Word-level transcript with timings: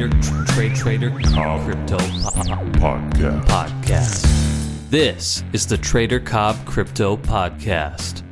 Trader 0.00 0.46
Trade 0.46 0.74
Trader 0.74 1.10
Cobb 1.34 1.66
Crypto 1.66 1.98
po- 1.98 2.56
Podcast. 2.80 3.44
Podcast. 3.44 4.88
This 4.88 5.44
is 5.52 5.66
the 5.66 5.76
Trader 5.76 6.18
Cobb 6.18 6.56
Crypto 6.64 7.18
Podcast. 7.18 8.22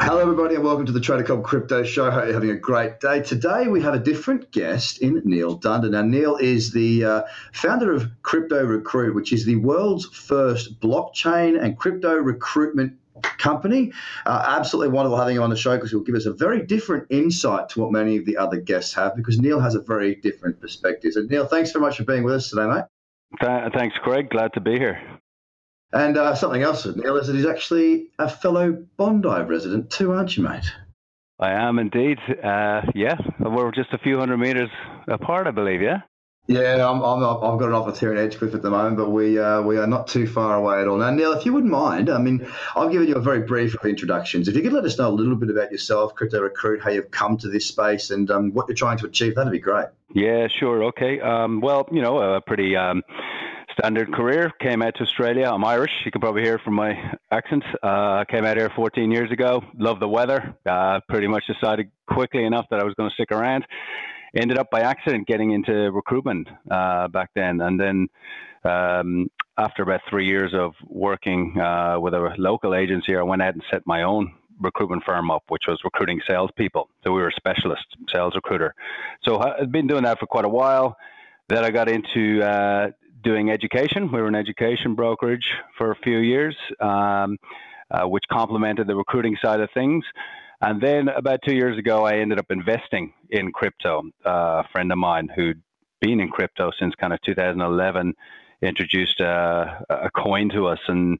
Hello, 0.00 0.20
everybody, 0.20 0.54
and 0.54 0.62
welcome 0.62 0.86
to 0.86 0.92
the 0.92 1.00
Trader 1.00 1.24
Cobb 1.24 1.42
Crypto 1.42 1.82
Show. 1.82 2.08
Hope 2.08 2.26
you're 2.26 2.34
having 2.34 2.50
a 2.50 2.56
great 2.56 3.00
day. 3.00 3.20
Today, 3.20 3.66
we 3.66 3.82
have 3.82 3.94
a 3.94 3.98
different 3.98 4.52
guest 4.52 4.98
in 4.98 5.20
Neil 5.24 5.58
Dundon. 5.58 5.90
Now, 5.90 6.02
Neil 6.02 6.36
is 6.36 6.70
the 6.70 7.04
uh, 7.04 7.22
founder 7.52 7.92
of 7.92 8.08
Crypto 8.22 8.64
Recruit, 8.64 9.16
which 9.16 9.32
is 9.32 9.44
the 9.44 9.56
world's 9.56 10.06
first 10.06 10.78
blockchain 10.78 11.60
and 11.60 11.76
crypto 11.76 12.14
recruitment 12.14 12.92
company. 13.22 13.92
Uh, 14.26 14.44
absolutely 14.46 14.92
wonderful 14.92 15.18
having 15.18 15.36
him 15.36 15.42
on 15.42 15.50
the 15.50 15.56
show 15.56 15.76
because 15.76 15.90
he'll 15.90 16.00
give 16.00 16.14
us 16.14 16.26
a 16.26 16.32
very 16.32 16.64
different 16.66 17.06
insight 17.10 17.68
to 17.70 17.80
what 17.80 17.92
many 17.92 18.16
of 18.16 18.26
the 18.26 18.36
other 18.36 18.60
guests 18.60 18.94
have 18.94 19.14
because 19.16 19.38
Neil 19.38 19.60
has 19.60 19.74
a 19.74 19.80
very 19.80 20.14
different 20.16 20.60
perspective. 20.60 21.12
So, 21.12 21.22
Neil, 21.22 21.46
thanks 21.46 21.72
very 21.72 21.84
much 21.84 21.96
for 21.96 22.04
being 22.04 22.24
with 22.24 22.34
us 22.34 22.50
today, 22.50 22.66
mate. 22.66 22.84
Th- 23.40 23.72
thanks, 23.72 23.96
Craig. 24.02 24.30
Glad 24.30 24.52
to 24.54 24.60
be 24.60 24.78
here. 24.78 25.00
And 25.92 26.16
uh, 26.16 26.34
something 26.34 26.62
else 26.62 26.84
with 26.84 26.96
Neil 26.96 27.16
is 27.16 27.28
that 27.28 27.36
he's 27.36 27.46
actually 27.46 28.08
a 28.18 28.28
fellow 28.28 28.84
Bondi 28.96 29.28
resident 29.28 29.90
too, 29.90 30.12
aren't 30.12 30.36
you, 30.36 30.42
mate? 30.42 30.72
I 31.38 31.52
am 31.52 31.78
indeed. 31.78 32.18
Uh, 32.28 32.82
yeah, 32.94 33.16
we're 33.40 33.70
just 33.72 33.92
a 33.92 33.98
few 33.98 34.18
hundred 34.18 34.38
meters 34.38 34.70
apart, 35.08 35.46
I 35.46 35.50
believe. 35.50 35.82
Yeah. 35.82 36.00
Yeah, 36.46 36.86
I'm, 36.86 37.00
I'm, 37.02 37.24
I've 37.24 37.58
got 37.58 37.68
an 37.68 37.72
office 37.72 37.98
here 37.98 38.14
in 38.14 38.18
Edgecliff 38.18 38.54
at 38.54 38.60
the 38.60 38.68
moment, 38.68 38.98
but 38.98 39.10
we 39.10 39.38
uh, 39.38 39.62
we 39.62 39.78
are 39.78 39.86
not 39.86 40.06
too 40.06 40.26
far 40.26 40.56
away 40.56 40.82
at 40.82 40.88
all. 40.88 40.98
Now, 40.98 41.08
Neil, 41.08 41.32
if 41.32 41.46
you 41.46 41.54
wouldn't 41.54 41.72
mind, 41.72 42.10
I 42.10 42.18
mean, 42.18 42.46
I've 42.76 42.92
given 42.92 43.08
you 43.08 43.14
a 43.14 43.20
very 43.20 43.40
brief 43.40 43.74
of 43.74 43.86
introductions. 43.86 44.46
If 44.46 44.54
you 44.54 44.60
could 44.60 44.74
let 44.74 44.84
us 44.84 44.98
know 44.98 45.08
a 45.08 45.10
little 45.10 45.36
bit 45.36 45.48
about 45.48 45.72
yourself, 45.72 46.14
Crypto 46.14 46.42
Recruit, 46.42 46.82
how 46.82 46.90
you've 46.90 47.10
come 47.10 47.38
to 47.38 47.48
this 47.48 47.64
space, 47.66 48.10
and 48.10 48.30
um, 48.30 48.52
what 48.52 48.68
you're 48.68 48.76
trying 48.76 48.98
to 48.98 49.06
achieve, 49.06 49.36
that'd 49.36 49.50
be 49.50 49.58
great. 49.58 49.86
Yeah, 50.14 50.46
sure. 50.48 50.84
Okay. 50.84 51.18
Um, 51.18 51.62
well, 51.62 51.88
you 51.90 52.02
know, 52.02 52.18
a 52.18 52.42
pretty 52.42 52.76
um, 52.76 53.02
standard 53.78 54.12
career. 54.12 54.52
Came 54.60 54.82
out 54.82 54.94
to 54.96 55.02
Australia. 55.02 55.50
I'm 55.50 55.64
Irish. 55.64 55.92
You 56.04 56.12
can 56.12 56.20
probably 56.20 56.42
hear 56.42 56.58
from 56.58 56.74
my 56.74 56.92
accent. 57.30 57.64
Uh, 57.82 58.24
came 58.26 58.44
out 58.44 58.58
here 58.58 58.70
14 58.76 59.10
years 59.10 59.32
ago. 59.32 59.62
Love 59.78 59.98
the 59.98 60.08
weather. 60.08 60.54
Uh, 60.66 61.00
pretty 61.08 61.26
much 61.26 61.44
decided 61.46 61.90
quickly 62.06 62.44
enough 62.44 62.66
that 62.70 62.80
I 62.80 62.84
was 62.84 62.92
going 62.94 63.08
to 63.08 63.14
stick 63.14 63.32
around. 63.32 63.64
Ended 64.36 64.58
up 64.58 64.70
by 64.70 64.80
accident 64.80 65.26
getting 65.26 65.52
into 65.52 65.72
recruitment 65.92 66.48
uh, 66.70 67.08
back 67.08 67.30
then, 67.34 67.60
and 67.60 67.78
then 67.78 68.08
um, 68.64 69.30
after 69.56 69.82
about 69.82 70.00
three 70.10 70.26
years 70.26 70.52
of 70.54 70.72
working 70.88 71.58
uh, 71.60 71.98
with 72.00 72.14
a 72.14 72.34
local 72.38 72.74
agency, 72.74 73.16
I 73.16 73.22
went 73.22 73.42
out 73.42 73.54
and 73.54 73.62
set 73.70 73.82
my 73.86 74.02
own 74.02 74.32
recruitment 74.60 75.02
firm 75.04 75.30
up, 75.30 75.44
which 75.48 75.64
was 75.68 75.78
recruiting 75.84 76.20
salespeople. 76.28 76.88
So 77.04 77.12
we 77.12 77.20
were 77.20 77.28
a 77.28 77.32
specialist 77.36 77.84
sales 78.12 78.34
recruiter. 78.34 78.74
So 79.22 79.38
I've 79.38 79.70
been 79.70 79.86
doing 79.86 80.04
that 80.04 80.18
for 80.18 80.26
quite 80.26 80.44
a 80.44 80.48
while. 80.48 80.96
Then 81.48 81.64
I 81.64 81.70
got 81.70 81.88
into 81.88 82.42
uh, 82.42 82.90
doing 83.22 83.50
education. 83.50 84.10
We 84.12 84.20
were 84.20 84.28
an 84.28 84.34
education 84.34 84.94
brokerage 84.94 85.46
for 85.76 85.92
a 85.92 85.96
few 85.96 86.18
years, 86.18 86.56
um, 86.80 87.36
uh, 87.90 88.06
which 88.06 88.24
complemented 88.30 88.86
the 88.86 88.96
recruiting 88.96 89.36
side 89.42 89.60
of 89.60 89.68
things. 89.74 90.04
And 90.60 90.80
then 90.80 91.08
about 91.08 91.40
two 91.46 91.54
years 91.54 91.78
ago, 91.78 92.04
I 92.04 92.18
ended 92.18 92.38
up 92.38 92.46
investing 92.50 93.12
in 93.30 93.52
crypto. 93.52 94.02
Uh, 94.24 94.62
a 94.64 94.68
friend 94.72 94.90
of 94.92 94.98
mine 94.98 95.28
who'd 95.34 95.62
been 96.00 96.20
in 96.20 96.28
crypto 96.28 96.70
since 96.78 96.94
kind 96.94 97.12
of 97.12 97.20
2011 97.22 98.14
introduced 98.62 99.20
a 99.20 100.10
coin 100.16 100.48
to 100.50 100.66
us, 100.66 100.78
and 100.88 101.18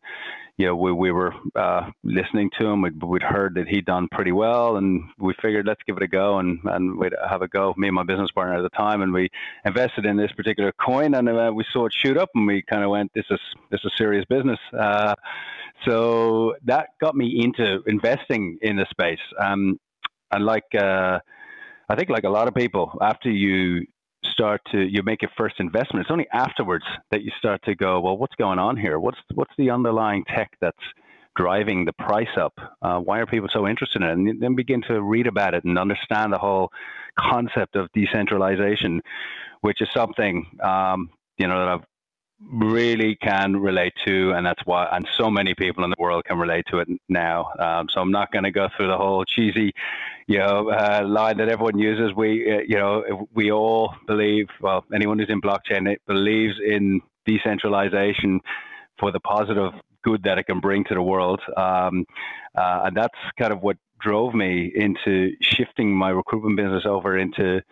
you 0.56 0.66
know 0.66 0.76
we 0.76 0.92
we 0.92 1.10
were 1.10 1.34
uh, 1.56 1.90
listening 2.02 2.50
to 2.58 2.66
him. 2.66 2.82
We'd, 2.82 3.02
we'd 3.02 3.22
heard 3.22 3.54
that 3.56 3.68
he'd 3.68 3.86
done 3.86 4.08
pretty 4.10 4.32
well, 4.32 4.76
and 4.76 5.04
we 5.18 5.34
figured 5.42 5.66
let's 5.66 5.82
give 5.86 5.96
it 5.96 6.02
a 6.02 6.08
go 6.08 6.38
and 6.38 6.60
and 6.64 6.96
we'd 6.96 7.14
have 7.28 7.42
a 7.42 7.48
go. 7.48 7.74
Me 7.76 7.88
and 7.88 7.94
my 7.94 8.04
business 8.04 8.30
partner 8.30 8.56
at 8.56 8.62
the 8.62 8.76
time, 8.76 9.02
and 9.02 9.12
we 9.12 9.28
invested 9.64 10.06
in 10.06 10.16
this 10.16 10.32
particular 10.32 10.72
coin, 10.72 11.14
and 11.14 11.28
uh, 11.28 11.50
we 11.54 11.64
saw 11.72 11.86
it 11.86 11.92
shoot 11.92 12.16
up, 12.16 12.30
and 12.34 12.46
we 12.46 12.62
kind 12.62 12.84
of 12.84 12.90
went, 12.90 13.12
this 13.14 13.26
is 13.30 13.40
this 13.70 13.80
is 13.84 13.92
serious 13.96 14.24
business. 14.28 14.58
Uh, 14.78 15.14
so 15.86 16.54
that 16.64 16.90
got 17.00 17.14
me 17.14 17.42
into 17.42 17.82
investing 17.86 18.58
in 18.62 18.76
the 18.76 18.86
space. 18.90 19.18
Um, 19.38 19.78
and 20.30 20.44
like, 20.44 20.64
uh, 20.74 21.18
I 21.88 21.94
think 21.96 22.10
like 22.10 22.24
a 22.24 22.30
lot 22.30 22.48
of 22.48 22.54
people, 22.54 22.96
after 23.00 23.30
you 23.30 23.86
start 24.30 24.60
to, 24.72 24.80
you 24.80 25.02
make 25.02 25.22
your 25.22 25.30
first 25.36 25.56
investment, 25.58 26.04
it's 26.04 26.10
only 26.10 26.26
afterwards 26.32 26.84
that 27.10 27.22
you 27.22 27.30
start 27.38 27.62
to 27.64 27.74
go, 27.74 28.00
well, 28.00 28.16
what's 28.16 28.34
going 28.36 28.58
on 28.58 28.76
here? 28.76 28.98
What's, 28.98 29.18
what's 29.34 29.52
the 29.58 29.70
underlying 29.70 30.24
tech 30.24 30.50
that's 30.60 30.76
driving 31.36 31.84
the 31.84 31.92
price 31.92 32.36
up? 32.36 32.54
Uh, 32.82 32.98
why 32.98 33.18
are 33.18 33.26
people 33.26 33.48
so 33.52 33.66
interested 33.66 34.02
in 34.02 34.08
it? 34.08 34.12
And 34.12 34.42
then 34.42 34.54
begin 34.54 34.82
to 34.88 35.02
read 35.02 35.26
about 35.26 35.54
it 35.54 35.64
and 35.64 35.78
understand 35.78 36.32
the 36.32 36.38
whole 36.38 36.70
concept 37.18 37.76
of 37.76 37.88
decentralization, 37.92 39.00
which 39.60 39.80
is 39.80 39.88
something, 39.94 40.46
um, 40.62 41.10
you 41.38 41.46
know, 41.46 41.58
that 41.58 41.68
I've 41.68 41.84
really 42.40 43.16
can 43.16 43.56
relate 43.56 43.94
to, 44.06 44.32
and 44.32 44.44
that's 44.44 44.60
why, 44.64 44.88
and 44.92 45.06
so 45.16 45.30
many 45.30 45.54
people 45.54 45.84
in 45.84 45.90
the 45.90 45.96
world 45.98 46.24
can 46.24 46.38
relate 46.38 46.64
to 46.70 46.78
it 46.78 46.88
now. 47.08 47.50
Um, 47.58 47.88
so 47.88 48.00
I'm 48.00 48.10
not 48.10 48.32
going 48.32 48.44
to 48.44 48.50
go 48.50 48.68
through 48.76 48.88
the 48.88 48.96
whole 48.96 49.24
cheesy, 49.24 49.72
you 50.26 50.38
know, 50.38 50.70
uh, 50.70 51.04
line 51.06 51.38
that 51.38 51.48
everyone 51.48 51.78
uses. 51.78 52.14
We, 52.14 52.52
uh, 52.52 52.60
you 52.66 52.76
know, 52.76 53.26
we 53.34 53.50
all 53.50 53.94
believe. 54.06 54.48
Well, 54.60 54.84
anyone 54.94 55.18
who's 55.18 55.30
in 55.30 55.40
blockchain 55.40 55.90
it 55.90 56.02
believes 56.06 56.54
in 56.64 57.00
decentralization 57.24 58.40
for 58.98 59.10
the 59.10 59.20
positive 59.20 59.72
good 60.02 60.22
that 60.24 60.38
it 60.38 60.44
can 60.44 60.60
bring 60.60 60.84
to 60.84 60.94
the 60.94 61.02
world, 61.02 61.40
um, 61.56 62.04
uh, 62.54 62.82
and 62.84 62.96
that's 62.96 63.18
kind 63.38 63.52
of 63.52 63.62
what 63.62 63.76
drove 64.00 64.34
me 64.34 64.70
into 64.74 65.32
shifting 65.40 65.96
my 65.96 66.10
recruitment 66.10 66.56
business 66.56 66.84
over 66.84 67.16
into 67.16 67.62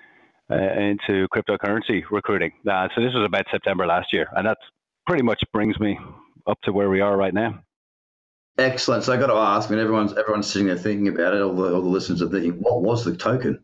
into 0.53 1.29
cryptocurrency 1.29 2.03
recruiting. 2.11 2.53
Uh, 2.69 2.89
so 2.95 3.03
this 3.03 3.13
was 3.15 3.25
about 3.25 3.47
September 3.51 3.87
last 3.87 4.13
year, 4.13 4.29
and 4.37 4.47
that 4.47 4.59
pretty 5.07 5.23
much 5.23 5.43
brings 5.53 5.79
me 5.81 5.99
up 6.47 6.59
to 6.63 6.73
where 6.73 6.91
we 6.91 7.01
are 7.01 7.17
right 7.17 7.35
now. 7.35 7.63
Excellent. 8.59 9.05
So 9.05 9.13
I 9.13 9.17
got 9.17 9.29
to 9.29 9.35
ask. 9.35 9.69
I 9.69 9.73
mean, 9.73 9.81
everyone's 9.81 10.13
everyone's 10.13 10.47
sitting 10.47 10.69
there 10.69 10.77
thinking 10.77 11.09
about 11.09 11.35
it. 11.35 11.43
All 11.43 11.55
the 11.55 11.75
all 11.75 11.83
the 11.83 11.89
listeners 11.89 12.21
are 12.23 12.29
thinking, 12.29 12.53
what 12.53 12.83
was 12.83 13.05
the 13.05 13.17
token? 13.17 13.63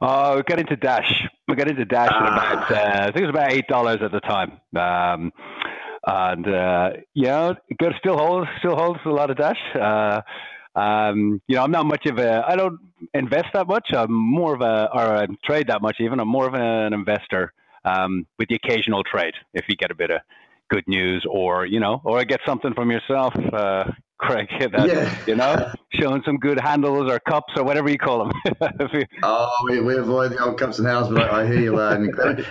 Oh, 0.00 0.36
we 0.36 0.42
got 0.42 0.58
into 0.58 0.76
Dash. 0.76 1.24
We 1.48 1.54
got 1.54 1.68
into 1.68 1.84
Dash 1.84 2.10
ah. 2.12 2.26
about 2.26 2.70
uh, 2.70 3.02
I 3.02 3.04
think 3.06 3.18
it 3.18 3.26
was 3.26 3.30
about 3.30 3.52
eight 3.52 3.68
dollars 3.68 4.00
at 4.02 4.10
the 4.10 4.20
time. 4.20 4.52
Um, 4.76 5.32
and 6.06 6.46
uh, 6.48 6.90
you 7.14 7.26
know, 7.26 7.54
it 7.68 7.94
still 7.98 8.18
holds 8.18 8.48
still 8.58 8.76
holds 8.76 9.00
a 9.04 9.10
lot 9.10 9.30
of 9.30 9.36
Dash. 9.36 9.60
Uh, 9.74 10.20
um, 10.74 11.40
you 11.46 11.56
know, 11.56 11.62
I'm 11.62 11.70
not 11.70 11.86
much 11.86 12.06
of 12.06 12.18
a, 12.18 12.44
I 12.46 12.56
don't 12.56 12.80
invest 13.12 13.46
that 13.54 13.66
much. 13.66 13.88
I'm 13.92 14.12
more 14.12 14.54
of 14.54 14.60
a, 14.60 14.88
or 14.92 15.16
I 15.16 15.26
trade 15.44 15.68
that 15.68 15.82
much 15.82 15.96
even. 16.00 16.20
I'm 16.20 16.28
more 16.28 16.46
of 16.46 16.54
an 16.54 16.92
investor 16.92 17.52
um, 17.84 18.26
with 18.38 18.48
the 18.48 18.54
occasional 18.54 19.02
trade 19.04 19.34
if 19.52 19.64
you 19.68 19.76
get 19.76 19.90
a 19.90 19.94
bit 19.94 20.10
of 20.10 20.20
good 20.70 20.86
news 20.86 21.26
or, 21.28 21.66
you 21.66 21.80
know, 21.80 22.00
or 22.04 22.24
get 22.24 22.40
something 22.46 22.72
from 22.74 22.90
yourself. 22.90 23.34
Uh, 23.36 23.84
Craig, 24.18 24.48
that, 24.72 24.88
yeah. 24.88 25.16
you 25.26 25.34
know, 25.34 25.72
showing 25.92 26.22
some 26.24 26.36
good 26.38 26.58
handles 26.58 27.10
or 27.10 27.18
cups 27.20 27.52
or 27.56 27.64
whatever 27.64 27.90
you 27.90 27.98
call 27.98 28.26
them. 28.26 28.32
oh, 29.22 29.50
we, 29.68 29.80
we 29.80 29.96
avoid 29.96 30.32
the 30.32 30.38
old 30.38 30.58
cups 30.58 30.78
and 30.78 30.86
handles, 30.86 31.12
but 31.12 31.30
I, 31.30 31.42
I 31.42 31.46
hear 31.46 31.60
you. 31.60 31.76
Uh, 31.78 32.06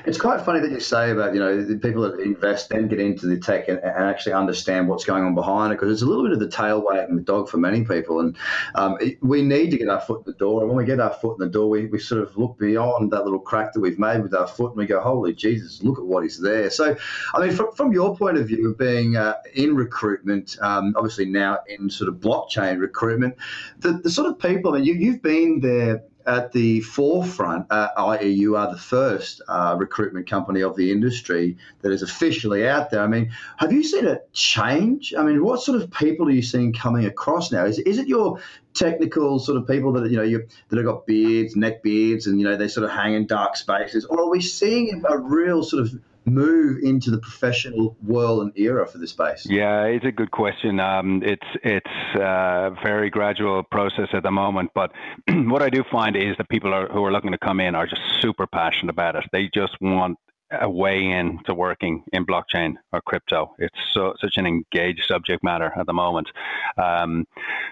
it's 0.05 0.19
quite 0.19 0.41
funny 0.41 0.59
that 0.59 0.71
you 0.71 0.79
say 0.79 1.11
about, 1.11 1.33
you 1.33 1.39
know, 1.39 1.63
the 1.63 1.77
people 1.77 2.01
that 2.03 2.19
invest 2.19 2.69
then 2.69 2.87
get 2.87 2.99
into 2.99 3.27
the 3.27 3.39
tech 3.39 3.69
and, 3.69 3.79
and, 3.79 4.03
actually 4.03 4.33
understand 4.33 4.89
what's 4.89 5.05
going 5.05 5.23
on 5.23 5.33
behind 5.33 5.71
it 5.71 5.77
because 5.77 5.91
it's 5.91 6.01
a 6.01 6.05
little 6.05 6.23
bit 6.23 6.33
of 6.33 6.39
the 6.39 6.49
tail 6.49 6.83
wagging 6.85 7.15
the 7.15 7.21
dog 7.21 7.47
for 7.47 7.57
many 7.57 7.85
people. 7.85 8.19
And 8.19 8.37
um, 8.75 8.97
it, 8.99 9.17
we 9.23 9.41
need 9.41 9.71
to 9.71 9.77
get 9.77 9.87
our 9.87 10.01
foot 10.01 10.23
in 10.25 10.31
the 10.31 10.37
door. 10.37 10.61
And 10.61 10.69
when 10.69 10.77
we 10.77 10.85
get 10.85 10.99
our 10.99 11.13
foot 11.13 11.39
in 11.39 11.45
the 11.45 11.51
door, 11.51 11.69
we, 11.69 11.85
we 11.85 11.99
sort 11.99 12.21
of 12.21 12.37
look 12.37 12.59
beyond 12.59 13.11
that 13.11 13.23
little 13.23 13.39
crack 13.39 13.73
that 13.73 13.79
we've 13.79 13.99
made 13.99 14.21
with 14.21 14.33
our 14.33 14.47
foot 14.47 14.71
and 14.71 14.77
we 14.77 14.85
go, 14.85 14.99
holy 14.99 15.33
Jesus, 15.33 15.81
look 15.81 15.97
at 15.97 16.05
what 16.05 16.25
is 16.25 16.39
there. 16.39 16.69
So, 16.69 16.95
I 17.33 17.39
mean, 17.39 17.55
from, 17.55 17.71
from 17.73 17.93
your 17.93 18.15
point 18.17 18.37
of 18.37 18.47
view 18.47 18.69
of 18.69 18.77
being 18.77 19.15
uh, 19.15 19.35
in 19.55 19.75
recruitment, 19.75 20.57
um, 20.61 20.93
obviously 20.97 21.25
now 21.25 21.52
in 21.67 21.89
sort 21.89 22.09
of 22.09 22.15
blockchain 22.15 22.79
recruitment, 22.79 23.35
the, 23.79 23.93
the 23.93 24.09
sort 24.09 24.27
of 24.27 24.39
people, 24.39 24.73
I 24.73 24.77
mean, 24.77 24.85
you, 24.85 24.93
you've 24.93 25.21
been 25.21 25.59
there 25.59 26.03
at 26.25 26.51
the 26.51 26.81
forefront, 26.81 27.65
uh, 27.69 27.89
i.e., 27.97 28.29
you 28.29 28.55
are 28.55 28.71
the 28.71 28.77
first 28.77 29.41
uh, 29.47 29.75
recruitment 29.77 30.29
company 30.29 30.61
of 30.61 30.75
the 30.75 30.91
industry 30.91 31.57
that 31.81 31.91
is 31.91 32.01
officially 32.01 32.67
out 32.67 32.89
there. 32.89 33.01
I 33.01 33.07
mean, 33.07 33.31
have 33.57 33.71
you 33.71 33.83
seen 33.83 34.05
it 34.05 34.31
change? 34.33 35.13
I 35.17 35.23
mean, 35.23 35.43
what 35.43 35.61
sort 35.61 35.81
of 35.81 35.91
people 35.91 36.27
are 36.27 36.31
you 36.31 36.41
seeing 36.41 36.73
coming 36.73 37.05
across 37.05 37.51
now? 37.51 37.65
Is, 37.65 37.79
is 37.79 37.97
it 37.97 38.07
your 38.07 38.39
technical 38.73 39.39
sort 39.39 39.57
of 39.57 39.67
people 39.67 39.91
that 39.93 40.09
you 40.09 40.17
know 40.17 40.23
you 40.23 40.47
that 40.69 40.77
have 40.77 40.85
got 40.85 41.05
beards, 41.05 41.55
neck 41.55 41.83
beards, 41.83 42.27
and 42.27 42.39
you 42.39 42.45
know 42.45 42.55
they 42.55 42.67
sort 42.67 42.85
of 42.85 42.91
hang 42.91 43.13
in 43.13 43.27
dark 43.27 43.55
spaces, 43.57 44.05
or 44.05 44.21
are 44.21 44.29
we 44.29 44.41
seeing 44.41 45.03
a 45.07 45.17
real 45.17 45.63
sort 45.63 45.83
of 45.83 45.93
move 46.25 46.79
into 46.83 47.11
the 47.11 47.17
professional 47.17 47.97
world 48.03 48.41
and 48.41 48.51
era 48.57 48.87
for 48.87 48.97
the 48.97 49.07
space? 49.07 49.45
Yeah, 49.45 49.83
it's 49.83 50.05
a 50.05 50.11
good 50.11 50.31
question. 50.31 50.79
Um, 50.79 51.21
it's 51.23 51.47
it's 51.63 51.89
a 52.15 52.75
very 52.83 53.09
gradual 53.09 53.63
process 53.63 54.09
at 54.13 54.23
the 54.23 54.31
moment, 54.31 54.71
but 54.73 54.91
what 55.27 55.61
I 55.61 55.69
do 55.69 55.83
find 55.91 56.15
is 56.15 56.35
that 56.37 56.49
people 56.49 56.73
are, 56.73 56.87
who 56.87 57.03
are 57.03 57.11
looking 57.11 57.31
to 57.31 57.37
come 57.37 57.59
in 57.59 57.75
are 57.75 57.87
just 57.87 58.01
super 58.21 58.47
passionate 58.47 58.91
about 58.91 59.15
it. 59.15 59.25
They 59.31 59.49
just 59.53 59.75
want 59.81 60.17
a 60.59 60.69
way 60.69 61.05
in 61.05 61.39
to 61.45 61.53
working 61.53 62.03
in 62.13 62.25
blockchain 62.25 62.75
or 62.91 63.01
crypto. 63.01 63.53
It's 63.59 63.77
so, 63.91 64.13
such 64.19 64.37
an 64.37 64.45
engaged 64.45 65.05
subject 65.07 65.43
matter 65.43 65.71
at 65.77 65.85
the 65.85 65.93
moment. 65.93 66.29
Um, 66.77 67.25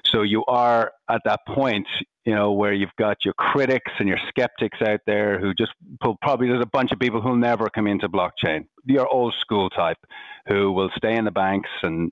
so 0.05 0.21
you 0.21 0.43
are 0.45 0.91
at 1.09 1.21
that 1.25 1.41
point, 1.47 1.87
you 2.25 2.35
know, 2.35 2.51
where 2.51 2.73
you've 2.73 2.95
got 2.97 3.25
your 3.25 3.33
critics 3.33 3.91
and 3.99 4.07
your 4.07 4.19
skeptics 4.29 4.81
out 4.81 5.01
there 5.05 5.39
who 5.39 5.53
just 5.53 5.71
probably 6.21 6.47
there's 6.47 6.61
a 6.61 6.65
bunch 6.67 6.91
of 6.91 6.99
people 6.99 7.21
who'll 7.21 7.35
never 7.35 7.69
come 7.69 7.87
into 7.87 8.07
blockchain. 8.07 8.65
Your 8.85 9.07
old 9.07 9.33
school 9.39 9.69
type 9.69 9.97
who 10.47 10.71
will 10.71 10.89
stay 10.95 11.15
in 11.15 11.25
the 11.25 11.31
banks 11.31 11.69
and 11.83 12.11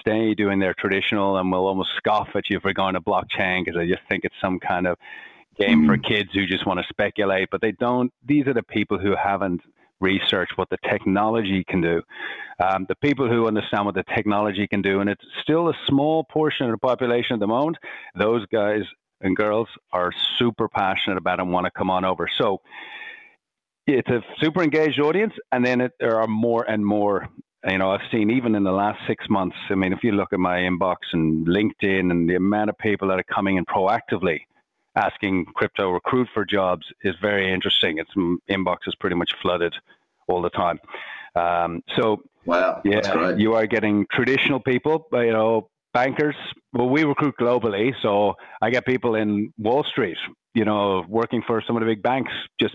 stay 0.00 0.34
doing 0.34 0.58
their 0.58 0.74
traditional 0.74 1.36
and 1.36 1.50
will 1.50 1.66
almost 1.66 1.90
scoff 1.96 2.28
at 2.34 2.50
you 2.50 2.60
for 2.60 2.72
going 2.72 2.94
to 2.94 3.00
blockchain 3.00 3.64
because 3.64 3.78
they 3.78 3.86
just 3.86 4.02
think 4.08 4.24
it's 4.24 4.34
some 4.40 4.58
kind 4.58 4.86
of 4.86 4.96
game 5.58 5.86
for 5.86 5.96
mm. 5.96 6.04
kids 6.04 6.30
who 6.32 6.46
just 6.46 6.66
want 6.66 6.80
to 6.80 6.86
speculate, 6.88 7.48
but 7.50 7.60
they 7.60 7.72
don't. 7.72 8.12
These 8.24 8.46
are 8.46 8.54
the 8.54 8.62
people 8.62 8.98
who 8.98 9.14
haven't 9.16 9.60
researched 10.00 10.56
what 10.56 10.68
the 10.70 10.78
technology 10.88 11.64
can 11.64 11.80
do. 11.80 12.02
Um, 12.62 12.86
the 12.88 12.96
people 12.96 13.28
who 13.28 13.46
understand 13.46 13.86
what 13.86 13.94
the 13.94 14.04
technology 14.14 14.66
can 14.66 14.82
do, 14.82 15.00
and 15.00 15.08
it's 15.08 15.24
still 15.42 15.68
a 15.68 15.74
small 15.86 16.24
portion 16.24 16.66
of 16.66 16.72
the 16.72 16.78
population 16.78 17.34
at 17.34 17.40
the 17.40 17.46
moment, 17.46 17.76
those 18.16 18.44
guys 18.46 18.82
and 19.20 19.36
girls 19.36 19.68
are 19.92 20.12
super 20.38 20.68
passionate 20.68 21.18
about 21.18 21.40
and 21.40 21.52
want 21.52 21.64
to 21.66 21.70
come 21.70 21.90
on 21.90 22.04
over. 22.04 22.28
So 22.36 22.60
it's 23.86 24.08
a 24.08 24.22
super 24.40 24.62
engaged 24.62 25.00
audience, 25.00 25.34
and 25.52 25.64
then 25.64 25.80
it, 25.80 25.92
there 25.98 26.20
are 26.20 26.26
more 26.26 26.64
and 26.64 26.84
more. 26.84 27.28
You 27.68 27.78
know, 27.78 27.90
I've 27.90 28.08
seen 28.12 28.30
even 28.30 28.54
in 28.54 28.62
the 28.62 28.72
last 28.72 29.00
six 29.06 29.24
months. 29.28 29.56
I 29.70 29.74
mean, 29.74 29.92
if 29.92 30.04
you 30.04 30.12
look 30.12 30.32
at 30.32 30.38
my 30.38 30.58
inbox 30.58 30.96
and 31.12 31.46
LinkedIn, 31.46 32.10
and 32.10 32.28
the 32.28 32.36
amount 32.36 32.70
of 32.70 32.78
people 32.78 33.08
that 33.08 33.18
are 33.18 33.24
coming 33.24 33.56
in 33.56 33.64
proactively 33.64 34.40
asking 34.98 35.46
crypto 35.54 35.90
recruit 35.90 36.28
for 36.34 36.44
jobs 36.44 36.86
is 37.02 37.14
very 37.22 37.52
interesting. 37.52 37.98
Its 37.98 38.10
inbox 38.50 38.78
is 38.86 38.94
pretty 38.96 39.16
much 39.16 39.30
flooded 39.40 39.74
all 40.26 40.42
the 40.42 40.50
time. 40.50 40.78
Um, 41.34 41.82
so, 41.96 42.22
wow, 42.44 42.80
yeah, 42.84 43.36
you 43.36 43.54
are 43.54 43.66
getting 43.66 44.06
traditional 44.10 44.60
people, 44.60 45.06
you 45.12 45.32
know, 45.32 45.68
bankers. 45.94 46.34
Well, 46.72 46.88
we 46.88 47.04
recruit 47.04 47.36
globally, 47.40 47.92
so 48.02 48.34
I 48.60 48.70
get 48.70 48.84
people 48.84 49.14
in 49.14 49.52
Wall 49.56 49.84
Street, 49.84 50.18
you 50.54 50.64
know, 50.64 51.04
working 51.08 51.42
for 51.46 51.62
some 51.66 51.76
of 51.76 51.80
the 51.80 51.86
big 51.86 52.02
banks, 52.02 52.32
just 52.60 52.74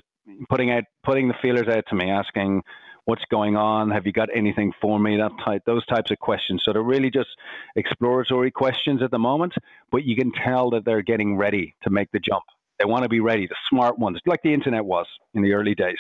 putting 0.49 0.71
out, 0.71 0.85
putting 1.03 1.27
the 1.27 1.35
feelers 1.41 1.67
out 1.67 1.83
to 1.89 1.95
me, 1.95 2.09
asking 2.09 2.61
what's 3.05 3.25
going 3.29 3.55
on, 3.55 3.91
have 3.91 4.05
you 4.05 4.13
got 4.13 4.29
anything 4.33 4.71
for 4.81 5.00
me, 5.00 5.17
that 5.17 5.31
type, 5.44 5.63
those 5.65 5.85
types 5.85 6.11
of 6.11 6.19
questions. 6.19 6.61
So 6.63 6.73
they're 6.73 6.81
really 6.81 7.11
just 7.11 7.29
exploratory 7.75 8.51
questions 8.51 9.01
at 9.01 9.11
the 9.11 9.19
moment, 9.19 9.53
but 9.91 10.03
you 10.03 10.15
can 10.15 10.31
tell 10.31 10.69
that 10.71 10.85
they're 10.85 11.01
getting 11.01 11.35
ready 11.35 11.75
to 11.83 11.89
make 11.89 12.11
the 12.11 12.19
jump. 12.19 12.44
They 12.79 12.85
want 12.85 13.03
to 13.03 13.09
be 13.09 13.19
ready, 13.19 13.47
the 13.47 13.55
smart 13.69 14.00
ones, 14.00 14.19
like 14.25 14.41
the 14.44 14.53
internet 14.53 14.85
was 14.85 15.05
in 15.33 15.41
the 15.41 15.53
early 15.53 15.75
days. 15.75 16.00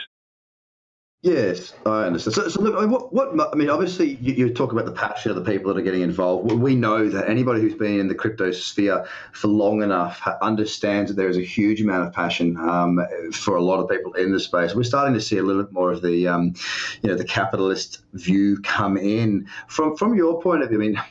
Yes, 1.23 1.71
I 1.85 2.03
understand. 2.03 2.35
So, 2.35 2.49
so 2.49 2.61
look, 2.61 2.75
I 2.75 2.81
mean, 2.81 2.89
what, 2.89 3.13
what, 3.13 3.53
I 3.53 3.55
mean, 3.55 3.69
obviously, 3.69 4.15
you, 4.15 4.33
you, 4.33 4.53
talk 4.53 4.73
about 4.73 4.83
the 4.83 4.91
passion 4.91 5.31
of 5.31 5.37
the 5.37 5.49
people 5.49 5.73
that 5.73 5.79
are 5.79 5.83
getting 5.83 6.01
involved. 6.01 6.51
We 6.51 6.75
know 6.75 7.07
that 7.07 7.29
anybody 7.29 7.61
who's 7.61 7.75
been 7.75 7.97
in 7.97 8.09
the 8.09 8.13
crypto 8.13 8.51
sphere 8.51 9.07
for 9.31 9.47
long 9.47 9.81
enough 9.83 10.21
understands 10.41 11.09
that 11.09 11.15
there 11.15 11.29
is 11.29 11.37
a 11.37 11.41
huge 11.41 11.79
amount 11.79 12.05
of 12.05 12.11
passion 12.11 12.57
um, 12.57 12.99
for 13.31 13.55
a 13.55 13.61
lot 13.61 13.79
of 13.79 13.89
people 13.89 14.11
in 14.15 14.33
the 14.33 14.39
space. 14.39 14.75
We're 14.75 14.83
starting 14.83 15.13
to 15.13 15.21
see 15.21 15.37
a 15.37 15.43
little 15.43 15.63
bit 15.63 15.71
more 15.71 15.93
of 15.93 16.01
the, 16.01 16.27
um, 16.27 16.55
you 17.01 17.09
know, 17.09 17.15
the 17.15 17.23
capitalist 17.23 17.99
view 18.11 18.59
come 18.61 18.97
in. 18.97 19.47
From 19.69 19.95
from 19.95 20.15
your 20.15 20.41
point 20.41 20.61
of 20.61 20.67
view, 20.71 20.81
I 20.81 20.87
mean, 20.87 21.01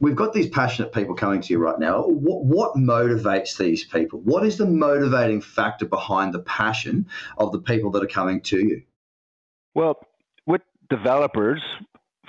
we've 0.00 0.16
got 0.16 0.32
these 0.32 0.48
passionate 0.48 0.94
people 0.94 1.14
coming 1.14 1.42
to 1.42 1.52
you 1.52 1.58
right 1.58 1.78
now. 1.78 2.04
What, 2.04 2.44
what 2.46 2.76
motivates 2.76 3.58
these 3.58 3.84
people? 3.84 4.20
What 4.20 4.46
is 4.46 4.56
the 4.56 4.66
motivating 4.66 5.42
factor 5.42 5.84
behind 5.84 6.32
the 6.32 6.40
passion 6.40 7.08
of 7.36 7.52
the 7.52 7.60
people 7.60 7.90
that 7.90 8.02
are 8.02 8.06
coming 8.06 8.40
to 8.40 8.56
you? 8.56 8.82
Well, 9.74 9.98
with 10.46 10.62
developers, 10.88 11.62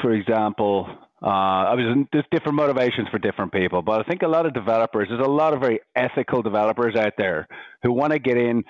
for 0.01 0.13
example, 0.13 0.87
uh, 1.23 1.27
I 1.27 1.75
mean, 1.75 2.07
there's 2.11 2.25
different 2.31 2.55
motivations 2.55 3.07
for 3.09 3.19
different 3.19 3.51
people, 3.51 3.83
but 3.83 4.01
I 4.01 4.09
think 4.09 4.23
a 4.23 4.27
lot 4.27 4.47
of 4.47 4.53
developers, 4.53 5.07
there's 5.09 5.25
a 5.25 5.29
lot 5.29 5.53
of 5.53 5.59
very 5.59 5.79
ethical 5.95 6.41
developers 6.41 6.95
out 6.95 7.13
there 7.17 7.47
who 7.83 7.91
want 7.93 8.13
to 8.13 8.19
get 8.19 8.37
in. 8.37 8.63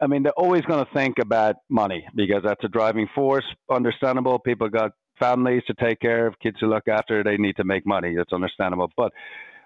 I 0.00 0.06
mean, 0.06 0.22
they're 0.22 0.32
always 0.32 0.62
going 0.62 0.84
to 0.84 0.92
think 0.92 1.18
about 1.18 1.56
money 1.68 2.06
because 2.14 2.42
that's 2.44 2.62
a 2.62 2.68
driving 2.68 3.08
force. 3.14 3.44
Understandable. 3.68 4.38
People 4.38 4.68
got 4.68 4.92
families 5.18 5.62
to 5.66 5.74
take 5.74 5.98
care 5.98 6.28
of, 6.28 6.38
kids 6.38 6.60
to 6.60 6.66
look 6.66 6.86
after. 6.86 7.24
They 7.24 7.36
need 7.36 7.56
to 7.56 7.64
make 7.64 7.84
money. 7.84 8.14
That's 8.16 8.32
understandable. 8.32 8.92
But 8.96 9.12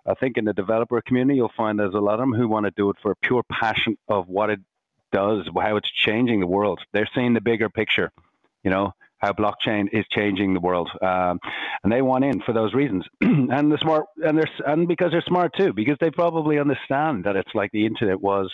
I 0.06 0.14
think 0.14 0.38
in 0.38 0.46
the 0.46 0.54
developer 0.54 1.00
community, 1.02 1.36
you'll 1.36 1.52
find 1.54 1.78
there's 1.78 1.94
a 1.94 1.98
lot 1.98 2.14
of 2.14 2.20
them 2.20 2.32
who 2.32 2.48
want 2.48 2.64
to 2.64 2.70
do 2.70 2.88
it 2.88 2.96
for 3.02 3.10
a 3.10 3.16
pure 3.16 3.42
passion 3.50 3.98
of 4.08 4.28
what 4.28 4.48
it 4.48 4.60
does, 5.12 5.46
how 5.54 5.76
it's 5.76 5.90
changing 5.90 6.40
the 6.40 6.46
world. 6.46 6.80
They're 6.92 7.08
seeing 7.14 7.34
the 7.34 7.40
bigger 7.42 7.68
picture 7.68 8.12
you 8.64 8.70
know, 8.70 8.92
how 9.18 9.32
blockchain 9.32 9.88
is 9.92 10.04
changing 10.10 10.54
the 10.54 10.60
world, 10.60 10.90
um, 11.00 11.38
and 11.82 11.92
they 11.92 12.02
want 12.02 12.24
in 12.24 12.40
for 12.40 12.52
those 12.52 12.74
reasons. 12.74 13.04
and 13.20 13.72
the 13.72 13.78
smart, 13.80 14.06
and 14.24 14.36
they're 14.36 14.50
and 14.66 14.88
because 14.88 15.12
they're 15.12 15.22
smart 15.22 15.52
too, 15.56 15.72
because 15.72 15.96
they 16.00 16.10
probably 16.10 16.58
understand 16.58 17.24
that 17.24 17.36
it's 17.36 17.54
like 17.54 17.70
the 17.72 17.86
internet 17.86 18.20
was 18.20 18.52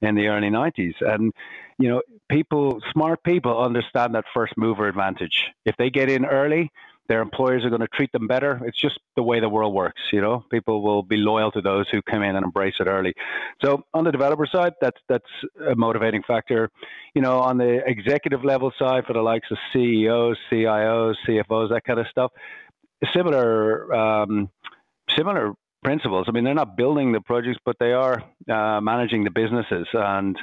in 0.00 0.14
the 0.14 0.26
early 0.26 0.50
'90s, 0.50 0.94
and 1.00 1.32
you 1.78 1.88
know, 1.88 2.02
people, 2.28 2.80
smart 2.92 3.22
people, 3.22 3.58
understand 3.58 4.14
that 4.14 4.24
first 4.34 4.52
mover 4.56 4.88
advantage. 4.88 5.46
If 5.64 5.76
they 5.76 5.90
get 5.90 6.10
in 6.10 6.24
early, 6.24 6.70
their 7.08 7.20
employers 7.20 7.64
are 7.64 7.68
going 7.68 7.80
to 7.80 7.88
treat 7.88 8.12
them 8.12 8.26
better. 8.26 8.60
It's 8.64 8.80
just 8.80 8.98
the 9.16 9.22
way 9.22 9.40
the 9.40 9.48
world 9.48 9.74
works, 9.74 10.00
you 10.12 10.20
know. 10.20 10.44
People 10.50 10.82
will 10.82 11.02
be 11.02 11.16
loyal 11.16 11.50
to 11.52 11.60
those 11.60 11.86
who 11.90 12.00
come 12.02 12.22
in 12.22 12.36
and 12.36 12.44
embrace 12.44 12.74
it 12.80 12.86
early. 12.86 13.12
So 13.62 13.84
on 13.92 14.04
the 14.04 14.12
developer 14.12 14.46
side, 14.46 14.74
that's 14.80 15.00
that's 15.08 15.26
a 15.68 15.74
motivating 15.74 16.22
factor. 16.22 16.70
You 17.14 17.22
know, 17.22 17.40
on 17.40 17.58
the 17.58 17.82
executive 17.86 18.44
level 18.44 18.72
side, 18.78 19.04
for 19.06 19.12
the 19.12 19.22
likes 19.22 19.50
of 19.50 19.58
CEOs, 19.72 20.38
CIOs, 20.50 21.16
CFOs, 21.26 21.70
that 21.70 21.84
kind 21.84 21.98
of 21.98 22.06
stuff, 22.08 22.32
similar 23.12 23.92
um, 23.94 24.48
similar 25.16 25.54
principles. 25.82 26.26
I 26.28 26.30
mean, 26.30 26.44
they're 26.44 26.54
not 26.54 26.76
building 26.76 27.12
the 27.12 27.20
projects, 27.20 27.58
but 27.64 27.76
they 27.80 27.92
are 27.92 28.22
uh, 28.48 28.80
managing 28.80 29.24
the 29.24 29.30
businesses 29.30 29.88
and 29.92 30.38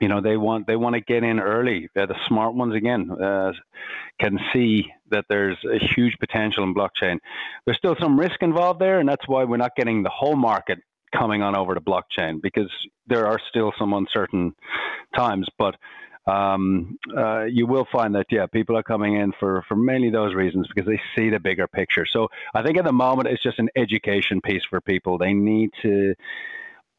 you 0.00 0.08
know 0.08 0.20
they 0.20 0.36
want 0.36 0.66
they 0.66 0.76
want 0.76 0.94
to 0.94 1.00
get 1.00 1.22
in 1.22 1.40
early. 1.40 1.88
They're 1.94 2.06
the 2.06 2.18
smart 2.26 2.54
ones 2.54 2.74
again 2.74 3.10
uh, 3.10 3.52
can 4.20 4.38
see 4.52 4.92
that 5.10 5.24
there's 5.28 5.58
a 5.64 5.78
huge 5.78 6.16
potential 6.18 6.64
in 6.64 6.74
blockchain. 6.74 7.18
There's 7.64 7.78
still 7.78 7.96
some 8.00 8.18
risk 8.18 8.42
involved 8.42 8.80
there, 8.80 9.00
and 9.00 9.08
that's 9.08 9.26
why 9.28 9.44
we're 9.44 9.56
not 9.56 9.76
getting 9.76 10.02
the 10.02 10.10
whole 10.10 10.36
market 10.36 10.78
coming 11.16 11.42
on 11.42 11.56
over 11.56 11.74
to 11.74 11.80
blockchain 11.80 12.42
because 12.42 12.70
there 13.06 13.26
are 13.26 13.38
still 13.48 13.72
some 13.78 13.92
uncertain 13.92 14.54
times. 15.14 15.48
But 15.58 15.76
um, 16.26 16.98
uh, 17.16 17.44
you 17.44 17.66
will 17.66 17.86
find 17.92 18.14
that 18.14 18.26
yeah, 18.30 18.46
people 18.46 18.76
are 18.76 18.82
coming 18.82 19.14
in 19.14 19.32
for 19.38 19.64
for 19.68 19.76
mainly 19.76 20.10
those 20.10 20.34
reasons 20.34 20.66
because 20.68 20.88
they 20.88 21.00
see 21.16 21.30
the 21.30 21.38
bigger 21.38 21.68
picture. 21.68 22.06
So 22.06 22.28
I 22.54 22.62
think 22.62 22.78
at 22.78 22.84
the 22.84 22.92
moment 22.92 23.28
it's 23.28 23.42
just 23.42 23.58
an 23.58 23.68
education 23.76 24.40
piece 24.40 24.62
for 24.68 24.80
people. 24.80 25.18
They 25.18 25.34
need 25.34 25.70
to 25.82 26.14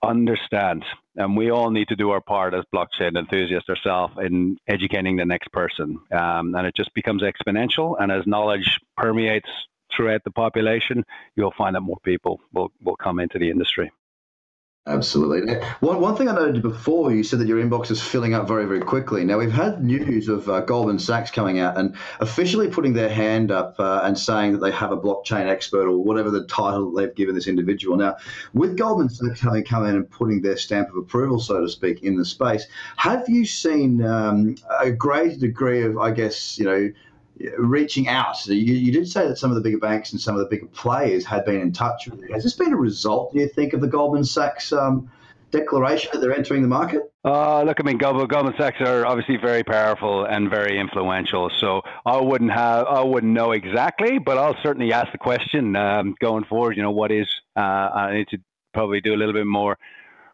understand, 0.06 0.86
and 1.16 1.36
we 1.36 1.52
all 1.52 1.72
need 1.72 1.88
to 1.90 1.96
do 1.96 2.12
our 2.12 2.22
part 2.22 2.54
as 2.54 2.64
blockchain 2.74 3.18
enthusiasts 3.18 3.70
ourselves 3.70 4.14
in 4.22 4.58
educating 4.68 5.16
the 5.16 5.26
next 5.26 5.52
person. 5.52 6.00
Um, 6.12 6.56
and 6.56 6.68
it 6.68 6.76
just 6.76 6.94
becomes 6.94 7.24
exponential. 7.24 7.96
And 8.00 8.12
as 8.12 8.26
knowledge 8.26 8.80
permeates 8.98 9.50
throughout 9.96 10.24
the 10.24 10.32
population, 10.32 11.04
you'll 11.36 11.54
find 11.58 11.76
that 11.76 11.82
more 11.82 12.00
people 12.04 12.40
will, 12.54 12.72
will 12.84 12.96
come 12.96 13.20
into 13.20 13.40
the 13.40 13.50
industry. 13.50 13.92
Absolutely. 14.88 15.56
One, 15.80 16.00
one 16.00 16.16
thing 16.16 16.30
I 16.30 16.36
noted 16.36 16.62
before, 16.62 17.12
you 17.12 17.24
said 17.24 17.40
that 17.40 17.48
your 17.48 17.60
inbox 17.60 17.90
is 17.90 18.04
filling 18.04 18.36
up 18.36 18.48
very, 18.48 18.66
very 18.66 18.82
quickly. 18.82 19.24
Now, 19.24 19.40
we've 19.40 19.52
had 19.52 19.84
news 19.84 20.28
of 20.28 20.48
uh, 20.48 20.60
Goldman 20.60 21.00
Sachs 21.00 21.32
coming 21.32 21.58
out 21.58 21.76
and 21.76 21.96
officially 22.20 22.68
putting 22.68 22.94
their 22.94 23.10
hand 23.10 23.52
up 23.52 23.80
uh, 23.80 24.02
and 24.04 24.16
saying 24.16 24.52
that 24.52 24.60
they 24.60 24.70
have 24.70 24.92
a 24.92 24.98
blockchain 24.98 25.48
expert 25.48 25.88
or 25.88 25.98
whatever 25.98 26.30
the 26.30 26.46
title 26.46 26.94
they've 26.94 27.16
given 27.16 27.34
this 27.34 27.48
individual. 27.48 27.98
Now, 27.98 28.18
with 28.54 28.78
Goldman 28.78 29.10
Sachs 29.10 29.40
having 29.40 29.64
come 29.64 29.88
in 29.88 29.96
and 29.96 30.08
putting 30.08 30.44
their 30.44 30.56
stamp 30.56 30.90
of 30.90 30.98
approval, 30.98 31.40
so 31.40 31.62
to 31.62 31.68
speak, 31.68 32.04
in 32.04 32.16
the 32.16 32.26
space, 32.26 32.68
have 32.98 33.28
you 33.28 33.44
seen 33.44 34.04
um, 34.06 34.56
a 34.80 34.92
great 34.92 35.40
degree 35.40 35.82
of, 35.82 35.98
I 35.98 36.12
guess, 36.12 36.60
you 36.60 36.66
know, 36.66 36.92
reaching 37.58 38.08
out. 38.08 38.46
You, 38.48 38.56
you, 38.56 38.92
did 38.92 39.08
say 39.10 39.28
that 39.28 39.38
some 39.38 39.52
of 39.52 39.56
the 39.56 39.62
bigger 39.62 39.78
banks 39.78 40.12
and 40.12 40.22
some 40.22 40.36
of 40.36 40.42
the 40.42 40.48
bigger 40.48 40.68
players 40.68 41.26
had 41.26 41.46
been 41.46 41.60
in 41.60 41.72
touch. 41.72 42.08
Has 42.32 42.44
this 42.44 42.54
been 42.54 42.74
a 42.74 42.78
result, 42.78 43.34
do 43.34 43.40
you 43.40 43.48
think, 43.48 43.74
of 43.74 43.82
the 43.82 43.88
Goldman 43.88 44.24
Sachs 44.24 44.72
um, 44.72 45.12
declaration 45.52 46.12
that 46.14 46.20
they're 46.20 46.34
entering 46.34 46.62
the 46.62 46.68
market? 46.68 47.02
Uh, 47.24 47.64
look, 47.64 47.78
I 47.80 47.84
mean, 47.84 47.98
Goldman, 47.98 48.28
Goldman 48.28 48.54
Sachs 48.58 48.80
are 48.82 49.06
obviously 49.06 49.38
very 49.38 49.64
powerful 49.64 50.26
and 50.26 50.50
very 50.50 50.80
influential. 50.80 51.50
So 51.60 51.82
I 52.06 52.20
wouldn't 52.22 52.52
have, 52.52 52.86
I 52.86 53.04
wouldn't 53.04 53.34
know 53.34 53.52
exactly, 53.52 54.20
but 54.20 54.38
I'll 54.38 54.58
certainly 54.64 54.94
ask 54.94 55.12
the 55.12 55.18
question 55.18 55.76
um, 55.76 56.16
going 56.20 56.46
forward. 56.46 56.78
You 56.78 56.84
know, 56.84 56.92
what 56.92 57.12
is? 57.12 57.28
Uh, 57.56 57.60
I 57.60 58.14
need 58.14 58.28
to 58.30 58.38
probably 58.74 59.02
do 59.02 59.14
a 59.14 59.18
little 59.18 59.34
bit 59.34 59.48
more 59.48 59.78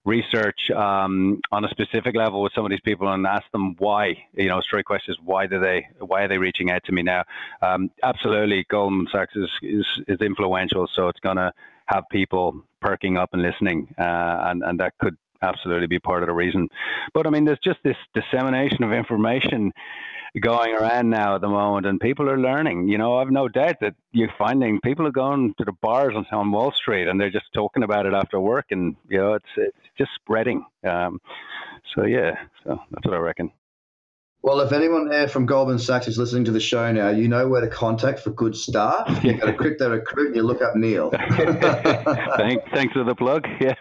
research 0.05 0.60
um, 0.75 1.41
on 1.51 1.65
a 1.65 1.70
specific 1.70 2.15
level 2.15 2.41
with 2.41 2.53
some 2.53 2.65
of 2.65 2.72
these 2.72 2.81
people 2.81 3.08
and 3.12 3.25
ask 3.25 3.43
them 3.51 3.75
why. 3.77 4.17
You 4.34 4.50
know, 4.50 4.62
straight 4.62 4.86
questions: 4.86 5.17
Why 5.24 5.48
do 5.48 5.60
they? 5.60 5.88
Why 6.00 6.24
are 6.24 6.27
they 6.27 6.38
reaching 6.38 6.72
out 6.72 6.84
to 6.86 6.91
me 6.91 7.03
now? 7.03 7.24
Um, 7.62 7.91
absolutely, 8.03 8.65
Goldman 8.70 9.08
Sachs 9.12 9.36
is, 9.36 9.50
is 9.62 9.86
is 10.08 10.20
influential, 10.22 10.88
so 10.96 11.08
it's 11.08 11.20
going 11.20 11.38
to 11.38 11.51
have 11.86 12.03
people 12.12 12.63
perking 12.81 13.17
up 13.17 13.29
and 13.34 13.41
listening, 13.41 13.93
uh, 14.00 14.50
and 14.50 14.63
and 14.63 14.79
that 14.79 14.93
could 15.00 15.17
absolutely 15.41 15.88
be 15.88 16.00
part 16.00 16.24
of 16.24 16.27
the 16.27 16.34
reason. 16.34 16.67
But 17.13 17.27
I 17.27 17.29
mean, 17.29 17.46
there's 17.46 17.60
just 17.63 17.79
this 17.84 17.98
dissemination 18.13 18.84
of 18.84 18.93
information 18.93 19.72
going 20.39 20.73
around 20.73 21.09
now 21.09 21.35
at 21.35 21.41
the 21.41 21.50
moment, 21.50 21.85
and 21.85 22.00
people 22.00 22.29
are 22.29 22.39
learning. 22.39 22.88
You 22.88 22.97
know, 22.97 23.17
I've 23.17 23.31
no 23.31 23.47
doubt 23.47 23.77
that 23.81 23.95
you're 24.13 24.33
finding 24.38 24.79
people 24.81 25.05
are 25.05 25.11
going 25.11 25.53
to 25.57 25.65
the 25.65 25.73
bars 25.81 26.13
on, 26.15 26.25
on 26.31 26.51
Wall 26.51 26.71
Street, 26.71 27.07
and 27.07 27.19
they're 27.19 27.31
just 27.31 27.51
talking 27.53 27.83
about 27.83 28.05
it 28.05 28.13
after 28.13 28.39
work, 28.39 28.67
and 28.71 28.95
you 29.09 29.17
know, 29.17 29.33
it's 29.33 29.45
it's 29.57 29.77
just 29.97 30.11
spreading. 30.15 30.65
Um, 30.88 31.19
so 31.95 32.05
yeah, 32.05 32.35
so 32.63 32.79
that's 32.91 33.05
what 33.05 33.13
I 33.13 33.17
reckon. 33.17 33.51
Well, 34.43 34.59
if 34.61 34.71
anyone 34.71 35.07
there 35.07 35.27
from 35.27 35.45
Goldman 35.45 35.77
Sachs 35.77 36.07
is 36.07 36.17
listening 36.17 36.45
to 36.45 36.51
the 36.51 36.59
show 36.59 36.91
now, 36.91 37.09
you 37.09 37.27
know 37.27 37.47
where 37.47 37.61
to 37.61 37.67
contact 37.67 38.19
for 38.21 38.31
good 38.31 38.55
staff. 38.55 39.23
You 39.23 39.38
go 39.38 39.45
to 39.45 39.53
Crypto 39.53 39.91
Recruit 39.91 40.27
and 40.27 40.35
you 40.35 40.41
look 40.41 40.63
up 40.63 40.75
Neil. 40.75 41.11
thanks, 42.38 42.63
thanks 42.73 42.93
for 42.93 43.03
the 43.03 43.15
plug. 43.15 43.47
Yeah. 43.59 43.75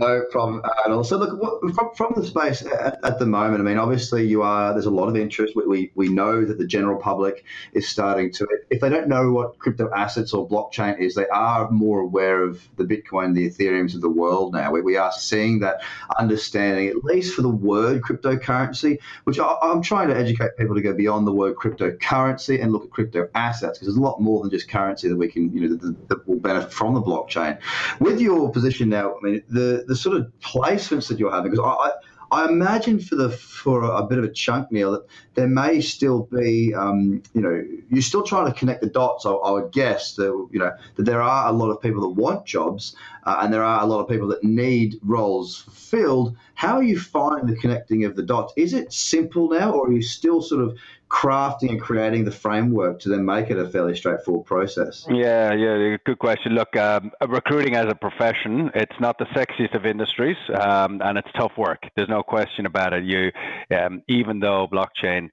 No 0.00 0.24
problem 0.28 0.60
uh, 0.64 0.70
at 0.84 0.90
all. 0.90 1.04
So, 1.04 1.18
look, 1.18 1.72
from, 1.72 1.94
from 1.94 2.14
the 2.16 2.26
space 2.26 2.66
uh, 2.66 2.94
at, 3.04 3.04
at, 3.04 3.18
the 3.20 3.26
moment, 3.26 3.60
I 3.60 3.62
mean, 3.62 3.78
obviously, 3.78 4.26
you 4.26 4.42
are. 4.42 4.72
There's 4.72 4.86
a 4.86 4.90
lot 4.90 5.08
of 5.08 5.16
interest. 5.16 5.54
We, 5.54 5.66
we, 5.66 5.92
we 5.94 6.08
know 6.08 6.44
that 6.44 6.58
the 6.58 6.66
general 6.66 6.98
public 6.98 7.44
is 7.74 7.88
starting 7.88 8.32
to. 8.32 8.48
If 8.70 8.80
they 8.80 8.88
don't 8.88 9.06
know 9.06 9.30
what 9.30 9.60
crypto 9.60 9.88
assets 9.94 10.32
or 10.32 10.48
blockchain 10.48 10.98
is, 10.98 11.14
they 11.14 11.28
are 11.28 11.70
more 11.70 12.00
aware 12.00 12.42
of 12.42 12.68
the 12.74 12.82
Bitcoin, 12.82 13.36
the 13.36 13.48
Ethereum's 13.48 13.94
of 13.94 14.00
the 14.00 14.10
world 14.10 14.52
now. 14.52 14.72
We, 14.72 14.80
we 14.80 14.96
are 14.96 15.12
seeing 15.12 15.60
that 15.60 15.82
understanding, 16.18 16.88
at 16.88 17.04
least 17.04 17.36
for 17.36 17.42
the 17.42 17.48
word 17.48 18.02
cryptocurrency, 18.02 18.98
which 19.22 19.38
I, 19.38 19.56
am 19.62 19.80
trying 19.80 20.08
to 20.08 20.16
educate 20.16 20.56
people 20.58 20.74
to 20.74 20.82
go 20.82 20.92
beyond 20.92 21.24
the 21.24 21.32
word 21.32 21.54
cryptocurrency 21.54 22.60
and 22.60 22.72
look 22.72 22.82
at 22.82 22.90
crypto 22.90 23.28
assets 23.36 23.78
because 23.78 23.94
there's 23.94 23.96
a 23.96 24.04
lot 24.04 24.20
more 24.20 24.42
than 24.42 24.50
just 24.50 24.68
currency 24.68 25.08
that 25.08 25.16
we 25.16 25.28
can, 25.28 25.56
you 25.56 25.68
know, 25.68 25.76
that, 25.76 26.08
that 26.08 26.28
will 26.28 26.40
benefit 26.40 26.72
from 26.72 26.94
the 26.94 27.00
blockchain. 27.00 27.60
With 28.00 28.20
your 28.20 28.50
position 28.50 28.88
now, 28.88 29.14
I 29.14 29.18
mean, 29.22 29.42
the 29.48 29.83
the 29.86 29.96
sort 29.96 30.16
of 30.16 30.32
placements 30.40 31.08
that 31.08 31.18
you're 31.18 31.30
having 31.32 31.50
because 31.50 31.64
I, 31.66 31.92
I 32.34 32.48
imagine 32.48 32.98
for 32.98 33.14
the 33.14 33.30
for 33.30 33.82
a, 33.82 34.02
bit 34.02 34.18
of 34.18 34.24
a 34.24 34.28
chunk, 34.28 34.72
Neil, 34.72 34.92
that 34.92 35.06
there 35.34 35.46
may 35.46 35.80
still 35.80 36.28
be, 36.32 36.74
um, 36.74 37.22
you 37.32 37.40
know, 37.40 37.64
you're 37.90 38.02
still 38.02 38.22
trying 38.22 38.52
to 38.52 38.58
connect 38.58 38.80
the 38.80 38.88
dots. 38.88 39.24
I, 39.24 39.30
I, 39.30 39.50
would 39.52 39.72
guess 39.72 40.14
that 40.16 40.48
you 40.50 40.58
know 40.58 40.72
that 40.96 41.04
there 41.04 41.22
are 41.22 41.48
a 41.48 41.52
lot 41.52 41.70
of 41.70 41.80
people 41.80 42.00
that 42.02 42.20
want 42.20 42.44
jobs, 42.44 42.96
uh, 43.24 43.38
and 43.40 43.52
there 43.52 43.62
are 43.62 43.82
a 43.82 43.86
lot 43.86 44.00
of 44.00 44.08
people 44.08 44.26
that 44.28 44.42
need 44.42 44.98
roles 45.02 45.64
filled. 45.72 46.36
How 46.54 46.76
are 46.76 46.82
you 46.82 46.98
finding 46.98 47.46
the 47.46 47.60
connecting 47.60 48.04
of 48.04 48.16
the 48.16 48.22
dots? 48.22 48.52
Is 48.56 48.74
it 48.74 48.92
simple 48.92 49.50
now, 49.50 49.72
or 49.72 49.88
are 49.88 49.92
you 49.92 50.02
still 50.02 50.42
sort 50.42 50.62
of 50.62 50.76
crafting 51.14 51.70
and 51.70 51.80
creating 51.80 52.24
the 52.24 52.30
framework 52.32 52.98
to 52.98 53.08
then 53.08 53.24
make 53.24 53.48
it 53.48 53.56
a 53.56 53.68
fairly 53.68 53.94
straightforward 53.94 54.44
process? 54.44 55.06
Yeah, 55.08 55.54
yeah, 55.54 55.96
good 56.04 56.18
question. 56.18 56.54
Look, 56.54 56.76
um, 56.76 57.12
recruiting 57.28 57.76
as 57.76 57.86
a 57.88 57.94
profession, 57.94 58.70
it's 58.74 58.98
not 58.98 59.16
the 59.18 59.26
sexiest 59.26 59.76
of 59.76 59.86
industries, 59.86 60.36
um, 60.60 61.00
and 61.04 61.16
it's 61.16 61.28
tough 61.36 61.52
work. 61.56 61.78
There's 61.94 62.08
no 62.08 62.24
question 62.24 62.66
about 62.66 62.92
it. 62.92 63.04
You, 63.04 63.30
um, 63.76 64.02
even 64.08 64.40
though 64.40 64.66
blockchain 64.66 65.30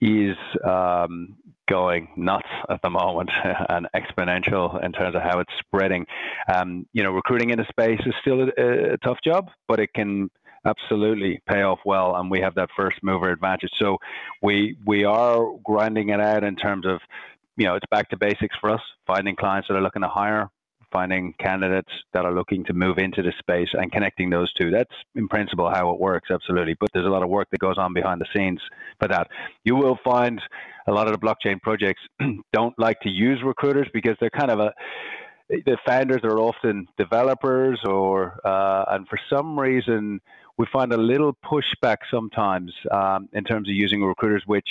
is 0.00 0.36
um, 0.68 1.36
going 1.70 2.08
nuts 2.16 2.48
at 2.68 2.80
the 2.82 2.90
moment 2.90 3.30
and 3.68 3.86
exponential 3.94 4.84
in 4.84 4.90
terms 4.90 5.14
of 5.14 5.22
how 5.22 5.38
it's 5.38 5.52
spreading. 5.60 6.04
Um, 6.52 6.86
you 6.92 7.04
know, 7.04 7.12
recruiting 7.12 7.50
in 7.50 7.60
a 7.60 7.66
space 7.66 8.00
is 8.04 8.12
still 8.20 8.42
a, 8.42 8.94
a, 8.94 8.98
tough 8.98 9.18
job, 9.24 9.48
but 9.68 9.78
it 9.78 9.90
can 9.94 10.28
absolutely 10.64 11.40
pay 11.48 11.62
off 11.62 11.80
well, 11.84 12.16
and 12.16 12.30
we 12.30 12.40
have 12.40 12.54
that 12.54 12.70
first 12.76 12.96
mover 13.02 13.30
advantage. 13.30 13.70
So 13.78 13.98
we 14.42 14.76
we 14.86 15.04
are 15.04 15.52
grinding 15.64 16.10
it 16.10 16.20
out 16.20 16.44
in 16.44 16.56
terms 16.56 16.86
of, 16.86 17.00
you 17.56 17.66
know, 17.66 17.74
it's 17.74 17.86
back 17.90 18.10
to 18.10 18.16
basics 18.16 18.56
for 18.60 18.70
us, 18.70 18.80
finding 19.06 19.36
clients 19.36 19.68
that 19.68 19.74
are 19.74 19.82
looking 19.82 20.02
to 20.02 20.08
hire, 20.08 20.50
finding 20.92 21.34
candidates 21.40 21.90
that 22.12 22.24
are 22.24 22.32
looking 22.32 22.64
to 22.64 22.72
move 22.72 22.98
into 22.98 23.22
the 23.22 23.32
space 23.38 23.68
and 23.72 23.90
connecting 23.90 24.30
those 24.30 24.52
two. 24.52 24.70
That's 24.70 24.94
in 25.14 25.26
principle 25.28 25.70
how 25.70 25.90
it 25.90 25.98
works, 25.98 26.30
absolutely. 26.30 26.76
But 26.78 26.90
there's 26.92 27.06
a 27.06 27.10
lot 27.10 27.22
of 27.22 27.28
work 27.28 27.48
that 27.50 27.58
goes 27.58 27.78
on 27.78 27.94
behind 27.94 28.20
the 28.20 28.26
scenes 28.34 28.60
for 29.00 29.08
that. 29.08 29.28
You 29.64 29.74
will 29.74 29.98
find 30.04 30.40
a 30.86 30.92
lot 30.92 31.08
of 31.08 31.12
the 31.12 31.18
blockchain 31.18 31.60
projects 31.60 32.02
don't 32.52 32.78
like 32.78 33.00
to 33.00 33.10
use 33.10 33.40
recruiters 33.44 33.88
because 33.92 34.16
they're 34.20 34.30
kind 34.30 34.50
of 34.50 34.60
a 34.60 34.72
the 35.48 35.76
founders 35.86 36.20
are 36.24 36.38
often 36.38 36.86
developers 36.96 37.78
or 37.84 38.38
uh, 38.44 38.84
and 38.88 39.06
for 39.08 39.18
some 39.28 39.58
reason 39.58 40.18
we 40.62 40.68
find 40.72 40.92
a 40.92 40.96
little 40.96 41.36
pushback 41.44 41.96
sometimes 42.08 42.72
um, 42.92 43.28
in 43.32 43.42
terms 43.42 43.68
of 43.68 43.74
using 43.74 44.00
recruiters, 44.00 44.44
which 44.46 44.68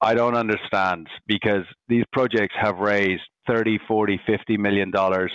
I 0.00 0.14
don't 0.14 0.34
understand 0.34 1.06
because 1.26 1.64
these 1.86 2.04
projects 2.14 2.54
have 2.58 2.78
raised 2.78 3.20
30, 3.46 3.78
40, 3.86 4.18
50 4.26 4.56
million 4.56 4.90
dollars 4.90 5.30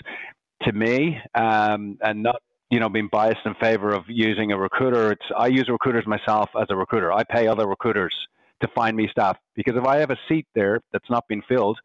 to 0.63 0.73
me, 0.73 1.19
um, 1.35 1.99
and 2.01 2.23
not 2.23 2.41
you 2.71 2.79
know 2.79 2.89
being 2.89 3.07
biased 3.11 3.45
in 3.45 3.53
favor 3.61 3.93
of 3.93 4.05
using 4.07 4.51
a 4.51 4.57
recruiter. 4.57 5.11
It's 5.11 5.25
I 5.37 5.45
use 5.45 5.69
recruiters 5.69 6.07
myself 6.07 6.49
as 6.59 6.65
a 6.71 6.75
recruiter. 6.75 7.13
I 7.13 7.23
pay 7.23 7.47
other 7.47 7.67
recruiters 7.67 8.15
to 8.63 8.67
find 8.73 8.97
me 8.97 9.07
staff 9.11 9.37
because 9.55 9.75
if 9.75 9.85
I 9.85 9.97
have 9.97 10.09
a 10.09 10.17
seat 10.27 10.47
there 10.55 10.79
that's 10.91 11.09
not 11.11 11.27
been 11.27 11.43
filled, 11.47 11.77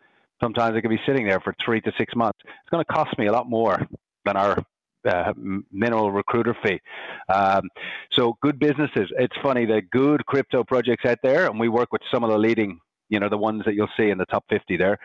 sometimes 0.43 0.79
it 0.79 0.81
could 0.81 0.89
be 0.89 1.01
sitting 1.07 1.29
there 1.29 1.41
for 1.41 1.55
three 1.63 1.83
to 1.83 1.93
six 1.99 2.17
months. 2.17 2.39
It's 2.43 2.71
going 2.71 2.83
to 2.83 2.91
cost 2.91 3.19
me 3.19 3.27
a 3.27 3.33
lot 3.33 3.51
more 3.51 3.87
than 4.25 4.39
our 4.39 4.65
uh, 5.09 5.32
minimal 5.71 6.12
recruiter 6.12 6.56
fee. 6.62 6.80
Um, 7.28 7.68
so 8.12 8.37
good 8.42 8.59
businesses. 8.59 9.11
It's 9.18 9.37
funny 9.42 9.66
the 9.66 9.82
good 9.90 10.25
crypto 10.26 10.64
projects 10.64 11.04
out 11.04 11.18
there, 11.23 11.47
and 11.47 11.59
we 11.59 11.68
work 11.68 11.92
with 11.92 12.02
some 12.11 12.25
of 12.25 12.30
the 12.30 12.38
leading, 12.38 12.80
you 13.09 13.21
know, 13.21 13.28
the 13.28 13.38
ones 13.38 13.62
that 13.66 13.75
you'll 13.75 13.88
see 13.97 14.11
in 14.11 14.18
the 14.18 14.26
top 14.26 14.44
50 14.49 14.76
there. 14.76 14.99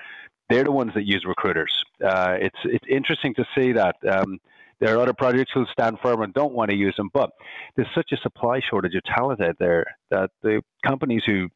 They're 0.49 0.63
the 0.63 0.71
ones 0.71 0.93
that 0.95 1.05
use 1.05 1.25
recruiters. 1.25 1.83
Uh, 2.03 2.37
it's 2.39 2.59
it's 2.63 2.85
interesting 2.89 3.33
to 3.35 3.45
see 3.55 3.73
that. 3.73 3.95
Um, 4.09 4.39
there 4.79 4.95
are 4.95 5.01
other 5.01 5.13
projects 5.13 5.51
who 5.53 5.65
stand 5.71 5.97
firm 6.03 6.21
and 6.21 6.31
don't 6.35 6.53
want 6.53 6.69
to 6.69 6.77
use 6.77 6.95
them, 6.97 7.09
but 7.11 7.31
there's 7.75 7.87
such 7.95 8.11
a 8.11 8.17
supply 8.17 8.59
shortage 8.59 8.93
of 8.93 9.03
talent 9.05 9.41
out 9.41 9.55
there 9.59 9.85
that 10.11 10.29
the 10.43 10.61
companies 10.85 11.23
who 11.25 11.49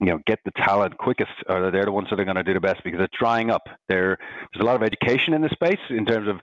you 0.00 0.06
know 0.06 0.18
get 0.26 0.38
the 0.44 0.50
talent 0.52 0.96
quickest 0.98 1.30
are 1.48 1.70
they're 1.70 1.84
the 1.84 1.92
ones 1.92 2.08
that 2.10 2.18
are 2.18 2.24
going 2.24 2.36
to 2.36 2.42
do 2.42 2.54
the 2.54 2.60
best 2.60 2.82
because 2.82 3.00
it's 3.00 3.16
drying 3.18 3.50
up 3.50 3.62
there 3.88 4.18
there's 4.52 4.60
a 4.60 4.64
lot 4.64 4.74
of 4.74 4.82
education 4.82 5.34
in 5.34 5.40
the 5.40 5.48
space 5.50 5.78
in 5.88 6.04
terms 6.04 6.28
of 6.28 6.40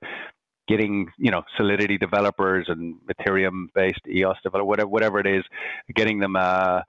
getting 0.68 1.08
you 1.18 1.32
know 1.32 1.44
Solidity 1.58 1.98
developers 1.98 2.66
and 2.70 2.96
Ethereum 3.10 3.68
based 3.74 4.02
EOS 4.08 4.38
developers, 4.44 4.68
whatever 4.68 4.90
whatever 4.90 5.20
it 5.20 5.28
is, 5.28 5.44
getting 5.96 6.20
them 6.20 6.36
uh, 6.36 6.82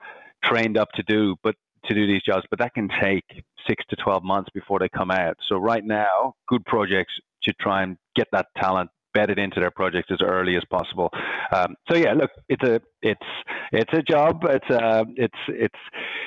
trained 0.45 0.76
up 0.76 0.91
to 0.93 1.02
do, 1.02 1.37
but 1.43 1.55
to 1.87 1.95
do 1.95 2.07
these 2.07 2.23
jobs. 2.23 2.45
But 2.50 2.59
that 2.61 2.75
can 2.75 2.88
take 3.00 3.25
six 3.69 3.85
to 3.91 3.97
twelve 3.97 4.23
months 4.23 4.50
before 4.55 4.79
they 4.79 4.88
come 4.88 5.11
out. 5.11 5.37
So 5.49 5.57
right 5.57 5.85
now, 5.85 6.35
good 6.49 6.64
projects 6.64 7.12
should 7.43 7.59
try 7.59 7.83
and 7.83 7.97
get 8.14 8.29
that 8.33 8.47
talent 8.57 8.91
bedded 9.14 9.38
into 9.38 9.61
their 9.61 9.71
projects 9.71 10.11
as 10.11 10.19
early 10.23 10.57
as 10.57 10.62
possible. 10.71 11.11
Um, 11.55 11.75
so 11.91 11.97
yeah, 11.97 12.14
look, 12.14 12.31
it's 12.49 12.62
a 12.62 12.81
it's 13.02 13.26
it's 13.73 13.93
a 13.93 14.02
job. 14.02 14.43
It's 14.45 14.71
uh, 14.71 15.05
it's 15.17 15.38
it's 15.49 15.79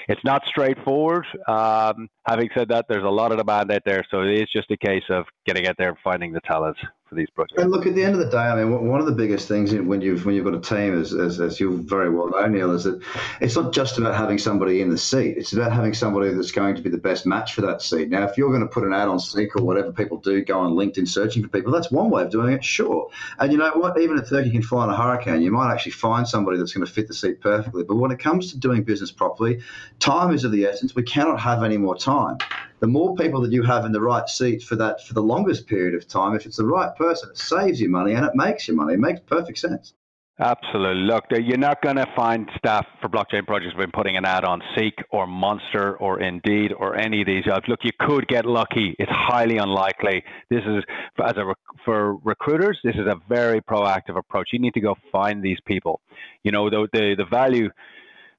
it's 0.08 0.22
not 0.24 0.46
straightforward. 0.46 1.26
Um, 1.48 2.10
having 2.28 2.50
said 2.56 2.70
that, 2.70 2.86
there's 2.88 3.04
a 3.04 3.10
lot 3.10 3.32
of 3.32 3.38
demand 3.38 3.72
out 3.72 3.82
there, 3.86 4.04
so 4.10 4.22
it 4.22 4.42
is 4.42 4.48
just 4.54 4.70
a 4.72 4.78
case 4.78 5.04
of 5.10 5.26
getting 5.46 5.68
out 5.68 5.76
there 5.78 5.90
and 5.90 5.98
finding 6.04 6.32
the 6.32 6.42
talent 6.42 6.78
for 7.06 7.16
these 7.16 7.30
projects. 7.30 7.62
And 7.62 7.72
look, 7.72 7.86
at 7.86 7.94
the 7.94 8.04
end 8.04 8.14
of 8.14 8.20
the 8.20 8.30
day, 8.30 8.38
I 8.38 8.56
mean, 8.56 8.88
one 8.88 9.00
of 9.00 9.06
the 9.06 9.12
biggest 9.12 9.48
things 9.48 9.74
when 9.74 10.02
you've 10.02 10.26
when 10.26 10.34
you've 10.34 10.46
got 10.46 10.56
a 10.56 10.60
team, 10.60 11.00
as, 11.00 11.14
as, 11.14 11.40
as 11.40 11.60
you 11.60 11.82
very 11.84 12.10
well 12.10 12.30
know, 12.30 12.46
Neil, 12.48 12.72
is 12.72 12.86
that 12.86 13.00
it's 13.42 13.56
not 13.56 13.74
just 13.74 14.00
about 14.00 14.16
having 14.16 14.40
somebody 14.40 14.82
in 14.82 14.90
the 14.90 14.98
seat. 14.98 15.38
It's 15.38 15.54
about 15.54 15.72
having 15.72 15.94
somebody 15.94 16.34
that's 16.34 16.52
going 16.52 16.76
to 16.76 16.82
be 16.82 16.90
the 16.90 16.98
best 16.98 17.28
match 17.28 17.54
for 17.54 17.62
that 17.62 17.82
seat. 17.84 18.10
Now, 18.10 18.24
if 18.24 18.38
you're 18.38 18.50
going 18.50 18.62
to 18.62 18.68
put 18.68 18.84
an 18.84 18.94
ad 18.94 19.08
on 19.08 19.20
Seek 19.20 19.56
or 19.56 19.64
whatever 19.64 19.92
people 19.92 20.18
do, 20.18 20.44
go 20.44 20.60
on 20.60 20.74
LinkedIn 20.74 21.08
searching 21.08 21.44
for 21.44 21.50
people, 21.50 21.72
that's 21.72 21.92
one 21.92 22.10
way 22.10 22.24
of 22.24 22.32
doing 22.32 22.54
it, 22.54 22.64
sure. 22.64 23.10
And 23.38 23.52
you 23.52 23.60
know 23.60 23.72
what? 23.74 24.00
Even 24.00 24.18
at 24.18 24.28
30, 24.28 24.48
you 24.48 24.52
can 24.52 24.64
fly 24.64 24.86
in 24.86 24.90
a 24.90 24.98
hurricane. 24.98 25.42
You 25.42 25.52
might 25.52 25.72
actually 25.72 25.92
find 25.92 26.28
somebody 26.28 26.58
that's 26.58 26.74
going 26.74 26.86
to 26.86 26.92
fit 26.92 27.08
the 27.08 27.14
seat 27.14 27.40
perfectly. 27.40 27.84
But 27.84 27.98
when 27.98 28.10
it 28.12 28.18
comes 28.18 28.52
to 28.52 28.58
doing 28.58 28.84
business 28.84 29.12
properly, 29.12 29.62
time 30.00 30.34
is 30.34 30.44
of 30.44 30.52
the 30.52 30.66
essence. 30.66 30.96
We 30.96 31.04
cannot 31.04 31.40
have 31.40 31.64
any 31.64 31.78
more 31.78 31.96
time 31.96 32.40
the 32.80 32.88
more 32.88 33.16
people 33.16 33.42
that 33.42 33.52
you 33.52 33.64
have 33.64 33.86
in 33.86 33.92
the 33.92 34.02
right 34.02 34.28
seat 34.28 34.64
for 34.64 34.76
that 34.76 35.06
for 35.06 35.14
the 35.14 35.22
longest 35.22 35.68
period 35.68 35.96
of 35.96 36.08
time, 36.08 36.36
if 36.36 36.46
it's 36.46 36.58
the 36.58 36.66
right 36.66 36.96
person, 36.96 37.30
it 37.30 37.38
saves 37.38 37.80
you 37.80 37.90
money 37.90 38.14
and 38.14 38.26
it 38.26 38.36
makes 38.36 38.68
you 38.68 38.76
money. 38.76 38.94
It 38.94 39.00
makes 39.00 39.22
perfect 39.22 39.58
sense. 39.58 39.94
Absolutely. 40.38 41.04
Look, 41.04 41.24
uh, 41.32 41.38
you're 41.38 41.58
not 41.58 41.82
going 41.82 41.96
to 41.96 42.06
find 42.14 42.50
staff 42.58 42.86
for 43.00 43.08
blockchain 43.08 43.48
projects 43.48 43.74
by 43.78 43.86
putting 43.86 44.18
an 44.18 44.26
ad 44.26 44.44
on 44.44 44.62
Seek 44.78 44.96
or 45.10 45.28
Monster 45.28 45.96
or 45.98 46.20
Indeed 46.20 46.74
or 46.74 46.98
any 46.98 47.22
of 47.22 47.28
these 47.28 47.46
jobs. 47.46 47.66
Look, 47.70 47.80
you 47.84 47.92
could 47.98 48.28
get 48.28 48.46
lucky. 48.46 48.96
It's 49.00 49.12
highly 49.12 49.58
unlikely. 49.58 50.24
This 50.50 50.62
is 50.66 50.84
as 51.24 51.38
a 51.38 51.54
for 51.86 52.18
recruiters. 52.18 52.78
This 52.84 52.96
is 52.96 53.08
a 53.08 53.16
very 53.30 53.62
proactive 53.62 54.18
approach. 54.18 54.50
You 54.52 54.60
need 54.60 54.74
to 54.74 54.82
go 54.82 54.98
find 55.10 55.42
these 55.42 55.60
people. 55.66 56.02
You 56.44 56.52
know, 56.52 56.70
the 56.70 56.90
the, 56.92 57.16
the 57.18 57.26
value 57.26 57.70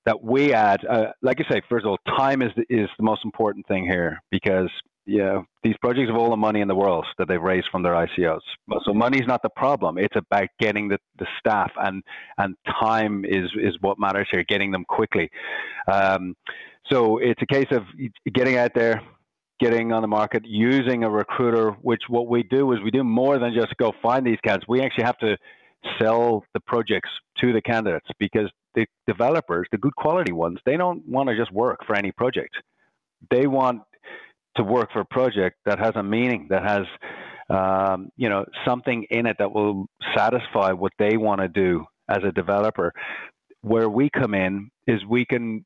that 0.07 0.23
we 0.23 0.55
add, 0.55 0.85
uh, 0.87 1.07
like 1.21 1.39
I 1.41 1.53
say, 1.53 1.61
first 1.69 1.85
of 1.85 1.91
all, 1.91 1.99
time 2.17 2.41
is 2.41 2.53
the, 2.57 2.65
is 2.71 2.89
the 2.97 3.03
most 3.03 3.25
important 3.25 3.67
thing 3.67 3.85
here 3.85 4.23
because 4.31 4.71
yeah, 5.07 5.43
these 5.63 5.77
projects 5.81 6.09
have 6.09 6.17
all 6.17 6.31
the 6.31 6.37
money 6.37 6.61
in 6.61 6.69
the 6.69 6.75
world 6.75 7.07
that 7.19 7.29
they've 7.29 7.41
raised 7.41 7.69
from 7.71 7.85
their 7.85 7.93
ICOs. 7.93 8.41
So 8.85 8.93
money's 8.93 9.27
not 9.27 9.41
the 9.41 9.51
problem. 9.51 9.99
It's 9.99 10.17
about 10.17 10.49
getting 10.59 10.89
the, 10.89 10.99
the 11.19 11.27
staff 11.39 11.71
and 11.77 12.03
and 12.39 12.57
time 12.81 13.25
is 13.25 13.51
is 13.61 13.77
what 13.81 14.01
matters 14.01 14.27
here. 14.31 14.45
Getting 14.49 14.73
them 14.73 14.85
quickly. 14.85 15.31
Um, 15.91 16.35
so 16.91 17.19
it's 17.19 17.41
a 17.41 17.47
case 17.47 17.69
of 17.71 17.83
getting 18.33 18.57
out 18.57 18.73
there, 18.75 19.01
getting 19.61 19.93
on 19.93 20.03
the 20.03 20.09
market, 20.09 20.43
using 20.45 21.05
a 21.05 21.11
recruiter. 21.11 21.71
Which 21.83 22.03
what 22.09 22.27
we 22.27 22.43
do 22.43 22.73
is 22.73 22.81
we 22.83 22.91
do 22.91 23.05
more 23.05 23.39
than 23.39 23.55
just 23.55 23.77
go 23.77 23.93
find 24.03 24.27
these 24.27 24.39
candidates. 24.43 24.69
We 24.69 24.83
actually 24.83 25.05
have 25.05 25.19
to 25.19 25.37
sell 26.01 26.43
the 26.53 26.61
projects 26.61 27.11
to 27.39 27.53
the 27.53 27.63
candidates 27.63 28.09
because 28.19 28.51
the 28.77 28.87
developers, 29.09 29.67
the 29.73 29.79
good 29.79 29.97
quality 29.97 30.33
ones, 30.33 30.59
they 30.65 30.77
don't 30.77 31.03
want 31.09 31.29
to 31.29 31.37
just 31.37 31.53
work 31.53 31.81
for 31.87 31.97
any 31.97 32.13
project. 32.13 32.55
They 33.31 33.47
want 33.47 33.83
to 34.57 34.63
work 34.63 34.93
for 34.93 35.01
a 35.01 35.05
project 35.05 35.57
that 35.65 35.79
has 35.79 35.93
a 35.97 36.03
meaning, 36.03 36.47
that 36.51 36.63
has 36.63 36.87
um, 37.49 38.11
you 38.17 38.29
know 38.29 38.45
something 38.65 39.07
in 39.11 39.27
it 39.27 39.37
that 39.39 39.53
will 39.53 39.87
satisfy 40.17 40.73
what 40.73 40.93
they 40.99 41.17
want 41.17 41.41
to 41.41 41.49
do 41.49 41.85
as 42.09 42.19
a 42.25 42.33
developer. 42.33 42.93
Where 43.63 43.89
we 43.89 44.11
come 44.11 44.35
in 44.35 44.71
is 44.87 45.05
we 45.09 45.25
can 45.25 45.65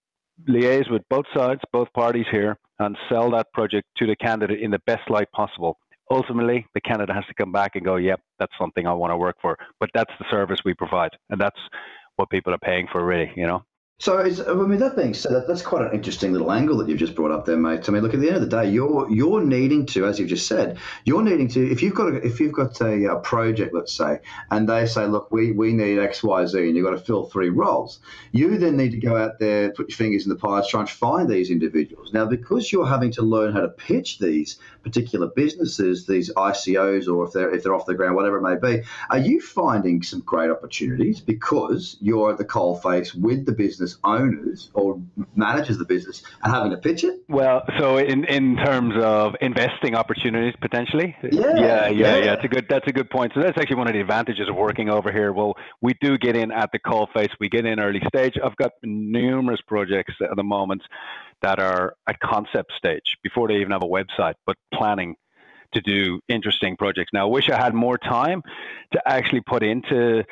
liaise 0.49 0.91
with 0.91 1.03
both 1.11 1.27
sides, 1.37 1.61
both 1.73 1.93
parties 1.93 2.27
here, 2.31 2.57
and 2.79 2.97
sell 3.11 3.31
that 3.33 3.47
project 3.53 3.87
to 3.99 4.07
the 4.07 4.17
candidate 4.17 4.61
in 4.61 4.71
the 4.71 4.81
best 4.87 5.09
light 5.11 5.31
possible. 5.33 5.79
Ultimately, 6.11 6.67
the 6.75 6.81
candidate 6.81 7.15
has 7.15 7.25
to 7.27 7.35
come 7.35 7.53
back 7.53 7.73
and 7.77 7.85
go, 7.85 7.97
"Yep, 7.97 8.21
that's 8.39 8.53
something 8.59 8.87
I 8.87 8.93
want 8.93 9.13
to 9.13 9.17
work 9.17 9.37
for." 9.41 9.57
But 9.79 9.91
that's 9.95 10.13
the 10.19 10.25
service 10.31 10.61
we 10.65 10.75
provide, 10.75 11.13
and 11.31 11.41
that's 11.41 11.61
what 12.21 12.31
people 12.31 12.55
are 12.55 12.59
paying 12.59 12.87
for, 12.93 13.05
really. 13.05 13.33
You 13.35 13.47
know. 13.47 13.65
So, 14.01 14.19
is, 14.21 14.41
I 14.41 14.55
mean, 14.55 14.79
that 14.79 14.97
being 14.97 15.13
said, 15.13 15.33
that, 15.33 15.47
that's 15.47 15.61
quite 15.61 15.85
an 15.85 15.93
interesting 15.93 16.33
little 16.33 16.51
angle 16.51 16.79
that 16.79 16.89
you've 16.89 16.99
just 16.99 17.15
brought 17.15 17.31
up 17.31 17.45
there, 17.45 17.59
mate. 17.59 17.87
I 17.87 17.93
mean, 17.93 18.03
look, 18.03 18.15
at 18.15 18.21
the 18.21 18.29
end 18.29 18.37
of 18.37 18.41
the 18.41 18.49
day, 18.49 18.71
you're 18.71 19.07
you're 19.11 19.45
needing 19.45 19.85
to, 19.89 20.07
as 20.07 20.19
you've 20.19 20.31
just 20.31 20.47
said, 20.47 20.79
you're 21.05 21.23
needing 21.23 21.49
to. 21.49 21.71
If 21.71 21.83
you've 21.83 21.95
got 21.95 22.15
a, 22.15 22.27
if 22.27 22.41
you've 22.41 22.55
got 22.55 22.81
a, 22.81 23.13
a 23.13 23.21
project, 23.21 23.75
let's 23.75 23.93
say, 23.93 24.21
and 24.51 24.67
they 24.67 24.87
say, 24.87 25.05
look, 25.05 25.31
we, 25.31 25.53
we 25.53 25.75
need 25.75 25.99
X, 25.99 26.23
Y, 26.23 26.47
Z, 26.47 26.59
and 26.59 26.75
you've 26.75 26.87
got 26.87 26.93
to 26.93 26.99
fill 26.99 27.27
three 27.27 27.51
roles, 27.51 28.01
you 28.33 28.57
then 28.57 28.79
need 28.79 28.93
to 28.93 28.97
go 28.97 29.19
out 29.19 29.39
there, 29.39 29.71
put 29.73 29.91
your 29.91 29.97
fingers 29.97 30.25
in 30.25 30.31
the 30.31 30.37
pies, 30.37 30.67
try 30.67 30.81
and 30.81 30.89
find 30.89 31.29
these 31.29 31.51
individuals. 31.51 32.15
Now, 32.15 32.25
because 32.25 32.73
you're 32.73 32.87
having 32.87 33.13
to 33.13 33.23
learn 33.23 33.53
how 33.53 33.61
to 33.61 33.69
pitch 33.69 34.19
these 34.19 34.59
particular 34.83 35.27
businesses, 35.27 36.07
these 36.07 36.33
ICOs, 36.33 37.07
or 37.07 37.27
if 37.27 37.35
they're 37.35 37.55
if 37.55 37.63
they're 37.63 37.75
off 37.75 37.85
the 37.85 37.95
ground, 37.95 38.17
whatever 38.17 38.39
it 38.39 38.49
may 38.49 38.57
be, 38.57 38.83
are 39.11 39.19
you 39.19 39.43
finding 39.43 40.03
some 40.03 40.21
great 40.21 40.49
opportunities 40.49 41.21
because 41.21 41.99
you're 42.01 42.31
at 42.33 42.39
the 42.39 42.47
coalface 42.47 43.15
with 43.15 43.45
the 43.45 43.53
business 43.53 43.90
owners? 44.05 44.71
or 44.75 45.01
manages 45.35 45.79
the 45.79 45.85
business 45.85 46.23
and 46.43 46.53
having 46.53 46.71
to 46.71 46.77
pitch 46.77 47.05
it? 47.05 47.21
Well, 47.29 47.63
so 47.79 47.99
in, 47.99 48.25
in 48.25 48.57
terms 48.57 48.95
of 48.99 49.35
investing 49.41 49.95
opportunities 49.95 50.55
potentially, 50.61 51.17
yeah, 51.23 51.31
yeah, 51.33 51.55
yeah, 51.55 51.89
yeah, 51.89 52.17
yeah. 52.17 52.25
That's 52.27 52.45
a 52.45 52.49
good 52.49 52.67
that's 52.69 52.87
a 52.87 52.93
good 52.93 53.11
point. 53.11 53.33
So 53.35 53.41
that's 53.41 53.59
actually 53.59 53.77
one 53.77 53.89
of 53.89 53.95
the 53.95 54.01
advantages 54.01 54.49
of 54.49 54.57
working 54.57 54.89
over 54.89 55.13
here. 55.13 55.33
Well, 55.33 55.55
we 55.81 55.95
do 56.01 56.19
get 56.19 56.37
in 56.37 56.51
at 56.51 56.71
the 56.73 56.79
call 56.79 57.09
face. 57.15 57.31
We 57.39 57.49
get 57.49 57.67
in 57.67 57.81
early 57.81 58.03
stage. 58.09 58.35
I've 58.43 58.57
got 58.57 58.73
numerous 58.83 59.61
projects 59.67 60.15
at 60.21 60.37
the 60.37 60.45
moment 60.45 60.83
that 61.43 61.59
are 61.59 61.95
at 62.07 62.21
concept 62.21 62.73
stage 62.77 63.17
before 63.23 63.49
they 63.49 63.57
even 63.57 63.73
have 63.73 63.83
a 63.83 63.87
website, 63.87 64.35
but 64.47 64.57
planning 64.75 65.17
to 65.73 65.81
do 65.81 66.21
interesting 66.29 66.77
projects. 66.77 67.11
Now, 67.13 67.27
I 67.27 67.31
wish 67.31 67.49
I 67.49 67.57
had 67.57 67.75
more 67.75 67.97
time 67.97 68.43
to 68.93 69.01
actually 69.07 69.41
put 69.41 69.63
into 69.63 70.25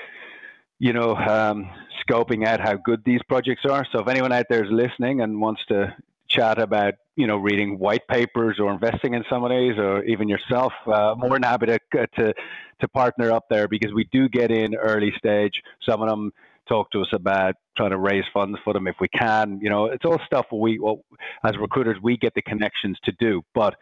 you 0.79 0.93
know, 0.93 1.15
um, 1.15 1.71
scoping 2.09 2.47
out 2.47 2.61
how 2.61 2.75
good 2.77 3.03
these 3.05 3.21
projects 3.29 3.65
are. 3.69 3.87
So 3.93 4.01
if 4.01 4.09
anyone 4.09 4.33
out 4.33 4.47
there 4.49 4.65
is 4.65 4.71
listening 4.71 5.21
and 5.21 5.41
wants 5.41 5.63
to 5.69 5.95
chat 6.29 6.61
about, 6.61 6.95
you 7.17 7.27
know, 7.27 7.37
reading 7.37 7.79
white 7.79 8.07
papers 8.07 8.59
or 8.61 8.73
investing 8.73 9.15
in 9.15 9.25
some 9.29 9.45
of 9.45 9.51
these, 9.51 9.77
or 9.79 10.05
even 10.05 10.29
yourself, 10.29 10.73
uh, 10.87 11.15
more 11.17 11.31
than 11.31 11.43
happy 11.43 11.67
to, 11.67 11.79
to 12.17 12.35
to 12.81 12.89
partner 12.89 13.33
up 13.33 13.47
there 13.51 13.67
because 13.67 13.93
we 13.93 14.05
do 14.13 14.29
get 14.29 14.51
in 14.51 14.75
early 14.77 15.13
stage. 15.19 15.63
Some 15.89 16.01
of 16.01 16.09
them 16.09 16.33
talk 16.69 16.91
to 16.93 17.01
us 17.01 17.09
about 17.13 17.57
trying 17.77 17.91
to 17.91 17.99
raise 17.99 18.25
funds 18.33 18.59
for 18.63 18.73
them 18.73 18.87
if 18.87 18.97
we 19.01 19.09
can. 19.09 19.59
You 19.61 19.71
know, 19.71 19.87
it's 19.87 20.05
all 20.05 20.21
stuff 20.27 20.47
we, 20.53 20.79
well, 20.79 21.05
as 21.45 21.57
recruiters, 21.57 21.97
we 22.03 22.17
get 22.17 22.35
the 22.35 22.43
connections 22.43 22.99
to 23.05 23.13
do, 23.19 23.43
but 23.55 23.75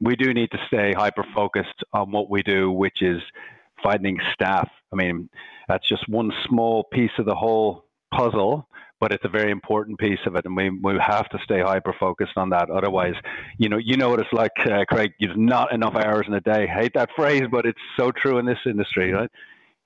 we 0.00 0.16
do 0.16 0.32
need 0.32 0.50
to 0.50 0.58
stay 0.66 0.92
hyper 0.96 1.24
focused 1.34 1.84
on 1.92 2.10
what 2.10 2.30
we 2.30 2.42
do, 2.42 2.72
which 2.72 3.02
is 3.02 3.20
finding 3.82 4.18
staff. 4.32 4.68
I 4.92 4.96
mean, 4.96 5.28
that's 5.68 5.88
just 5.88 6.08
one 6.08 6.32
small 6.46 6.84
piece 6.84 7.12
of 7.18 7.26
the 7.26 7.34
whole 7.34 7.84
puzzle, 8.12 8.66
but 9.00 9.12
it's 9.12 9.24
a 9.24 9.28
very 9.28 9.50
important 9.50 9.98
piece 9.98 10.18
of 10.26 10.36
it, 10.36 10.44
and 10.44 10.56
we 10.56 10.70
we 10.70 10.98
have 10.98 11.28
to 11.30 11.38
stay 11.44 11.60
hyper 11.60 11.94
focused 11.98 12.36
on 12.36 12.50
that. 12.50 12.70
Otherwise, 12.70 13.14
you 13.58 13.68
know, 13.68 13.78
you 13.78 13.96
know 13.96 14.10
what 14.10 14.20
it's 14.20 14.32
like, 14.32 14.52
uh, 14.66 14.84
Craig. 14.88 15.12
You've 15.18 15.36
not 15.36 15.72
enough 15.72 15.94
hours 15.94 16.26
in 16.26 16.34
a 16.34 16.40
day. 16.40 16.64
I 16.64 16.80
hate 16.80 16.94
that 16.94 17.10
phrase, 17.16 17.44
but 17.50 17.66
it's 17.66 17.80
so 17.98 18.10
true 18.10 18.38
in 18.38 18.46
this 18.46 18.58
industry, 18.66 19.12
right? 19.12 19.30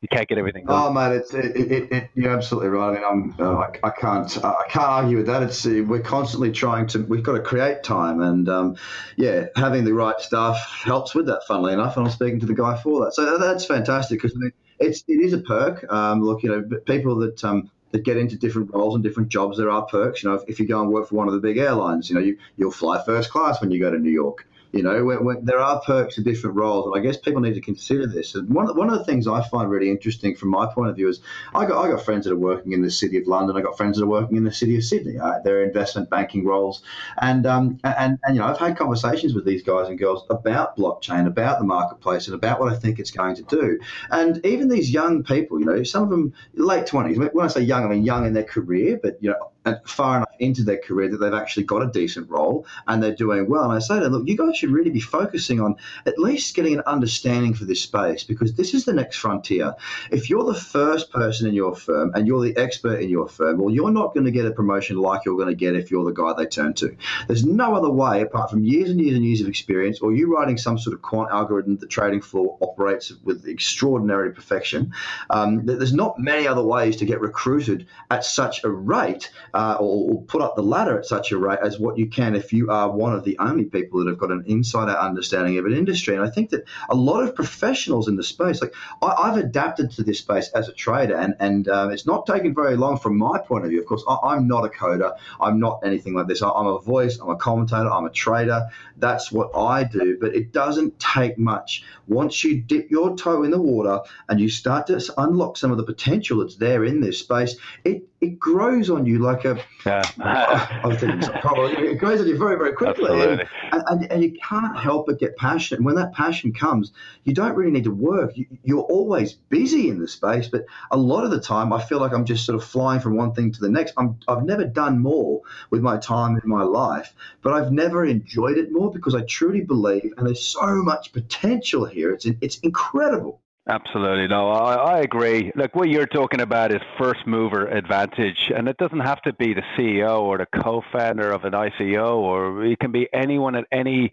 You 0.04 0.08
can't 0.08 0.28
get 0.28 0.37
everything 0.37 0.66
done. 0.66 0.82
Oh 0.82 0.92
man, 0.92 1.12
it's 1.12 1.32
it, 1.32 1.56
it, 1.56 1.90
it, 1.90 2.11
you're 2.14 2.30
absolutely 2.30 2.68
right. 2.68 2.90
I 2.90 2.92
mean, 2.92 3.34
I'm 3.38 3.40
uh, 3.40 3.61
I, 3.61 3.70
I, 3.84 3.90
can't 3.90 4.44
I 4.44 4.64
can't 4.68 4.85
argue 4.85 5.16
with 5.16 5.26
that. 5.28 5.42
It's 5.42 5.64
uh, 5.64 5.83
we're 5.87 6.02
constantly 6.02 6.52
trying 6.52 6.88
to 6.88 6.98
we've 6.98 7.22
got 7.22 7.33
to 7.33 7.40
create 7.40 7.83
time, 7.83 8.20
and 8.20 8.46
um, 8.50 8.76
yeah, 9.16 9.46
having 9.57 9.87
the 9.87 9.94
right 9.94 10.20
staff 10.20 10.59
helps 10.85 11.14
with 11.14 11.24
that. 11.28 11.44
Funnily 11.48 11.72
enough, 11.72 11.96
and 11.96 12.07
I'm 12.07 12.12
speaking 12.12 12.38
to 12.40 12.44
the 12.44 12.52
guy 12.52 12.76
for 12.76 13.02
that. 13.02 13.14
So 13.14 13.38
that's 13.38 13.64
fantastic 13.64 14.20
because 14.20 14.37
I 14.37 14.40
mean, 14.40 14.52
it's 14.78 15.05
it 15.09 15.24
is 15.24 15.33
a 15.33 15.38
perk. 15.38 15.90
Um, 15.90 16.22
look, 16.22 16.42
you 16.42 16.50
know, 16.50 16.78
people 16.81 17.16
that 17.20 17.42
um, 17.42 17.70
that 17.92 18.05
get 18.05 18.18
into 18.18 18.37
different 18.37 18.74
roles 18.74 18.96
and 18.96 19.02
different 19.02 19.31
jobs, 19.31 19.57
there 19.57 19.70
are 19.70 19.87
perks. 19.87 20.22
You 20.22 20.28
know, 20.28 20.35
if, 20.35 20.42
if, 20.48 20.61
you 20.61 20.68
go 20.68 20.83
and 20.83 20.90
work 20.90 21.09
for 21.09 21.14
one 21.14 21.28
of 21.28 21.33
the 21.33 21.40
big 21.40 21.57
airlines, 21.57 22.11
you 22.11 22.14
know, 22.14 22.20
you, 22.20 22.37
you'll 22.59 22.72
fly 22.72 23.02
first 23.02 23.31
class 23.31 23.59
when 23.62 23.70
you 23.70 23.81
go 23.81 23.90
to 23.90 23.98
New 23.98 24.11
York. 24.11 24.46
You 24.74 24.82
know, 24.82 25.40
there 25.42 25.60
are 25.60 25.80
perks 25.82 26.16
to 26.16 26.22
different 26.22 26.56
roles, 26.56 26.87
and 26.87 26.96
I 26.96 26.98
guess 26.98 27.16
people 27.16 27.40
need 27.40 27.54
to 27.54 27.60
consider 27.60 28.08
this. 28.08 28.34
And 28.34 28.52
one, 28.52 28.76
one 28.76 28.90
of 28.90 28.98
the 28.98 29.04
things 29.04 29.28
I 29.28 29.40
find 29.42 29.70
really 29.70 29.88
interesting 29.88 30.34
from 30.34 30.48
my 30.48 30.66
point 30.66 30.90
of 30.90 30.96
view 30.96 31.08
is 31.08 31.20
I 31.54 31.64
got 31.64 31.84
I 31.84 31.88
got 31.88 32.04
friends 32.04 32.24
that 32.24 32.32
are 32.32 32.37
working 32.37 32.72
in 32.72 32.82
the 32.82 32.90
city 32.90 33.16
of 33.18 33.28
London. 33.28 33.56
I 33.56 33.60
got 33.60 33.76
friends 33.76 33.98
that 33.98 34.04
are 34.04 34.08
working 34.08 34.37
in 34.37 34.42
the 34.42 34.52
city 34.52 34.76
of 34.76 34.82
Sydney. 34.82 35.16
Uh, 35.16 35.38
they're 35.44 35.62
investment 35.62 36.10
banking 36.10 36.44
roles, 36.44 36.82
and 37.20 37.46
um 37.46 37.78
and 37.84 38.18
and 38.24 38.34
you 38.34 38.40
know 38.40 38.48
I've 38.48 38.58
had 38.58 38.76
conversations 38.76 39.32
with 39.32 39.44
these 39.44 39.62
guys 39.62 39.88
and 39.88 39.96
girls 39.96 40.24
about 40.28 40.76
blockchain, 40.76 41.28
about 41.28 41.60
the 41.60 41.64
marketplace, 41.64 42.26
and 42.26 42.34
about 42.34 42.58
what 42.58 42.72
I 42.72 42.76
think 42.76 42.98
it's 42.98 43.12
going 43.12 43.37
to 43.37 43.42
do. 43.44 43.78
And 44.10 44.44
even 44.44 44.68
these 44.68 44.90
young 44.90 45.22
people, 45.22 45.60
you 45.60 45.66
know, 45.66 45.84
some 45.84 46.02
of 46.02 46.10
them 46.10 46.34
late 46.54 46.88
twenties. 46.88 47.16
When 47.16 47.44
I 47.44 47.48
say 47.48 47.60
young, 47.60 47.84
I 47.84 47.88
mean 47.88 48.04
young 48.04 48.26
in 48.26 48.32
their 48.32 48.42
career, 48.42 48.98
but 49.00 49.18
you 49.20 49.30
know 49.30 49.50
far 49.85 50.18
enough 50.18 50.35
into 50.38 50.62
their 50.62 50.79
career 50.79 51.09
that 51.09 51.18
they've 51.18 51.35
actually 51.35 51.64
got 51.64 51.83
a 51.83 51.90
decent 51.90 52.29
role 52.29 52.66
and 52.87 53.03
they're 53.03 53.14
doing 53.14 53.48
well. 53.48 53.64
And 53.64 53.72
I 53.72 53.79
say 53.79 53.96
to 53.96 54.00
them, 54.00 54.12
look, 54.12 54.29
you 54.29 54.37
guys 54.37 54.57
should 54.57 54.70
really 54.70 54.90
be 54.90 55.00
focusing 55.00 55.61
on 55.61 55.77
at 56.07 56.18
least 56.18 56.55
getting 56.55 56.74
an 56.74 56.83
understanding 56.87 57.55
for 57.55 57.64
this 57.64 57.83
space 57.83 58.24
because 58.24 58.55
this 58.55 58.74
is 58.74 58.85
the 58.85 58.92
next 58.92 59.16
frontier. 59.16 59.74
If 60.11 60.29
you're 60.29 60.44
the 60.44 60.59
first 60.59 61.11
person 61.11 61.48
in 61.48 61.55
your 61.55 61.74
firm 61.74 62.12
and 62.14 62.27
you're 62.27 62.42
the 62.42 62.57
expert 62.57 63.00
in 63.00 63.09
your 63.09 63.29
firm, 63.29 63.59
well, 63.59 63.72
you're 63.72 63.90
not 63.90 64.14
going 64.14 64.27
to 64.27 64.31
get 64.31 64.46
a 64.46 64.50
promotion 64.50 64.98
like 64.98 65.24
you're 65.24 65.37
going 65.37 65.48
to 65.48 65.55
get 65.55 65.77
if 65.77 65.90
you're 65.90 66.05
the 66.05 66.12
guy 66.12 66.33
they 66.37 66.46
turn 66.46 66.74
to. 66.74 66.96
There's 67.27 67.44
no 67.44 67.74
other 67.74 67.90
way 67.90 68.22
apart 68.22 68.50
from 68.50 68.64
years 68.64 68.90
and 68.90 69.00
years 69.00 69.16
and 69.16 69.24
years 69.24 69.40
of 69.40 69.48
experience 69.48 70.00
or 70.00 70.12
you 70.12 70.35
writing 70.35 70.59
some 70.59 70.79
sort 70.79 70.94
of 70.94 71.03
quant 71.03 71.31
algorithm 71.31 71.74
that 71.74 71.81
the 71.81 71.87
trading 71.87 72.20
floor 72.20 72.59
operates 72.61 73.12
with 73.22 73.46
extraordinary 73.46 74.33
perfection. 74.33 74.92
Um, 75.31 75.64
there's 75.64 75.94
not 75.94 76.18
many 76.18 76.46
other 76.46 76.62
ways 76.62 76.96
to 76.96 77.05
get 77.05 77.20
recruited 77.20 77.87
at 78.11 78.24
such 78.24 78.64
a 78.64 78.70
rate 78.70 79.31
uh, 79.54 79.76
or, 79.78 80.10
or, 80.10 80.22
put 80.22 80.42
up 80.42 80.56
the 80.56 80.62
ladder 80.62 80.98
at 80.98 81.06
such 81.06 81.30
a 81.30 81.38
rate 81.38 81.60
as 81.62 81.78
what 81.78 81.96
you 81.96 82.08
can 82.08 82.34
if 82.34 82.52
you 82.52 82.70
are 82.70 82.90
one 82.90 83.14
of 83.14 83.22
the 83.22 83.38
only 83.38 83.64
people 83.64 84.00
that 84.00 84.10
have 84.10 84.18
got 84.18 84.32
an 84.32 84.42
insider 84.46 84.90
understanding 84.90 85.56
of 85.58 85.64
an 85.64 85.72
industry. 85.72 86.16
And 86.16 86.24
I 86.24 86.28
think 86.28 86.50
that 86.50 86.64
a 86.88 86.94
lot 86.96 87.22
of 87.22 87.36
professionals 87.36 88.08
in 88.08 88.16
the 88.16 88.24
space, 88.24 88.60
like 88.60 88.74
I, 89.00 89.28
have 89.28 89.36
adapted 89.36 89.92
to 89.92 90.02
this 90.02 90.18
space 90.18 90.48
as 90.48 90.68
a 90.68 90.72
trader, 90.72 91.16
and 91.16 91.36
and 91.38 91.68
um, 91.68 91.92
it's 91.92 92.04
not 92.04 92.26
taken 92.26 92.52
very 92.52 92.76
long 92.76 92.98
from 92.98 93.16
my 93.16 93.38
point 93.38 93.64
of 93.64 93.70
view. 93.70 93.80
Of 93.80 93.86
course, 93.86 94.04
I, 94.08 94.34
am 94.34 94.48
not 94.48 94.64
a 94.64 94.68
coder. 94.68 95.16
I'm 95.40 95.60
not 95.60 95.80
anything 95.84 96.14
like 96.14 96.26
this. 96.26 96.42
I, 96.42 96.50
I'm 96.50 96.66
a 96.66 96.80
voice. 96.80 97.20
I'm 97.20 97.30
a 97.30 97.36
commentator. 97.36 97.88
I'm 97.88 98.06
a 98.06 98.10
trader. 98.10 98.68
That's 98.96 99.30
what 99.30 99.50
I 99.56 99.84
do. 99.84 100.18
But 100.20 100.34
it 100.34 100.52
doesn't 100.52 100.98
take 100.98 101.38
much. 101.38 101.84
Once 102.08 102.42
you 102.42 102.60
dip 102.60 102.90
your 102.90 103.16
toe 103.16 103.44
in 103.44 103.52
the 103.52 103.60
water 103.60 104.00
and 104.28 104.40
you 104.40 104.48
start 104.48 104.88
to 104.88 105.00
unlock 105.16 105.56
some 105.56 105.70
of 105.70 105.76
the 105.76 105.84
potential 105.84 106.40
that's 106.40 106.56
there 106.56 106.84
in 106.84 107.00
this 107.00 107.20
space, 107.20 107.54
it 107.84 108.02
it 108.24 108.38
grows 108.38 108.88
on 108.88 109.04
you 109.04 109.18
like 109.18 109.44
a. 109.44 109.62
Yeah. 109.84 110.02
I 110.18 110.87
was 110.87 110.98
thinking 110.98 111.28
oh, 111.44 111.66
it 111.66 111.98
grows 111.98 112.20
on 112.20 112.26
you 112.26 112.38
very, 112.38 112.56
very 112.56 112.72
quickly, 112.72 113.20
and, 113.22 113.46
and, 113.70 114.10
and, 114.10 114.22
you 114.22 114.37
can't 114.42 114.76
help 114.78 115.06
but 115.06 115.18
get 115.18 115.37
passionate. 115.37 115.78
And 115.78 115.87
when 115.87 115.96
that 115.96 116.12
passion 116.14 116.52
comes, 116.52 116.92
you 117.24 117.34
don't 117.34 117.54
really 117.54 117.70
need 117.70 117.84
to 117.84 117.92
work. 117.92 118.37
You, 118.37 118.46
you're 118.62 118.82
always 118.82 119.34
busy 119.34 119.90
in 119.90 119.98
the 119.98 120.08
space, 120.08 120.48
but 120.48 120.64
a 120.90 120.96
lot 120.96 121.24
of 121.24 121.30
the 121.30 121.40
time, 121.40 121.72
I 121.72 121.82
feel 121.82 122.00
like 122.00 122.12
I'm 122.12 122.24
just 122.24 122.46
sort 122.46 122.56
of 122.56 122.64
flying 122.64 123.00
from 123.00 123.16
one 123.16 123.34
thing 123.34 123.52
to 123.52 123.60
the 123.60 123.70
next. 123.70 123.92
I'm, 123.98 124.18
I've 124.26 124.44
never 124.44 124.64
done 124.64 124.98
more 124.98 125.42
with 125.70 125.82
my 125.82 125.98
time 125.98 126.40
in 126.42 126.48
my 126.48 126.62
life, 126.62 127.14
but 127.42 127.52
I've 127.52 127.72
never 127.72 128.06
enjoyed 128.06 128.56
it 128.56 128.72
more 128.72 128.90
because 128.90 129.14
I 129.14 129.22
truly 129.22 129.60
believe, 129.60 130.14
and 130.16 130.26
there's 130.26 130.44
so 130.44 130.82
much 130.82 131.12
potential 131.12 131.84
here. 131.84 132.12
It's 132.12 132.26
it's 132.40 132.58
incredible. 132.60 133.40
Absolutely. 133.66 134.29
No, 134.29 134.50
I, 134.50 134.74
I 134.74 134.98
agree. 135.00 135.50
Like 135.57 135.74
what 135.74 135.88
you're 135.88 136.07
talking 136.07 136.42
about 136.42 136.70
is 136.70 136.81
first 136.98 137.27
mover 137.27 137.66
advantage, 137.66 138.53
and 138.55 138.68
it 138.68 138.77
doesn't 138.77 139.00
have 139.00 139.22
to 139.22 139.33
be 139.33 139.55
the 139.55 139.62
CEO 139.77 140.20
or 140.20 140.37
the 140.37 140.46
co-founder 140.62 141.31
of 141.31 141.44
an 141.44 141.53
ICO, 141.53 142.16
or 142.16 142.62
it 142.64 142.79
can 142.79 142.92
be 142.92 143.09
anyone 143.14 143.55
at 143.55 143.64
any 143.72 144.12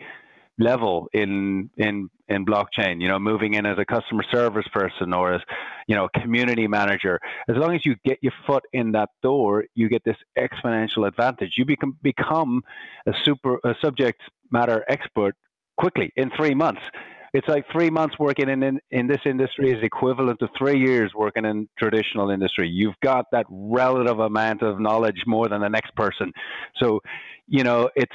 level 0.58 1.10
in 1.12 1.70
in 1.76 2.10
in 2.30 2.46
blockchain. 2.46 3.02
You 3.02 3.10
know, 3.10 3.20
moving 3.20 3.56
in 3.56 3.66
as 3.66 3.78
a 3.78 3.84
customer 3.84 4.24
service 4.32 4.68
person 4.74 5.12
or 5.14 5.34
as 5.34 5.42
you 5.86 5.96
know 5.96 6.08
community 6.22 6.68
manager. 6.68 7.20
As 7.50 7.58
long 7.58 7.76
as 7.76 7.86
you 7.86 7.98
get 8.06 8.20
your 8.22 8.34
foot 8.48 8.64
in 8.72 8.94
that 8.94 9.10
door, 9.22 9.66
you 9.76 9.90
get 9.90 10.02
this 10.06 10.18
exponential 10.40 11.06
advantage. 11.06 11.56
You 11.58 11.66
become 11.66 11.98
become 12.02 12.62
a 13.06 13.12
super 13.26 13.60
a 13.66 13.76
subject 13.82 14.22
matter 14.50 14.86
expert 14.88 15.36
quickly 15.78 16.14
in 16.16 16.32
three 16.38 16.54
months 16.54 16.82
It's 17.34 17.48
like 17.48 17.66
three 17.72 17.90
months 17.90 18.16
working 18.20 18.50
in, 18.50 18.62
in, 18.62 18.80
in 18.92 19.08
this 19.08 19.22
industry 19.26 19.72
is 19.72 19.82
equivalent 19.84 20.40
to 20.40 20.50
three 20.58 20.80
years 20.80 21.12
working 21.16 21.46
in 21.46 21.70
traditional 21.80 22.30
industry. 22.30 22.68
You've 22.68 23.00
got 23.02 23.26
that 23.32 23.46
relative 23.50 24.20
amount 24.20 24.64
of 24.64 24.80
knowledge 24.80 25.24
more 25.26 25.48
than 25.48 25.62
the 25.62 25.70
next 25.70 25.96
person. 25.96 26.34
So, 26.78 27.00
you 27.48 27.64
know, 27.64 27.90
it's 27.96 28.12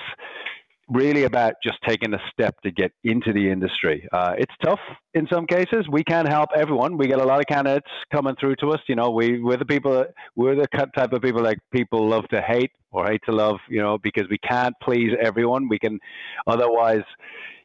really 0.89 1.25
about 1.25 1.55
just 1.63 1.79
taking 1.87 2.15
a 2.15 2.19
step 2.31 2.61
to 2.63 2.71
get 2.71 2.93
into 3.05 3.33
the 3.33 3.51
industry. 3.51 4.07
Uh, 4.13 4.35
it's 4.39 4.55
tough 4.63 4.79
in 5.15 5.27
some 5.33 5.47
cases. 5.47 5.87
We 5.91 6.05
can't 6.05 6.29
help 6.29 6.51
everyone. 6.55 6.97
We 6.97 7.09
get 7.09 7.21
a 7.21 7.25
lot 7.25 7.41
of 7.41 7.47
candidates 7.47 7.91
coming 8.13 8.37
through 8.39 8.57
to 8.57 8.71
us. 8.71 8.81
You 8.89 8.95
know, 8.95 9.11
we 9.11 9.41
we're 9.41 9.57
the 9.57 9.65
people. 9.65 10.05
We're 10.37 10.55
the 10.55 10.69
type 10.69 11.13
of 11.13 11.23
people 11.23 11.43
like 11.43 11.59
people 11.73 12.07
love 12.09 12.29
to 12.29 12.41
hate 12.41 12.71
or 12.93 13.07
hate 13.07 13.23
to 13.27 13.33
love. 13.33 13.57
You 13.69 13.83
know, 13.83 13.99
because 13.99 14.27
we 14.31 14.39
can't 14.39 14.75
please 14.83 15.11
everyone. 15.21 15.69
We 15.69 15.79
can, 15.79 15.99
otherwise, 16.47 17.05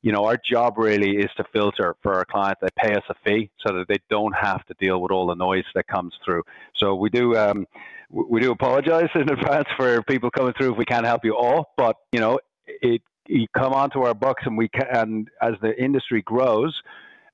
you 0.01 0.11
know, 0.11 0.25
our 0.25 0.37
job 0.37 0.77
really 0.77 1.17
is 1.17 1.29
to 1.37 1.43
filter 1.53 1.95
for 2.01 2.15
our 2.15 2.25
clients. 2.25 2.61
They 2.61 2.69
pay 2.75 2.95
us 2.95 3.03
a 3.09 3.15
fee 3.25 3.51
so 3.65 3.73
that 3.75 3.87
they 3.87 3.97
don't 4.09 4.33
have 4.33 4.65
to 4.65 4.73
deal 4.79 4.99
with 5.01 5.11
all 5.11 5.27
the 5.27 5.35
noise 5.35 5.65
that 5.75 5.87
comes 5.87 6.13
through. 6.25 6.43
So 6.75 6.95
we 6.95 7.09
do. 7.09 7.35
Um, 7.37 7.67
we 8.09 8.41
do 8.41 8.51
apologize 8.51 9.09
in 9.15 9.29
advance 9.29 9.67
for 9.77 10.01
people 10.03 10.29
coming 10.31 10.53
through 10.57 10.73
if 10.73 10.77
we 10.77 10.85
can't 10.85 11.05
help 11.05 11.23
you 11.23 11.35
all, 11.35 11.71
but 11.77 11.95
you 12.11 12.19
know, 12.19 12.39
it 12.65 13.01
you 13.27 13.45
come 13.55 13.73
onto 13.73 14.01
our 14.01 14.13
books 14.13 14.43
and 14.45 14.57
we 14.57 14.67
can, 14.67 14.87
and 14.91 15.29
as 15.41 15.53
the 15.61 15.81
industry 15.81 16.21
grows, 16.21 16.81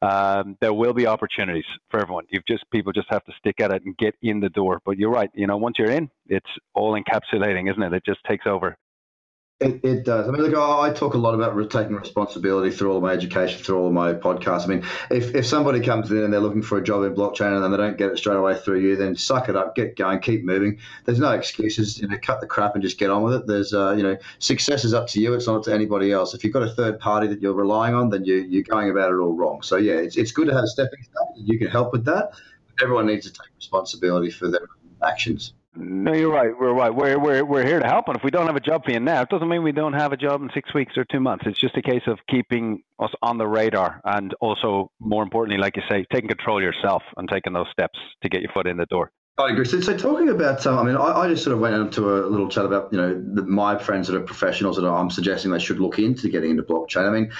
um, 0.01 0.57
there 0.61 0.73
will 0.73 0.93
be 0.93 1.07
opportunities 1.07 1.65
for 1.89 1.99
everyone. 1.99 2.25
You've 2.29 2.45
just 2.45 2.69
people 2.69 2.91
just 2.91 3.07
have 3.09 3.23
to 3.25 3.31
stick 3.39 3.59
at 3.59 3.71
it 3.71 3.83
and 3.83 3.97
get 3.97 4.15
in 4.21 4.39
the 4.39 4.49
door. 4.49 4.81
But 4.85 4.97
you're 4.97 5.09
right. 5.09 5.31
You 5.33 5.47
know, 5.47 5.57
once 5.57 5.77
you're 5.79 5.89
in, 5.89 6.09
it's 6.27 6.49
all 6.75 6.99
encapsulating, 6.99 7.71
isn't 7.71 7.81
it? 7.81 7.93
It 7.93 8.05
just 8.05 8.23
takes 8.25 8.45
over. 8.45 8.77
It, 9.59 9.83
it 9.83 10.05
does. 10.05 10.27
I 10.27 10.31
mean, 10.31 10.43
look, 10.43 10.53
I 10.55 10.93
talk 10.93 11.15
a 11.15 11.17
lot 11.17 11.33
about 11.33 11.57
taking 11.71 11.95
responsibility 11.95 12.69
through 12.69 12.91
all 12.91 12.97
of 12.97 13.01
my 13.01 13.11
education, 13.11 13.63
through 13.63 13.79
all 13.79 13.87
of 13.87 13.93
my 13.93 14.13
podcasts. 14.13 14.65
I 14.65 14.67
mean, 14.67 14.83
if, 15.09 15.33
if 15.33 15.47
somebody 15.47 15.79
comes 15.79 16.11
in 16.11 16.19
and 16.19 16.31
they're 16.31 16.39
looking 16.39 16.61
for 16.61 16.77
a 16.77 16.83
job 16.83 17.03
in 17.05 17.15
blockchain 17.15 17.55
and 17.55 17.63
then 17.63 17.71
they 17.71 17.77
don't 17.77 17.97
get 17.97 18.11
it 18.11 18.19
straight 18.19 18.35
away 18.35 18.55
through 18.55 18.81
you, 18.81 18.95
then 18.95 19.15
suck 19.15 19.49
it 19.49 19.55
up, 19.55 19.75
get 19.75 19.95
going, 19.95 20.19
keep 20.19 20.43
moving. 20.43 20.77
There's 21.05 21.17
no 21.17 21.31
excuses. 21.31 21.99
You 21.99 22.07
know, 22.07 22.17
cut 22.21 22.39
the 22.39 22.45
crap 22.45 22.75
and 22.75 22.83
just 22.83 22.99
get 22.99 23.09
on 23.09 23.23
with 23.23 23.33
it. 23.33 23.47
There's, 23.47 23.73
uh, 23.73 23.93
you 23.93 24.03
know, 24.03 24.15
success 24.37 24.85
is 24.85 24.93
up 24.93 25.07
to 25.07 25.19
you. 25.19 25.33
It's 25.33 25.47
not 25.47 25.55
up 25.55 25.63
to 25.63 25.73
anybody 25.73 26.11
else. 26.11 26.35
If 26.35 26.43
you've 26.43 26.53
got 26.53 26.61
a 26.61 26.69
third 26.69 26.99
party 26.99 27.25
that 27.25 27.41
you're 27.41 27.55
relying 27.55 27.95
on, 27.95 28.11
then 28.11 28.25
you, 28.25 28.35
you're 28.35 28.61
going 28.61 28.91
about 28.91 29.11
it 29.11 29.15
all 29.15 29.33
wrong. 29.33 29.63
So 29.63 29.77
yeah, 29.77 29.95
it's, 29.95 30.17
it's 30.17 30.31
good 30.31 30.49
to 30.49 30.53
have 30.53 30.65
stepping 30.65 31.01
stones. 31.01 31.49
You 31.49 31.57
can 31.57 31.69
help 31.69 31.93
with 31.93 32.05
that. 32.05 32.29
Everyone 32.79 33.07
needs 33.07 33.25
to 33.25 33.31
take 33.31 33.49
responsibility 33.55 34.29
for 34.29 34.51
their 34.51 34.67
actions. 35.03 35.53
No, 35.79 36.13
you're 36.13 36.31
right. 36.31 36.51
We're 36.59 36.73
right. 36.73 36.93
We're, 36.93 37.19
we're, 37.19 37.45
we're 37.45 37.65
here 37.65 37.79
to 37.79 37.85
help. 37.85 38.07
And 38.07 38.17
if 38.17 38.23
we 38.23 38.31
don't 38.31 38.47
have 38.47 38.55
a 38.55 38.61
job 38.61 38.83
for 38.83 38.91
you 38.91 38.99
now, 38.99 39.21
it 39.21 39.29
doesn't 39.29 39.47
mean 39.47 39.61
we 39.61 39.71
don't 39.71 39.93
have 39.93 40.11
a 40.11 40.17
job 40.17 40.41
in 40.41 40.49
six 40.53 40.73
weeks 40.73 40.93
or 40.97 41.05
two 41.05 41.19
months. 41.19 41.45
It's 41.47 41.59
just 41.59 41.77
a 41.77 41.83
case 41.83 42.01
of 42.07 42.17
keeping 42.29 42.81
us 42.99 43.11
on 43.21 43.37
the 43.37 43.47
radar 43.47 44.01
and 44.03 44.33
also, 44.41 44.91
more 44.99 45.21
importantly, 45.21 45.61
like 45.61 45.75
you 45.75 45.83
say, 45.87 46.05
taking 46.11 46.29
control 46.29 46.61
yourself 46.61 47.03
and 47.15 47.29
taking 47.29 47.53
those 47.53 47.67
steps 47.71 47.99
to 48.23 48.29
get 48.29 48.41
your 48.41 48.51
foot 48.53 48.65
in 48.65 48.77
the 48.77 48.87
door. 48.87 49.11
I 49.37 49.51
agree. 49.51 49.65
So, 49.65 49.79
so 49.81 49.95
talking 49.95 50.29
about, 50.29 50.65
um, 50.65 50.79
I 50.79 50.83
mean, 50.83 50.95
I, 50.95 51.11
I, 51.11 51.27
just 51.27 51.43
sort 51.43 51.53
of 51.53 51.59
went 51.59 51.75
into 51.75 52.11
a 52.11 52.25
little 52.25 52.49
chat 52.49 52.65
about, 52.65 52.91
you 52.91 52.97
know, 52.97 53.23
the, 53.33 53.43
my 53.43 53.77
friends 53.77 54.07
that 54.07 54.15
are 54.15 54.21
professionals 54.21 54.77
that 54.77 54.87
I'm 54.87 55.11
suggesting 55.11 55.51
they 55.51 55.59
should 55.59 55.79
look 55.79 55.99
into 55.99 56.27
getting 56.29 56.51
into 56.51 56.63
blockchain. 56.63 57.07
I 57.07 57.11
mean, 57.11 57.31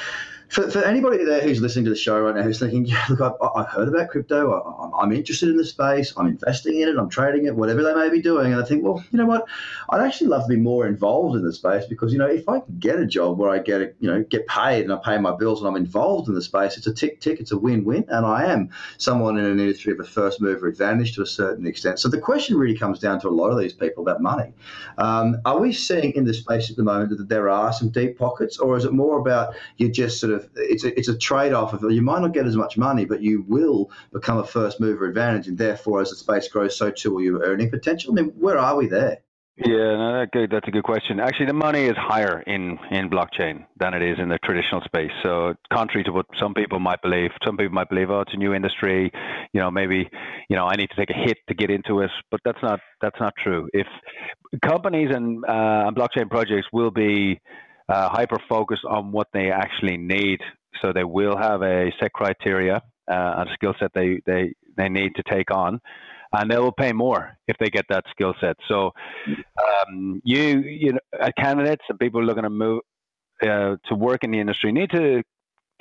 for, 0.49 0.69
for 0.71 0.83
anybody 0.83 1.23
there 1.23 1.41
who's 1.41 1.61
listening 1.61 1.85
to 1.85 1.91
the 1.91 1.97
show 1.97 2.19
right 2.19 2.35
now 2.35 2.41
who's 2.41 2.59
thinking, 2.59 2.85
yeah, 2.85 3.03
look, 3.09 3.21
I, 3.21 3.59
have 3.59 3.69
heard 3.69 3.87
about 3.87 4.09
crypto. 4.09 4.91
I, 4.97 5.03
am 5.03 5.11
interested 5.11 5.49
in 5.49 5.57
the 5.57 5.65
space. 5.65 6.13
I'm 6.15 6.27
investing 6.27 6.81
in 6.81 6.89
it. 6.89 6.97
I'm 6.97 7.09
trading 7.09 7.45
it, 7.45 7.55
whatever 7.55 7.83
they 7.83 7.93
may 7.93 8.09
be 8.09 8.21
doing. 8.21 8.53
And 8.53 8.61
I 8.61 8.65
think, 8.65 8.83
well, 8.83 9.03
you 9.11 9.17
know 9.17 9.25
what? 9.25 9.45
I'd 9.89 10.01
actually 10.01 10.27
love 10.27 10.43
to 10.43 10.47
be 10.47 10.55
more 10.55 10.87
involved 10.87 11.35
in 11.35 11.43
the 11.43 11.53
space 11.53 11.85
because, 11.85 12.13
you 12.13 12.19
know, 12.19 12.27
if 12.27 12.47
I 12.47 12.59
can 12.59 12.79
get 12.79 12.99
a 12.99 13.05
job 13.05 13.37
where 13.37 13.49
I 13.49 13.59
get, 13.59 13.81
a, 13.81 13.93
you 13.99 14.09
know, 14.09 14.23
get 14.23 14.47
paid 14.47 14.83
and 14.83 14.93
I 14.93 14.97
pay 14.97 15.17
my 15.17 15.35
bills 15.35 15.59
and 15.59 15.67
I'm 15.67 15.75
involved 15.75 16.27
in 16.29 16.33
the 16.33 16.41
space, 16.41 16.77
it's 16.77 16.87
a 16.87 16.93
tick 16.93 17.19
tick. 17.19 17.39
It's 17.39 17.51
a 17.51 17.57
win 17.57 17.83
win. 17.83 18.05
And 18.07 18.25
I 18.25 18.45
am 18.45 18.69
someone 18.97 19.37
in 19.37 19.45
an 19.45 19.59
industry 19.59 19.91
of 19.93 19.99
a 19.99 20.05
first 20.05 20.39
mover 20.39 20.67
advantage 20.67 21.15
to 21.15 21.21
a 21.21 21.27
certain 21.27 21.67
extent. 21.67 21.99
So 21.99 22.09
the 22.09 22.19
question 22.19 22.57
really 22.57 22.77
comes 22.77 22.99
down 22.99 23.19
to 23.21 23.27
a 23.27 23.29
lot 23.29 23.49
of 23.49 23.59
these 23.59 23.73
people 23.73 24.03
about 24.03 24.21
money. 24.21 24.53
Um, 24.97 25.37
are 25.45 25.59
we 25.59 25.73
seeing 25.73 26.13
in 26.13 26.25
the 26.25 26.33
space 26.33 26.69
at 26.69 26.77
the 26.77 26.83
moment 26.83 27.17
that 27.17 27.29
there 27.29 27.49
are 27.49 27.73
some 27.73 27.89
deep 27.89 28.17
pockets, 28.17 28.59
or 28.59 28.77
is 28.77 28.85
it 28.85 28.93
more 28.93 29.19
about 29.19 29.55
you're 29.77 29.91
just 29.91 30.19
sort 30.19 30.33
of 30.33 30.36
of 30.37 30.49
it's 30.55 30.83
a, 30.83 30.97
it's 30.97 31.07
a 31.07 31.17
trade 31.17 31.53
off 31.53 31.73
of 31.73 31.91
you 31.91 32.01
might 32.01 32.21
not 32.21 32.33
get 32.33 32.45
as 32.45 32.55
much 32.55 32.77
money, 32.77 33.05
but 33.05 33.21
you 33.21 33.43
will 33.47 33.91
become 34.11 34.37
a 34.37 34.45
first 34.45 34.79
mover 34.79 35.05
advantage, 35.05 35.47
and 35.47 35.57
therefore, 35.57 36.01
as 36.01 36.09
the 36.09 36.15
space 36.15 36.47
grows, 36.47 36.77
so 36.77 36.91
too 36.91 37.13
will 37.13 37.21
your 37.21 37.41
earning 37.43 37.69
potential. 37.69 38.11
I 38.11 38.21
mean, 38.21 38.31
where 38.37 38.57
are 38.57 38.75
we 38.75 38.87
there? 38.87 39.19
Yeah, 39.57 39.97
no, 39.97 40.19
that 40.19 40.29
good. 40.31 40.51
That's 40.51 40.67
a 40.67 40.71
good 40.71 40.83
question. 40.83 41.19
Actually, 41.19 41.47
the 41.47 41.53
money 41.53 41.85
is 41.85 41.95
higher 41.97 42.41
in, 42.41 42.77
in 42.91 43.09
blockchain 43.09 43.65
than 43.79 43.95
it 43.95 44.03
is 44.03 44.19
in 44.19 44.29
the 44.29 44.37
traditional 44.43 44.81
space. 44.81 45.09
So, 45.23 45.55
contrary 45.73 46.03
to 46.03 46.11
what 46.11 46.27
some 46.39 46.53
people 46.53 46.79
might 46.79 47.01
believe, 47.01 47.31
some 47.43 47.57
people 47.57 47.73
might 47.73 47.89
believe, 47.89 48.11
oh, 48.11 48.21
it's 48.21 48.35
a 48.35 48.37
new 48.37 48.53
industry. 48.53 49.11
You 49.53 49.61
know, 49.61 49.71
maybe, 49.71 50.07
you 50.47 50.55
know, 50.55 50.65
I 50.65 50.75
need 50.75 50.91
to 50.91 50.95
take 50.95 51.09
a 51.09 51.19
hit 51.19 51.37
to 51.47 51.55
get 51.55 51.71
into 51.71 52.01
it. 52.01 52.11
But 52.29 52.41
that's 52.45 52.61
not 52.61 52.79
that's 53.01 53.19
not 53.19 53.33
true. 53.43 53.67
If 53.73 53.87
companies 54.63 55.09
and 55.11 55.43
uh, 55.43 55.89
blockchain 55.95 56.29
projects 56.29 56.67
will 56.71 56.91
be 56.91 57.41
uh, 57.89 58.09
hyper 58.09 58.37
focused 58.49 58.85
on 58.85 59.11
what 59.11 59.27
they 59.33 59.51
actually 59.51 59.97
need. 59.97 60.39
So 60.81 60.93
they 60.93 61.03
will 61.03 61.37
have 61.37 61.61
a 61.61 61.91
set 61.99 62.13
criteria 62.13 62.77
uh, 63.09 63.33
and 63.37 63.49
skill 63.53 63.73
set 63.79 63.91
they, 63.93 64.21
they, 64.25 64.53
they 64.75 64.89
need 64.89 65.15
to 65.15 65.23
take 65.23 65.51
on. 65.51 65.79
And 66.33 66.51
they 66.51 66.57
will 66.57 66.73
pay 66.73 66.91
more 66.91 67.37
if 67.47 67.55
they 67.57 67.69
get 67.69 67.85
that 67.89 68.03
skill 68.11 68.33
set. 68.41 68.57
So, 68.67 68.91
um, 69.87 70.21
you, 70.25 70.59
you 70.59 70.93
know, 70.93 70.99
uh, 71.19 71.31
candidates 71.39 71.83
and 71.87 71.97
people 71.97 72.21
looking 72.21 72.43
to 72.43 72.49
move 72.49 72.81
uh, 73.41 73.77
to 73.85 73.95
work 73.95 74.23
in 74.23 74.31
the 74.31 74.39
industry 74.39 74.71
need 74.71 74.89
to 74.89 75.23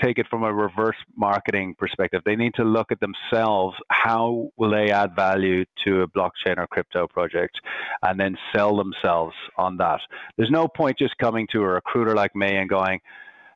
take 0.03 0.19
it 0.19 0.27
from 0.29 0.43
a 0.43 0.53
reverse 0.53 0.97
marketing 1.17 1.75
perspective. 1.79 2.23
They 2.25 2.37
need 2.37 2.55
to 2.55 2.65
look 2.65 2.93
at 2.93 2.99
themselves. 3.01 3.77
How 3.89 4.51
will 4.57 4.71
they 4.71 4.91
add 4.91 5.17
value 5.17 5.65
to 5.85 6.03
a 6.03 6.09
blockchain 6.09 6.59
or 6.59 6.67
crypto 6.67 7.07
project 7.07 7.59
and 8.03 8.19
then 8.19 8.37
sell 8.55 8.77
themselves 8.77 9.35
on 9.57 9.77
that? 9.79 10.01
There's 10.37 10.51
no 10.51 10.69
point 10.69 10.99
just 10.99 11.17
coming 11.19 11.47
to 11.53 11.63
a 11.63 11.69
recruiter 11.69 12.15
like 12.15 12.35
me 12.35 12.57
and 12.57 12.69
going, 12.69 13.01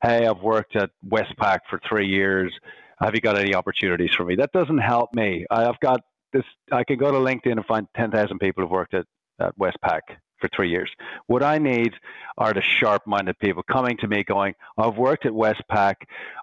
Hey, 0.02 0.26
I've 0.26 0.40
worked 0.40 0.76
at 0.76 0.90
Westpac 1.06 1.58
for 1.68 1.78
three 1.86 2.06
years. 2.06 2.52
Have 3.00 3.14
you 3.14 3.20
got 3.20 3.38
any 3.38 3.54
opportunities 3.54 4.10
for 4.16 4.24
me? 4.24 4.34
That 4.34 4.52
doesn't 4.52 4.78
help 4.78 5.14
me. 5.14 5.44
I've 5.50 5.78
got 5.80 6.00
this, 6.32 6.44
I 6.72 6.84
can 6.84 6.96
go 6.96 7.10
to 7.10 7.18
LinkedIn 7.18 7.52
and 7.52 7.66
find 7.66 7.86
10,000 7.96 8.38
people 8.38 8.62
who've 8.62 8.70
worked 8.70 8.94
at, 8.94 9.04
at 9.40 9.58
Westpac 9.58 10.00
for 10.40 10.48
three 10.54 10.70
years. 10.70 10.90
What 11.26 11.42
I 11.42 11.58
need 11.58 11.92
are 12.38 12.52
the 12.52 12.62
sharp 12.62 13.06
minded 13.06 13.38
people 13.38 13.62
coming 13.62 13.96
to 13.98 14.08
me 14.08 14.24
going, 14.24 14.54
I've 14.78 14.96
worked 14.96 15.26
at 15.26 15.32
Westpac, 15.32 15.94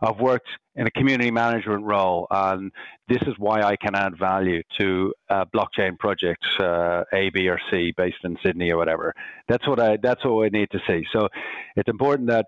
I've 0.02 0.20
worked 0.20 0.48
in 0.76 0.86
a 0.86 0.92
community 0.92 1.32
management 1.32 1.84
role, 1.84 2.28
and 2.30 2.72
this 3.08 3.22
is 3.24 3.34
why 3.38 3.62
I 3.64 3.76
can 3.76 3.96
add 3.96 4.18
value 4.18 4.62
to 4.78 5.14
uh, 5.30 5.46
blockchain 5.46 5.98
projects 5.98 6.48
uh, 6.60 7.04
A, 7.14 7.30
B, 7.30 7.50
or 7.50 7.60
C 7.72 7.94
based 7.98 8.24
in 8.24 8.38
Sydney 8.44 8.72
or 8.72 8.78
whatever. 8.78 9.14
That's 9.48 9.68
what 9.68 9.80
I 9.80 9.98
that's 9.98 10.24
what 10.24 10.46
I 10.46 10.50
need 10.50 10.70
to 10.72 10.80
see. 10.88 11.04
So 11.12 11.30
it's 11.76 11.90
important 11.90 12.30
that, 12.30 12.46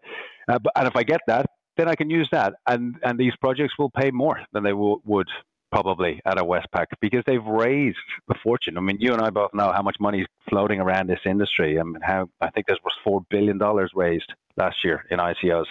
uh, 0.47 0.59
and 0.75 0.87
if 0.87 0.95
I 0.95 1.03
get 1.03 1.21
that, 1.27 1.47
then 1.75 1.87
I 1.87 1.95
can 1.95 2.09
use 2.09 2.29
that, 2.31 2.53
and 2.67 2.97
and 3.03 3.19
these 3.19 3.35
projects 3.37 3.73
will 3.79 3.89
pay 3.89 4.11
more 4.11 4.39
than 4.53 4.63
they 4.63 4.71
w- 4.71 5.01
would 5.05 5.29
probably 5.71 6.19
at 6.25 6.39
a 6.39 6.43
Westpac 6.43 6.87
because 6.99 7.23
they've 7.25 7.45
raised 7.45 7.97
a 8.29 8.35
fortune. 8.43 8.77
I 8.77 8.81
mean, 8.81 8.97
you 8.99 9.13
and 9.13 9.21
I 9.21 9.29
both 9.29 9.53
know 9.53 9.71
how 9.71 9.81
much 9.81 9.97
money 9.99 10.21
is 10.21 10.27
floating 10.49 10.79
around 10.79 11.07
this 11.07 11.19
industry. 11.25 11.79
I 11.79 11.83
mean, 11.83 12.01
how 12.01 12.29
I 12.41 12.49
think 12.49 12.67
there 12.67 12.77
was 12.83 12.93
four 13.03 13.21
billion 13.29 13.57
dollars 13.57 13.91
raised 13.95 14.33
last 14.57 14.83
year 14.83 15.05
in 15.09 15.19
ICOs, 15.19 15.65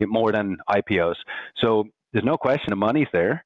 more 0.00 0.32
than 0.32 0.58
IPOs. 0.68 1.16
So 1.56 1.88
there's 2.12 2.24
no 2.24 2.36
question 2.36 2.70
the 2.70 2.76
money's 2.76 3.08
there, 3.12 3.44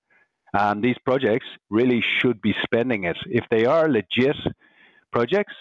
and 0.53 0.83
these 0.83 0.97
projects 1.05 1.47
really 1.71 2.03
should 2.19 2.41
be 2.41 2.55
spending 2.63 3.05
it. 3.05 3.17
If 3.27 3.45
they 3.51 3.67
are 3.67 3.89
legit 3.89 4.37
projects, 5.13 5.55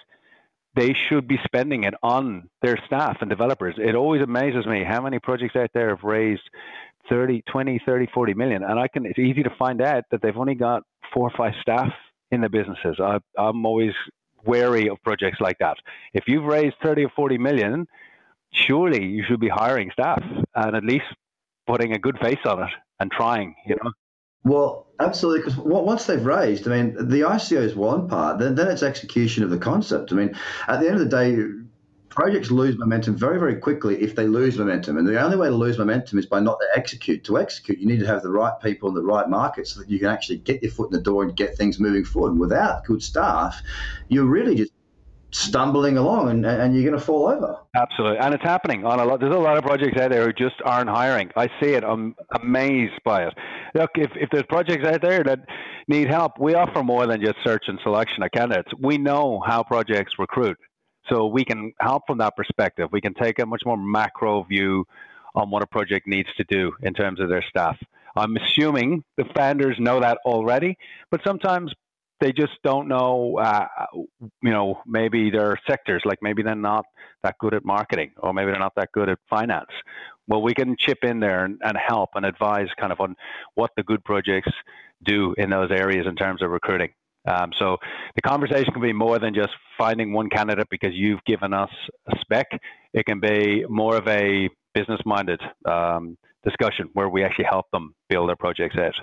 they 0.78 0.96
should 1.10 1.28
be 1.28 1.40
spending 1.44 1.84
it 1.84 1.96
on 2.04 2.50
their 2.62 2.78
staff 2.86 3.18
and 3.22 3.30
developers. 3.30 3.76
It 3.78 3.96
always 3.96 4.22
amazes 4.22 4.66
me 4.68 4.84
how 4.88 5.02
many 5.02 5.18
projects 5.18 5.56
out 5.56 5.72
there 5.74 5.90
have 5.90 6.04
raised 6.04 6.44
30, 7.10 7.42
20, 7.52 7.82
30, 7.84 8.08
40 8.13 8.34
million. 8.36 8.63
And 8.63 8.80
I 8.80 8.88
can, 8.88 9.06
it's 9.06 9.18
easy 9.18 9.42
to 9.42 9.50
find 9.58 9.82
out 9.82 10.04
that 10.12 10.22
they've 10.22 10.38
only 10.38 10.54
got 10.54 10.84
four 11.12 11.30
or 11.30 11.34
five 11.36 11.54
staff 11.62 11.92
in 12.30 12.42
the 12.42 12.50
businesses. 12.50 12.98
I, 13.00 13.18
I'm 13.38 13.66
always 13.66 13.94
wary 14.46 14.88
of 14.88 15.02
projects 15.04 15.40
like 15.42 15.58
that. 15.60 15.78
If 16.13 16.26
you've 16.28 16.46
raised 16.46 16.76
30 16.84 17.06
or 17.06 17.10
40 17.16 17.40
million, 17.40 17.88
surely 18.52 19.04
you 19.04 19.24
should 19.28 19.40
be 19.40 19.50
hiring 19.50 19.90
staff 19.92 20.24
and 20.56 20.76
at 20.76 20.84
least 20.84 21.06
putting 21.66 21.94
a 21.94 22.00
good 22.00 22.20
face 22.22 22.46
on 22.46 22.62
it 22.62 22.70
and 23.00 23.12
trying, 23.12 23.56
you 23.66 23.78
know? 23.84 23.92
Well, 24.43 24.88
absolutely. 25.00 25.41
Because 25.41 25.58
once 25.58 26.06
they've 26.06 26.23
raised, 26.23 26.67
I 26.67 26.82
mean, 26.82 26.93
the 26.95 27.21
ICO 27.21 27.62
is 27.62 27.76
one 27.76 28.08
part. 28.08 28.39
Then, 28.39 28.56
then 28.56 28.67
it's 28.69 28.84
execution 28.84 29.43
of 29.43 29.50
the 29.50 29.58
concept. 29.58 30.12
I 30.12 30.15
mean, 30.15 30.36
at 30.67 30.80
the 30.80 30.88
end 30.88 30.95
of 30.95 31.02
the 31.02 31.10
day, 31.10 31.38
projects 32.10 32.50
lose 32.50 32.78
momentum 32.78 33.15
very, 33.15 33.38
very 33.38 33.58
quickly 33.58 34.02
if 34.02 34.15
they 34.15 34.26
lose 34.26 34.58
momentum. 34.58 34.97
And 34.97 35.08
the 35.08 35.21
only 35.21 35.38
way 35.38 35.50
to 35.50 35.56
lose 35.56 35.78
momentum 35.78 36.17
is 36.17 36.26
by 36.26 36.39
not 36.39 36.58
to 36.60 36.67
execute. 36.76 37.23
To 37.26 37.38
execute, 37.38 37.78
you 37.78 37.88
need 37.88 38.00
to 38.00 38.08
have 38.08 38.23
the 38.23 38.32
right 38.32 38.54
people 38.62 38.89
in 38.89 38.95
the 38.95 39.04
right 39.04 39.30
market 39.30 39.67
so 39.67 39.80
that 39.82 39.89
you 39.89 40.00
can 40.00 40.08
actually 40.08 40.38
get 40.38 40.63
your 40.63 40.71
foot 40.71 40.91
in 40.91 40.97
the 40.97 41.04
door 41.04 41.23
and 41.23 41.36
get 41.36 41.58
things 41.58 41.80
moving 41.80 42.06
forward. 42.06 42.32
And 42.32 42.39
without 42.39 42.86
good 42.86 43.04
staff, 43.04 43.62
you're 44.08 44.26
really 44.26 44.56
just 44.56 44.71
stumbling 45.32 45.98
along 45.98 46.30
and, 46.30 46.46
and 46.46 46.74
you're 46.74 46.90
going 46.90 46.98
to 46.98 47.06
fall 47.06 47.28
over. 47.28 47.58
Absolutely. 47.76 48.18
And 48.20 48.34
it's 48.34 48.44
happening 48.44 48.86
on 48.86 49.00
a 49.00 49.06
lot. 49.06 49.20
There's 49.20 49.36
a 49.36 49.40
lot 49.40 49.58
of 49.58 49.63
projects 49.63 50.00
out 50.00 50.12
there 50.12 50.26
who 50.26 50.34
just 50.34 50.56
aren't 50.63 50.90
hiring. 50.90 51.30
I 51.36 51.48
see 51.62 51.74
it. 51.74 51.84
I'm 51.84 52.16
amazed 52.42 53.00
by 53.04 53.26
it. 53.26 53.34
Look, 53.76 53.92
if, 53.96 54.12
if 54.16 54.30
there's 54.32 54.46
projects 54.48 54.86
out 54.86 55.02
there 55.02 55.24
that 55.24 55.40
need 55.88 56.08
help, 56.08 56.40
we 56.40 56.56
offer 56.56 56.84
more 56.84 57.06
than 57.08 57.22
just 57.22 57.36
search 57.44 57.66
and 57.68 57.80
selection 57.84 58.24
of 58.24 58.32
candidates. 58.32 58.72
We 58.80 58.98
know 58.98 59.42
how 59.46 59.63
projects 59.63 60.13
recruit. 60.18 60.58
So 61.10 61.28
we 61.28 61.46
can 61.46 61.74
help 61.80 62.04
from 62.08 62.18
that 62.18 62.36
perspective. 62.36 62.90
We 62.92 63.02
can 63.02 63.13
take 63.13 63.40
a 63.40 63.46
much 63.46 63.62
more 63.66 63.78
macro 63.78 64.44
view 64.44 64.86
on 65.36 65.50
what 65.50 65.63
a 65.63 65.68
project 65.68 66.08
needs 66.08 66.30
to 66.38 66.46
do 66.50 66.74
in 66.82 66.94
terms 66.94 67.20
of 67.20 67.30
their 67.30 67.44
staff. 67.48 67.78
I'm 68.16 68.36
assuming 68.38 69.04
the 69.18 69.26
founders 69.36 69.78
know 69.80 70.00
that 70.00 70.18
already, 70.26 70.78
but 71.12 71.22
sometimes 71.26 71.72
they 72.20 72.32
just 72.32 72.54
don't 72.64 72.88
know, 72.88 73.38
uh, 73.38 73.68
you 74.42 74.52
know, 74.52 74.82
maybe 74.86 75.30
their 75.30 75.60
sectors, 75.68 76.02
like 76.06 76.20
maybe 76.22 76.42
they're 76.44 76.56
not 76.56 76.86
that 77.24 77.36
good 77.40 77.54
at 77.54 77.64
marketing 77.66 78.12
or 78.18 78.34
maybe 78.34 78.52
they're 78.52 78.60
not 78.60 78.76
that 78.76 78.92
good 78.92 79.10
at 79.10 79.20
finance. 79.30 79.70
Well, 80.28 80.42
we 80.42 80.54
can 80.54 80.76
chip 80.78 81.00
in 81.04 81.20
there 81.20 81.46
and, 81.46 81.60
and 81.64 81.78
help 81.78 82.10
and 82.16 82.26
advise 82.26 82.68
kind 82.80 82.92
of 82.92 83.00
on 83.00 83.16
what 83.56 83.72
the 83.78 83.84
good 83.84 84.04
projects 84.04 84.52
do 85.04 85.34
in 85.38 85.50
those 85.50 85.72
areas 85.72 86.06
in 86.08 86.16
terms 86.16 86.42
of 86.42 86.50
recruiting. 86.50 86.90
Um, 87.28 87.52
so 87.60 87.78
the 88.16 88.22
conversation 88.22 88.72
can 88.72 88.82
be 88.82 88.94
more 88.94 89.20
than 89.20 89.34
just 89.34 89.52
finding 89.78 90.14
one 90.14 90.30
candidate 90.30 90.68
because 90.72 90.92
you've 90.94 91.24
given 91.26 91.54
us 91.54 91.70
a 92.08 92.18
spec. 92.22 92.48
It 92.94 93.06
can 93.06 93.20
be 93.20 93.66
more 93.68 93.98
of 93.98 94.08
a 94.08 94.50
business-minded 94.74 95.42
um, 95.66 96.18
discussion 96.44 96.90
where 96.94 97.10
we 97.10 97.24
actually 97.24 97.46
help 97.46 97.66
them 97.72 97.94
build 98.10 98.30
their 98.30 98.36
projects 98.38 98.78
out. 98.78 98.94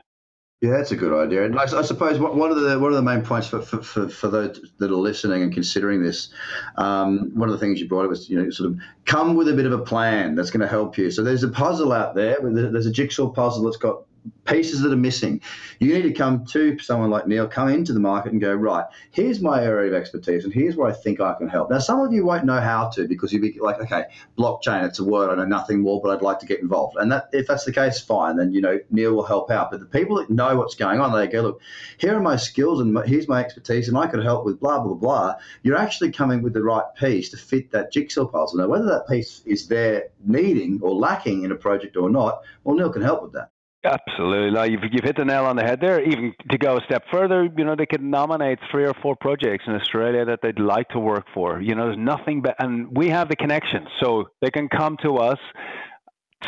Yeah, 0.61 0.71
that's 0.71 0.93
a 0.93 0.97
good 0.97 1.13
idea. 1.13 1.45
And 1.45 1.59
I, 1.59 1.65
I 1.65 1.83
suppose 1.83 2.19
one 2.19 2.51
of 2.51 2.57
the 2.59 2.79
one 2.79 2.91
of 2.91 2.97
the 2.97 3.03
main 3.03 3.23
points 3.23 3.49
for, 3.49 3.61
for, 3.61 3.83
for, 3.83 4.09
for, 4.09 4.29
those 4.29 4.61
that 4.79 4.91
are 4.91 4.95
listening 4.95 5.43
and 5.43 5.53
considering 5.53 6.03
this, 6.03 6.31
um, 6.77 7.33
one 7.35 7.51
of 7.51 7.53
the 7.53 7.59
things 7.59 7.81
you 7.81 7.89
brought 7.89 8.05
up 8.05 8.11
was 8.11 8.31
you 8.31 8.43
know 8.43 8.49
sort 8.49 8.71
of 8.71 8.79
come 9.05 9.35
with 9.35 9.49
a 9.49 9.53
bit 9.53 9.67
of 9.67 9.73
a 9.73 9.79
plan 9.79 10.35
that's 10.35 10.51
going 10.51 10.63
to 10.63 10.69
help 10.69 10.97
you. 10.97 11.11
So 11.11 11.23
there's 11.23 11.43
a 11.43 11.49
puzzle 11.49 11.93
out 11.93 12.15
there. 12.15 12.39
There's 12.41 12.87
a 12.87 12.93
jigsaw 12.93 13.29
puzzle 13.29 13.65
that's 13.65 13.77
got 13.77 14.05
pieces 14.45 14.81
that 14.83 14.93
are 14.93 14.97
missing. 14.97 15.41
You 15.79 15.95
need 15.95 16.03
to 16.03 16.13
come 16.13 16.45
to 16.47 16.79
someone 16.79 17.11
like 17.11 17.27
Neil, 17.27 17.47
come 17.47 17.69
into 17.69 17.93
the 17.93 18.01
market 18.01 18.33
and 18.33 18.41
go, 18.41 18.55
right, 18.55 18.85
here's 19.11 19.41
my 19.41 19.63
area 19.63 19.89
of 19.89 19.95
expertise 19.95 20.45
and 20.45 20.53
here's 20.53 20.77
where 20.77 20.89
I 20.89 20.93
think 20.93 21.21
I 21.21 21.35
can 21.35 21.49
help. 21.49 21.71
Now, 21.71 21.79
some 21.79 22.01
of 22.01 22.13
you 22.13 22.25
won't 22.25 22.45
know 22.45 22.61
how 22.61 22.89
to 22.91 23.07
because 23.07 23.33
you'll 23.33 23.43
be 23.43 23.59
like, 23.61 23.81
okay, 23.81 24.05
blockchain, 24.39 24.85
it's 24.85 24.99
a 24.99 25.05
word, 25.05 25.31
I 25.31 25.37
know 25.37 25.45
nothing 25.45 25.81
more, 25.81 26.01
but 26.03 26.11
I'd 26.11 26.23
like 26.23 26.39
to 26.41 26.47
get 26.47 26.61
involved. 26.61 26.97
And 26.97 27.11
that 27.13 27.29
if 27.33 27.47
that's 27.47 27.65
the 27.65 27.73
case, 27.73 28.01
fine, 28.01 28.37
then, 28.37 28.53
you 28.53 28.61
know, 28.61 28.79
Neil 28.91 29.15
will 29.15 29.25
help 29.25 29.51
out. 29.51 29.71
But 29.71 29.81
the 29.81 29.87
people 29.87 30.17
that 30.17 30.31
know 30.31 30.57
what's 30.57 30.75
going 30.75 31.01
on, 31.01 31.13
they 31.13 31.27
go, 31.27 31.43
look, 31.43 31.61
here 31.99 32.17
are 32.17 32.21
my 32.21 32.37
skills 32.37 32.81
and 32.81 32.97
here's 33.07 33.29
my 33.29 33.41
expertise 33.41 33.89
and 33.89 33.99
I 33.99 34.07
could 34.07 34.23
help 34.23 34.45
with 34.45 34.61
blah, 34.61 34.81
blah, 34.81 34.95
blah. 34.95 35.35
You're 35.63 35.77
actually 35.77 36.13
coming 36.13 36.43
with 36.43 36.53
the 36.53 36.63
right 36.63 36.85
piece 36.97 37.31
to 37.31 37.37
fit 37.37 37.71
that 37.73 37.93
jigsaw 37.93 38.27
puzzle. 38.27 38.59
Now, 38.59 38.69
whether 38.69 38.87
that 38.87 39.09
piece 39.09 39.43
is 39.47 39.69
there 39.69 40.09
needing 40.25 40.81
or 40.83 40.95
lacking 40.95 41.45
in 41.45 41.53
a 41.53 41.57
project 41.57 41.97
or 41.97 42.11
not, 42.11 42.43
well, 42.63 42.77
Neil 42.77 42.91
can 42.91 43.03
help 43.03 43.23
with 43.23 43.33
that. 43.33 43.51
Absolutely. 43.85 44.71
You've, 44.73 44.83
you've 44.93 45.05
hit 45.05 45.17
the 45.17 45.25
nail 45.27 45.45
on 45.45 45.57
the 45.57 45.63
head 45.63 45.79
there. 45.81 46.03
Even 46.03 46.35
to 46.51 46.57
go 46.59 46.79
a 46.79 46.81
step 46.87 47.05
further, 47.13 47.49
you 47.57 47.65
know, 47.65 47.77
they 47.77 47.85
could 47.87 48.03
nominate 48.03 48.59
three 48.71 48.85
or 48.87 48.95
four 49.03 49.15
projects 49.15 49.65
in 49.67 49.75
Australia 49.75 50.25
that 50.25 50.41
they'd 50.43 50.59
like 50.59 50.89
to 50.91 50.99
work 50.99 51.27
for. 51.35 51.61
You 51.61 51.75
know, 51.75 51.87
there's 51.87 51.99
nothing 51.99 52.41
but, 52.41 52.57
and 52.59 52.89
we 52.97 53.11
have 53.11 53.29
the 53.29 53.37
connections. 53.37 53.89
So 54.03 54.31
they 54.41 54.51
can 54.51 54.69
come 54.69 54.97
to 55.03 55.17
us, 55.19 55.39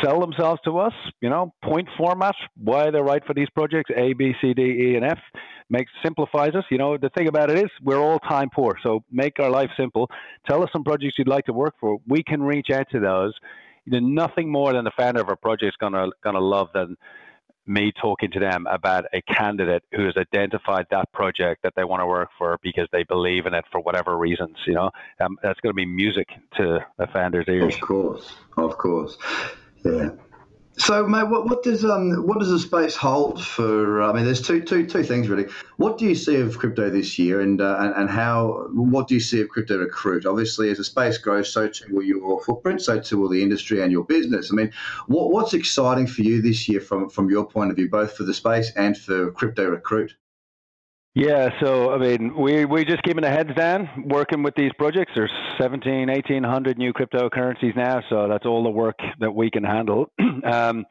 sell 0.03 0.19
themselves 0.19 0.61
to 0.65 0.79
us, 0.79 0.93
you 1.21 1.29
know, 1.29 1.53
point 1.63 1.87
format, 1.97 2.35
why 2.55 2.89
they're 2.89 3.03
right 3.03 3.23
for 3.25 3.35
these 3.35 3.49
projects, 3.51 3.91
A, 3.95 4.13
B, 4.13 4.33
C, 4.41 4.53
D, 4.55 4.61
E, 4.63 4.95
and 4.95 5.05
F. 5.05 5.19
Makes 5.69 5.91
simplifies 6.03 6.55
us. 6.55 6.63
You 6.71 6.77
know, 6.79 6.97
the 6.97 7.09
thing 7.09 7.27
about 7.27 7.51
it 7.51 7.57
is 7.59 7.69
we're 7.83 7.99
all 7.99 8.19
time 8.19 8.49
poor. 8.53 8.77
So 8.81 9.03
make 9.11 9.33
our 9.39 9.49
life 9.49 9.69
simple. 9.77 10.09
Tell 10.49 10.63
us 10.63 10.69
some 10.71 10.83
projects 10.83 11.15
you'd 11.19 11.27
like 11.27 11.45
to 11.45 11.53
work 11.53 11.75
for. 11.79 11.97
We 12.07 12.23
can 12.23 12.41
reach 12.41 12.69
out 12.73 12.87
to 12.93 12.99
those. 12.99 13.33
You 13.85 13.99
know, 13.99 14.07
nothing 14.07 14.51
more 14.51 14.73
than 14.73 14.85
the 14.85 14.91
founder 14.97 15.21
of 15.21 15.29
a 15.29 15.35
project 15.35 15.69
is 15.73 15.75
gonna 15.79 16.07
gonna 16.23 16.39
love 16.39 16.69
than 16.73 16.95
me 17.67 17.91
talking 17.91 18.31
to 18.31 18.39
them 18.39 18.65
about 18.67 19.05
a 19.13 19.21
candidate 19.21 19.83
who 19.91 20.05
has 20.05 20.15
identified 20.17 20.87
that 20.91 21.11
project 21.11 21.63
that 21.63 21.73
they 21.75 21.83
want 21.83 22.01
to 22.01 22.07
work 22.07 22.29
for 22.37 22.57
because 22.63 22.87
they 22.91 23.03
believe 23.03 23.45
in 23.45 23.53
it 23.53 23.65
for 23.71 23.81
whatever 23.81 24.17
reasons. 24.17 24.57
You 24.65 24.73
know, 24.73 24.91
um, 25.19 25.37
that's 25.43 25.59
going 25.59 25.71
to 25.71 25.75
be 25.75 25.85
music 25.85 26.27
to 26.57 26.85
a 26.99 27.07
founder's 27.07 27.45
ears. 27.47 27.75
Of 27.75 27.81
course, 27.81 28.33
of 28.57 28.77
course, 28.77 29.17
yeah. 29.83 30.09
So, 30.79 31.07
mate, 31.07 31.27
what, 31.27 31.45
what 31.45 31.63
does 31.63 31.83
um 31.83 32.27
what 32.27 32.39
does 32.39 32.49
the 32.49 32.59
space 32.59 32.95
hold 32.95 33.43
for? 33.43 34.03
I 34.03 34.13
mean, 34.13 34.25
there's 34.25 34.41
two 34.41 34.61
two 34.61 34.85
two 34.85 35.03
things 35.03 35.27
really. 35.27 35.47
What 35.77 35.97
do 35.97 36.05
you 36.05 36.13
see 36.13 36.35
of 36.35 36.57
crypto 36.59 36.91
this 36.91 37.17
year, 37.17 37.41
and 37.41 37.59
uh, 37.59 37.77
and, 37.79 37.95
and 37.95 38.09
how? 38.09 38.67
What 38.71 39.07
do 39.07 39.15
you 39.15 39.19
see 39.19 39.41
of 39.41 39.49
crypto 39.49 39.79
recruit? 39.79 40.27
Obviously, 40.27 40.69
as 40.69 40.77
the 40.77 40.83
space 40.83 41.17
grows, 41.17 41.51
so 41.51 41.67
too 41.67 41.85
will 41.89 42.03
your 42.03 42.43
footprint, 42.43 42.83
so 42.83 42.99
too 42.99 43.17
will 43.17 43.29
the 43.29 43.41
industry 43.41 43.81
and 43.81 43.91
your 43.91 44.03
business. 44.03 44.51
I 44.51 44.55
mean, 44.55 44.71
what 45.07 45.31
what's 45.31 45.55
exciting 45.55 46.05
for 46.05 46.21
you 46.21 46.43
this 46.43 46.69
year 46.69 46.79
from 46.79 47.09
from 47.09 47.29
your 47.31 47.47
point 47.47 47.71
of 47.71 47.75
view, 47.75 47.89
both 47.89 48.15
for 48.15 48.23
the 48.23 48.33
space 48.33 48.71
and 48.75 48.95
for 48.95 49.31
crypto 49.31 49.65
recruit? 49.65 50.15
Yeah, 51.15 51.49
so 51.59 51.91
I 51.91 51.97
mean, 51.97 52.35
we 52.37 52.65
we 52.65 52.85
just 52.85 53.01
keeping 53.01 53.23
the 53.23 53.29
heads 53.29 53.49
down, 53.55 53.89
working 54.05 54.43
with 54.43 54.53
these 54.55 54.71
projects. 54.77 55.13
There's 55.15 55.31
17, 55.59 56.09
1800 56.09 56.77
new 56.77 56.93
cryptocurrencies 56.93 57.75
now, 57.75 58.01
so 58.07 58.27
that's 58.27 58.45
all 58.45 58.63
the 58.63 58.69
work 58.69 58.99
that 59.19 59.33
we 59.33 59.49
can 59.49 59.63
handle. 59.63 60.11
um, 60.43 60.85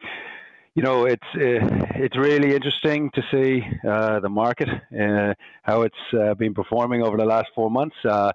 you 0.74 0.82
know, 0.82 1.04
it's 1.04 1.22
uh, 1.36 1.64
it's 1.94 2.16
really 2.16 2.54
interesting 2.56 3.10
to 3.14 3.22
see 3.30 3.62
uh, 3.88 4.18
the 4.18 4.28
market, 4.28 4.68
uh, 4.68 5.32
how 5.62 5.82
it's 5.82 5.94
uh, 6.20 6.34
been 6.34 6.54
performing 6.54 7.02
over 7.02 7.16
the 7.16 7.24
last 7.24 7.46
four 7.54 7.70
months. 7.70 7.96
Uh, 8.04 8.32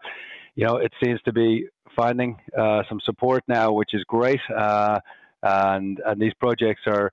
you 0.55 0.65
know, 0.65 0.77
it 0.77 0.93
seems 1.03 1.21
to 1.23 1.33
be 1.33 1.67
finding 1.93 2.37
uh, 2.57 2.83
some 2.87 3.01
support 3.03 3.43
now, 3.49 3.73
which 3.73 3.93
is 3.93 4.03
great, 4.05 4.39
and 4.49 5.99
and 6.05 6.21
these 6.21 6.33
projects 6.35 6.81
are 6.87 7.11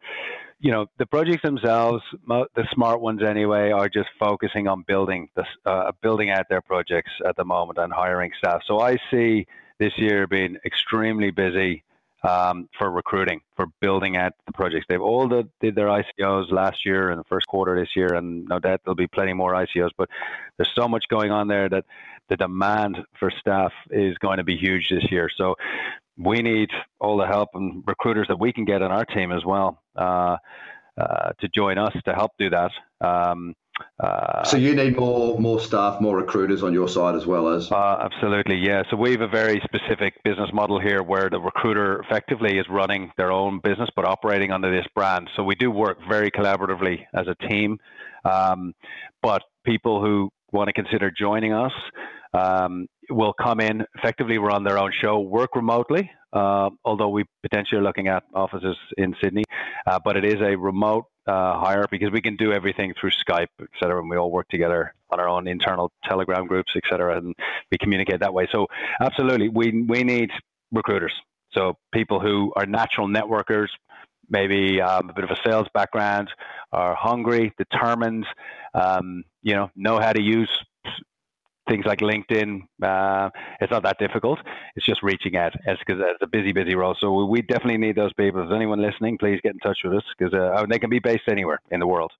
you 0.60 0.72
know, 0.72 0.86
the 0.98 1.06
projects 1.06 1.42
themselves, 1.42 2.02
the 2.26 2.66
smart 2.72 3.00
ones 3.00 3.22
anyway, 3.22 3.70
are 3.70 3.88
just 3.88 4.08
focusing 4.18 4.66
on 4.66 4.82
building 4.82 5.28
this, 5.36 5.46
uh, 5.64 5.92
building 6.02 6.30
out 6.30 6.48
their 6.48 6.60
projects 6.60 7.12
at 7.26 7.36
the 7.36 7.44
moment 7.44 7.78
and 7.78 7.92
hiring 7.92 8.32
staff. 8.38 8.62
So 8.66 8.80
I 8.80 8.98
see 9.10 9.46
this 9.78 9.92
year 9.96 10.26
being 10.26 10.56
extremely 10.64 11.30
busy 11.30 11.84
um, 12.28 12.68
for 12.76 12.90
recruiting, 12.90 13.40
for 13.56 13.66
building 13.80 14.16
out 14.16 14.32
the 14.46 14.52
projects. 14.52 14.86
They've 14.88 15.00
all 15.00 15.28
did, 15.28 15.48
did 15.60 15.74
their 15.76 15.86
ICOs 15.86 16.50
last 16.50 16.84
year 16.84 17.10
and 17.10 17.20
the 17.20 17.24
first 17.24 17.46
quarter 17.46 17.78
this 17.78 17.94
year, 17.94 18.14
and 18.14 18.44
no 18.48 18.58
doubt 18.58 18.80
there'll 18.84 18.96
be 18.96 19.06
plenty 19.06 19.34
more 19.34 19.52
ICOs. 19.52 19.90
But 19.96 20.08
there's 20.56 20.72
so 20.74 20.88
much 20.88 21.04
going 21.08 21.30
on 21.30 21.46
there 21.46 21.68
that 21.68 21.84
the 22.28 22.36
demand 22.36 22.98
for 23.18 23.30
staff 23.30 23.72
is 23.90 24.18
going 24.18 24.38
to 24.38 24.44
be 24.44 24.56
huge 24.56 24.88
this 24.90 25.10
year. 25.10 25.30
So 25.34 25.54
we 26.18 26.42
need 26.42 26.70
all 27.00 27.16
the 27.16 27.26
help 27.26 27.50
and 27.54 27.82
recruiters 27.86 28.26
that 28.28 28.38
we 28.38 28.52
can 28.52 28.64
get 28.64 28.82
on 28.82 28.90
our 28.90 29.04
team 29.04 29.32
as 29.32 29.44
well 29.44 29.82
uh, 29.96 30.36
uh, 30.98 31.30
to 31.40 31.48
join 31.54 31.78
us 31.78 31.92
to 32.04 32.12
help 32.12 32.32
do 32.38 32.50
that. 32.50 32.70
Um, 33.00 33.54
uh, 34.00 34.42
so 34.42 34.56
you 34.56 34.74
need 34.74 34.96
more 34.96 35.38
more 35.38 35.60
staff, 35.60 36.00
more 36.00 36.16
recruiters 36.16 36.64
on 36.64 36.72
your 36.72 36.88
side 36.88 37.14
as 37.14 37.26
well 37.26 37.48
as. 37.48 37.70
Uh, 37.70 37.98
absolutely, 38.00 38.56
yeah. 38.56 38.82
So 38.90 38.96
we 38.96 39.12
have 39.12 39.20
a 39.20 39.28
very 39.28 39.62
specific 39.64 40.14
business 40.24 40.50
model 40.52 40.80
here 40.80 41.04
where 41.04 41.30
the 41.30 41.40
recruiter 41.40 42.00
effectively 42.00 42.58
is 42.58 42.66
running 42.68 43.12
their 43.16 43.30
own 43.30 43.60
business 43.62 43.88
but 43.94 44.04
operating 44.04 44.50
under 44.50 44.74
this 44.74 44.86
brand. 44.96 45.30
So 45.36 45.44
we 45.44 45.54
do 45.54 45.70
work 45.70 45.98
very 46.08 46.30
collaboratively 46.32 47.04
as 47.14 47.26
a 47.28 47.36
team. 47.46 47.78
Um, 48.24 48.74
but 49.22 49.42
people 49.64 50.02
who 50.02 50.30
want 50.50 50.66
to 50.68 50.72
consider 50.72 51.12
joining 51.16 51.52
us 51.52 51.72
um, 52.34 52.88
will 53.10 53.32
come 53.32 53.60
in, 53.60 53.84
effectively 53.94 54.38
run 54.38 54.64
their 54.64 54.78
own 54.78 54.92
show, 55.00 55.20
work 55.20 55.56
remotely, 55.56 56.10
uh, 56.32 56.70
although 56.84 57.08
we 57.08 57.24
potentially 57.42 57.80
are 57.80 57.84
looking 57.84 58.08
at 58.08 58.22
offices 58.34 58.76
in 58.96 59.14
Sydney. 59.22 59.44
Uh, 59.86 59.98
but 60.04 60.16
it 60.16 60.24
is 60.24 60.40
a 60.42 60.56
remote 60.56 61.06
uh, 61.26 61.58
hire 61.58 61.86
because 61.90 62.10
we 62.10 62.20
can 62.20 62.36
do 62.36 62.52
everything 62.52 62.94
through 62.98 63.10
Skype, 63.10 63.48
et 63.60 63.68
cetera, 63.80 64.00
and 64.00 64.10
we 64.10 64.16
all 64.16 64.30
work 64.30 64.48
together 64.48 64.94
on 65.10 65.20
our 65.20 65.28
own 65.28 65.48
internal 65.48 65.90
Telegram 66.04 66.46
groups, 66.46 66.72
et 66.76 66.82
cetera, 66.88 67.16
and 67.16 67.34
we 67.70 67.78
communicate 67.78 68.20
that 68.20 68.32
way. 68.32 68.46
So 68.52 68.66
absolutely, 69.00 69.48
we, 69.48 69.84
we 69.88 70.04
need 70.04 70.30
recruiters. 70.72 71.12
So 71.52 71.78
people 71.92 72.20
who 72.20 72.52
are 72.56 72.66
natural 72.66 73.08
networkers, 73.08 73.68
maybe 74.28 74.80
um, 74.82 75.08
a 75.08 75.12
bit 75.14 75.24
of 75.24 75.30
a 75.30 75.36
sales 75.46 75.66
background, 75.72 76.28
are 76.72 76.94
hungry, 76.94 77.52
determined, 77.56 78.26
um, 78.74 79.24
you 79.42 79.54
know, 79.54 79.70
know 79.74 79.98
how 79.98 80.12
to 80.12 80.20
use 80.20 80.50
things 81.68 81.84
like 81.86 82.00
LinkedIn. 82.00 82.62
Uh, 82.82 83.30
it's 83.60 83.70
not 83.70 83.82
that 83.82 83.98
difficult. 83.98 84.38
It's 84.76 84.86
just 84.86 85.02
reaching 85.02 85.36
out. 85.36 85.54
It's 85.66 85.80
because 85.86 86.02
it's 86.04 86.22
a 86.22 86.26
busy, 86.26 86.52
busy 86.52 86.74
role. 86.74 86.96
So 87.00 87.24
we 87.26 87.42
definitely 87.42 87.78
need 87.78 87.96
those 87.96 88.12
people. 88.14 88.42
If 88.44 88.52
anyone 88.52 88.80
listening, 88.80 89.18
please 89.18 89.40
get 89.42 89.52
in 89.52 89.58
touch 89.60 89.78
with 89.84 89.94
us 89.94 90.04
because 90.16 90.34
uh, 90.34 90.64
they 90.68 90.78
can 90.78 90.90
be 90.90 90.98
based 90.98 91.28
anywhere 91.28 91.60
in 91.70 91.80
the 91.80 91.86
world. 91.86 92.12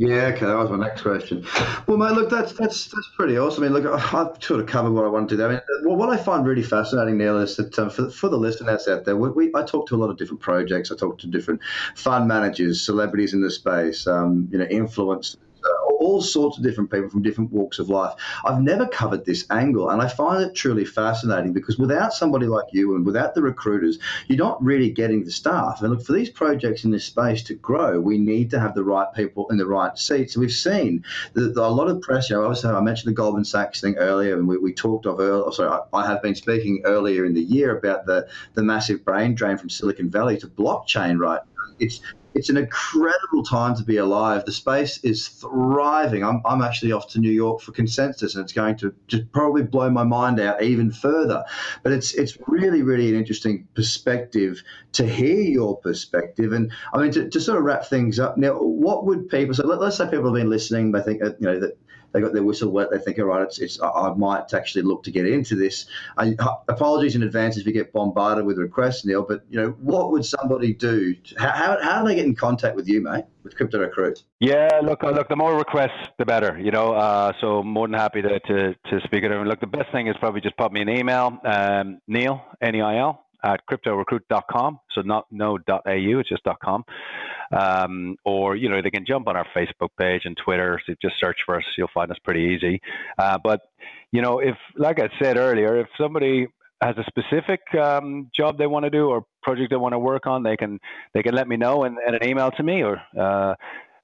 Yeah, 0.00 0.30
okay, 0.34 0.46
that 0.46 0.56
was 0.56 0.70
my 0.70 0.78
next 0.78 1.02
question. 1.02 1.46
Well, 1.86 1.98
mate, 1.98 2.12
look, 2.12 2.30
that's 2.30 2.54
that's 2.54 2.86
that's 2.86 3.10
pretty 3.18 3.36
awesome. 3.36 3.64
I 3.64 3.68
mean, 3.68 3.82
look, 3.82 4.14
I've 4.14 4.42
sort 4.42 4.60
of 4.60 4.66
covered 4.66 4.92
what 4.92 5.04
I 5.04 5.08
wanted 5.08 5.28
to 5.30 5.36
do. 5.36 5.44
I 5.44 5.48
mean, 5.48 5.60
what 5.82 6.08
I 6.08 6.16
find 6.16 6.46
really 6.46 6.62
fascinating, 6.62 7.18
Neil, 7.18 7.38
is 7.38 7.56
that 7.56 7.78
um, 7.78 7.90
for, 7.90 8.08
for 8.08 8.30
the 8.30 8.38
listeners 8.38 8.88
out 8.88 9.04
there, 9.04 9.14
we, 9.14 9.28
we, 9.28 9.52
I 9.54 9.62
talk 9.62 9.86
to 9.88 9.96
a 9.96 9.98
lot 9.98 10.08
of 10.08 10.16
different 10.16 10.40
projects. 10.40 10.90
I 10.90 10.96
talk 10.96 11.18
to 11.18 11.26
different 11.26 11.60
fund 11.96 12.28
managers, 12.28 12.80
celebrities 12.80 13.34
in 13.34 13.42
the 13.42 13.50
space, 13.50 14.06
um, 14.06 14.48
you 14.50 14.56
know, 14.56 14.64
influencers, 14.66 15.36
all 16.10 16.20
sorts 16.20 16.58
of 16.58 16.64
different 16.64 16.90
people 16.90 17.08
from 17.08 17.22
different 17.22 17.52
walks 17.52 17.78
of 17.78 17.88
life. 17.88 18.14
I've 18.44 18.60
never 18.60 18.86
covered 18.86 19.24
this 19.24 19.46
angle, 19.48 19.90
and 19.90 20.02
I 20.02 20.08
find 20.08 20.42
it 20.42 20.56
truly 20.56 20.84
fascinating 20.84 21.52
because 21.52 21.78
without 21.78 22.12
somebody 22.12 22.46
like 22.46 22.66
you 22.72 22.96
and 22.96 23.06
without 23.06 23.34
the 23.34 23.42
recruiters, 23.42 23.98
you're 24.26 24.38
not 24.38 24.62
really 24.62 24.90
getting 24.90 25.24
the 25.24 25.30
staff. 25.30 25.82
And 25.82 25.90
look, 25.90 26.04
for 26.04 26.12
these 26.12 26.30
projects 26.30 26.84
in 26.84 26.90
this 26.90 27.04
space 27.04 27.44
to 27.44 27.54
grow, 27.54 28.00
we 28.00 28.18
need 28.18 28.50
to 28.50 28.58
have 28.58 28.74
the 28.74 28.82
right 28.82 29.06
people 29.14 29.48
in 29.50 29.56
the 29.56 29.66
right 29.66 29.96
seats. 29.96 30.36
we've 30.36 30.50
seen 30.50 31.04
that 31.34 31.56
a 31.56 31.68
lot 31.68 31.88
of 31.88 32.00
press, 32.00 32.28
you 32.28 32.36
know, 32.36 32.42
obviously 32.42 32.70
I 32.70 32.80
mentioned 32.80 33.10
the 33.10 33.16
Goldman 33.16 33.44
Sachs 33.44 33.80
thing 33.80 33.96
earlier, 33.96 34.36
and 34.36 34.48
we, 34.48 34.58
we 34.58 34.72
talked 34.72 35.06
of 35.06 35.20
earlier, 35.20 35.44
oh, 35.46 35.50
sorry, 35.52 35.70
I, 35.70 35.96
I 35.96 36.06
have 36.06 36.22
been 36.22 36.34
speaking 36.34 36.82
earlier 36.84 37.24
in 37.24 37.34
the 37.34 37.42
year 37.42 37.76
about 37.78 38.06
the, 38.06 38.28
the 38.54 38.62
massive 38.62 39.04
brain 39.04 39.34
drain 39.34 39.58
from 39.58 39.70
Silicon 39.70 40.10
Valley 40.10 40.38
to 40.38 40.48
blockchain 40.48 41.18
right 41.18 41.40
it's 41.80 42.00
it's 42.34 42.48
an 42.48 42.56
incredible 42.56 43.42
time 43.42 43.74
to 43.76 43.82
be 43.82 43.96
alive. 43.96 44.44
The 44.44 44.52
space 44.52 44.98
is 45.04 45.28
thriving. 45.28 46.24
I'm, 46.24 46.42
I'm 46.44 46.62
actually 46.62 46.92
off 46.92 47.08
to 47.10 47.18
New 47.18 47.30
York 47.30 47.60
for 47.60 47.72
consensus, 47.72 48.34
and 48.34 48.44
it's 48.44 48.52
going 48.52 48.76
to 48.78 48.94
just 49.08 49.30
probably 49.32 49.62
blow 49.62 49.90
my 49.90 50.04
mind 50.04 50.38
out 50.40 50.62
even 50.62 50.90
further. 50.90 51.44
But 51.82 51.92
it's 51.92 52.14
it's 52.14 52.38
really 52.46 52.82
really 52.82 53.08
an 53.08 53.16
interesting 53.16 53.66
perspective 53.74 54.62
to 54.92 55.06
hear 55.06 55.40
your 55.40 55.76
perspective. 55.78 56.52
And 56.52 56.70
I 56.92 57.02
mean 57.02 57.12
to, 57.12 57.28
to 57.28 57.40
sort 57.40 57.58
of 57.58 57.64
wrap 57.64 57.86
things 57.86 58.18
up 58.18 58.36
now, 58.36 58.54
what 58.54 59.06
would 59.06 59.28
people? 59.28 59.54
So 59.54 59.66
let, 59.66 59.80
us 59.80 59.98
say 59.98 60.04
people 60.04 60.26
have 60.26 60.34
been 60.34 60.50
listening. 60.50 60.92
They 60.92 61.02
think 61.02 61.22
uh, 61.22 61.32
you 61.38 61.46
know 61.46 61.60
that 61.60 61.76
they 62.12 62.20
got 62.20 62.32
their 62.32 62.42
whistle 62.42 62.70
wet. 62.70 62.88
They 62.90 62.98
think, 62.98 63.18
all 63.18 63.26
right, 63.26 63.42
it's, 63.42 63.58
it's 63.58 63.80
I 63.80 64.12
might 64.16 64.52
actually 64.54 64.82
look 64.82 65.02
to 65.04 65.10
get 65.10 65.26
into 65.26 65.54
this. 65.54 65.86
I, 66.16 66.34
apologies 66.68 67.14
in 67.14 67.22
advance 67.22 67.56
if 67.56 67.66
you 67.66 67.72
get 67.72 67.92
bombarded 67.92 68.44
with 68.44 68.58
requests, 68.58 69.04
Neil. 69.04 69.22
But 69.22 69.44
you 69.50 69.60
know, 69.60 69.70
what 69.80 70.10
would 70.12 70.24
somebody 70.24 70.72
do? 70.74 71.14
How, 71.38 71.50
how, 71.50 71.78
how 71.82 72.02
do 72.02 72.08
they 72.08 72.16
get 72.16 72.24
in 72.24 72.34
contact 72.34 72.76
with 72.76 72.88
you, 72.88 73.02
mate, 73.02 73.24
with 73.42 73.56
Crypto 73.56 73.78
Recruit? 73.78 74.22
Yeah, 74.40 74.68
look, 74.82 75.02
uh, 75.04 75.10
look, 75.10 75.28
the 75.28 75.36
more 75.36 75.56
requests, 75.56 76.08
the 76.18 76.24
better. 76.24 76.58
You 76.58 76.70
know, 76.70 76.92
uh, 76.92 77.32
so 77.40 77.62
more 77.62 77.86
than 77.86 77.98
happy 77.98 78.22
to, 78.22 78.40
to 78.40 78.74
to 78.74 79.00
speak 79.04 79.24
at 79.24 79.28
them. 79.28 79.46
Look, 79.46 79.60
the 79.60 79.66
best 79.66 79.92
thing 79.92 80.08
is 80.08 80.16
probably 80.18 80.40
just 80.40 80.56
pop 80.56 80.72
me 80.72 80.80
an 80.80 80.88
email, 80.88 81.38
um, 81.44 82.00
Neil 82.06 82.42
N 82.60 82.74
E 82.74 82.80
I 82.80 82.98
L 82.98 83.24
at 83.42 83.60
cryptorecruit.com. 83.66 84.80
So 84.92 85.02
not 85.02 85.26
no 85.30 85.58
.au, 85.68 85.80
it's 85.86 86.28
just 86.28 86.42
.com. 86.62 86.84
Um, 87.52 88.16
or 88.24 88.56
you 88.56 88.68
know 88.68 88.80
they 88.82 88.90
can 88.90 89.04
jump 89.06 89.28
on 89.28 89.36
our 89.36 89.46
Facebook 89.56 89.90
page 89.98 90.22
and 90.24 90.36
Twitter. 90.36 90.80
So 90.86 90.94
just 91.00 91.18
search 91.18 91.38
for 91.44 91.56
us, 91.56 91.64
you'll 91.76 91.88
find 91.92 92.10
us 92.10 92.18
pretty 92.24 92.54
easy. 92.54 92.80
Uh, 93.18 93.38
but 93.42 93.60
you 94.12 94.22
know, 94.22 94.38
if 94.38 94.56
like 94.76 95.00
I 95.00 95.08
said 95.20 95.36
earlier, 95.36 95.78
if 95.78 95.88
somebody 95.98 96.48
has 96.82 96.96
a 96.96 97.04
specific 97.04 97.60
um, 97.74 98.30
job 98.34 98.56
they 98.56 98.66
want 98.66 98.84
to 98.84 98.90
do 98.90 99.08
or 99.08 99.24
project 99.42 99.70
they 99.70 99.76
want 99.76 99.92
to 99.92 99.98
work 99.98 100.26
on, 100.26 100.42
they 100.42 100.56
can 100.56 100.78
they 101.14 101.22
can 101.22 101.34
let 101.34 101.48
me 101.48 101.56
know 101.56 101.84
and 101.84 101.98
an 101.98 102.26
email 102.26 102.50
to 102.52 102.62
me 102.62 102.82
or 102.82 103.00
uh, 103.18 103.54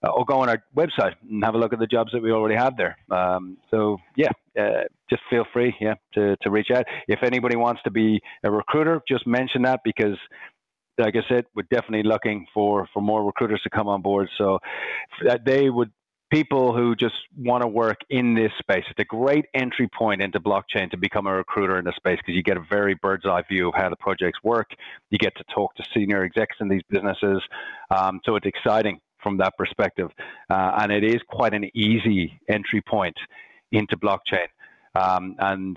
or 0.08 0.24
go 0.24 0.40
on 0.40 0.48
our 0.48 0.62
website 0.76 1.14
and 1.28 1.44
have 1.44 1.54
a 1.54 1.58
look 1.58 1.72
at 1.72 1.78
the 1.78 1.86
jobs 1.86 2.12
that 2.12 2.22
we 2.22 2.32
already 2.32 2.56
have 2.56 2.76
there. 2.76 2.96
Um, 3.10 3.56
so 3.70 3.98
yeah, 4.16 4.30
uh, 4.58 4.84
just 5.10 5.22
feel 5.30 5.44
free, 5.52 5.74
yeah, 5.80 5.94
to, 6.14 6.36
to 6.42 6.50
reach 6.50 6.70
out. 6.74 6.84
If 7.08 7.22
anybody 7.22 7.56
wants 7.56 7.82
to 7.84 7.90
be 7.90 8.20
a 8.44 8.50
recruiter, 8.50 9.00
just 9.08 9.26
mention 9.26 9.62
that 9.62 9.80
because 9.84 10.16
like 10.98 11.14
I 11.14 11.28
said, 11.28 11.44
we're 11.54 11.64
definitely 11.70 12.04
looking 12.04 12.46
for, 12.54 12.88
for 12.94 13.02
more 13.02 13.22
recruiters 13.22 13.60
to 13.64 13.70
come 13.70 13.86
on 13.86 14.00
board. 14.00 14.28
So 14.38 14.58
they 15.44 15.68
would 15.68 15.90
people 16.30 16.74
who 16.74 16.96
just 16.96 17.14
want 17.38 17.62
to 17.62 17.68
work 17.68 17.98
in 18.10 18.34
this 18.34 18.50
space. 18.58 18.84
It's 18.90 18.98
a 18.98 19.04
great 19.04 19.44
entry 19.54 19.88
point 19.96 20.20
into 20.20 20.40
blockchain 20.40 20.90
to 20.90 20.96
become 20.96 21.26
a 21.26 21.34
recruiter 21.34 21.78
in 21.78 21.84
the 21.84 21.92
space 21.96 22.18
because 22.18 22.34
you 22.34 22.42
get 22.42 22.56
a 22.56 22.64
very 22.68 22.94
bird's 23.00 23.24
eye 23.24 23.42
view 23.48 23.68
of 23.68 23.74
how 23.76 23.88
the 23.88 23.96
projects 23.96 24.38
work. 24.42 24.70
You 25.10 25.18
get 25.18 25.36
to 25.36 25.44
talk 25.54 25.74
to 25.76 25.84
senior 25.94 26.24
execs 26.24 26.56
in 26.60 26.68
these 26.68 26.82
businesses. 26.90 27.42
Um, 27.94 28.20
so 28.24 28.34
it's 28.36 28.46
exciting 28.46 28.98
from 29.26 29.38
that 29.38 29.56
perspective. 29.58 30.08
Uh, 30.48 30.78
and 30.78 30.92
it 30.92 31.02
is 31.02 31.20
quite 31.28 31.52
an 31.52 31.68
easy 31.74 32.38
entry 32.48 32.80
point 32.80 33.16
into 33.72 33.96
blockchain. 33.96 34.46
Um, 34.94 35.34
and 35.40 35.76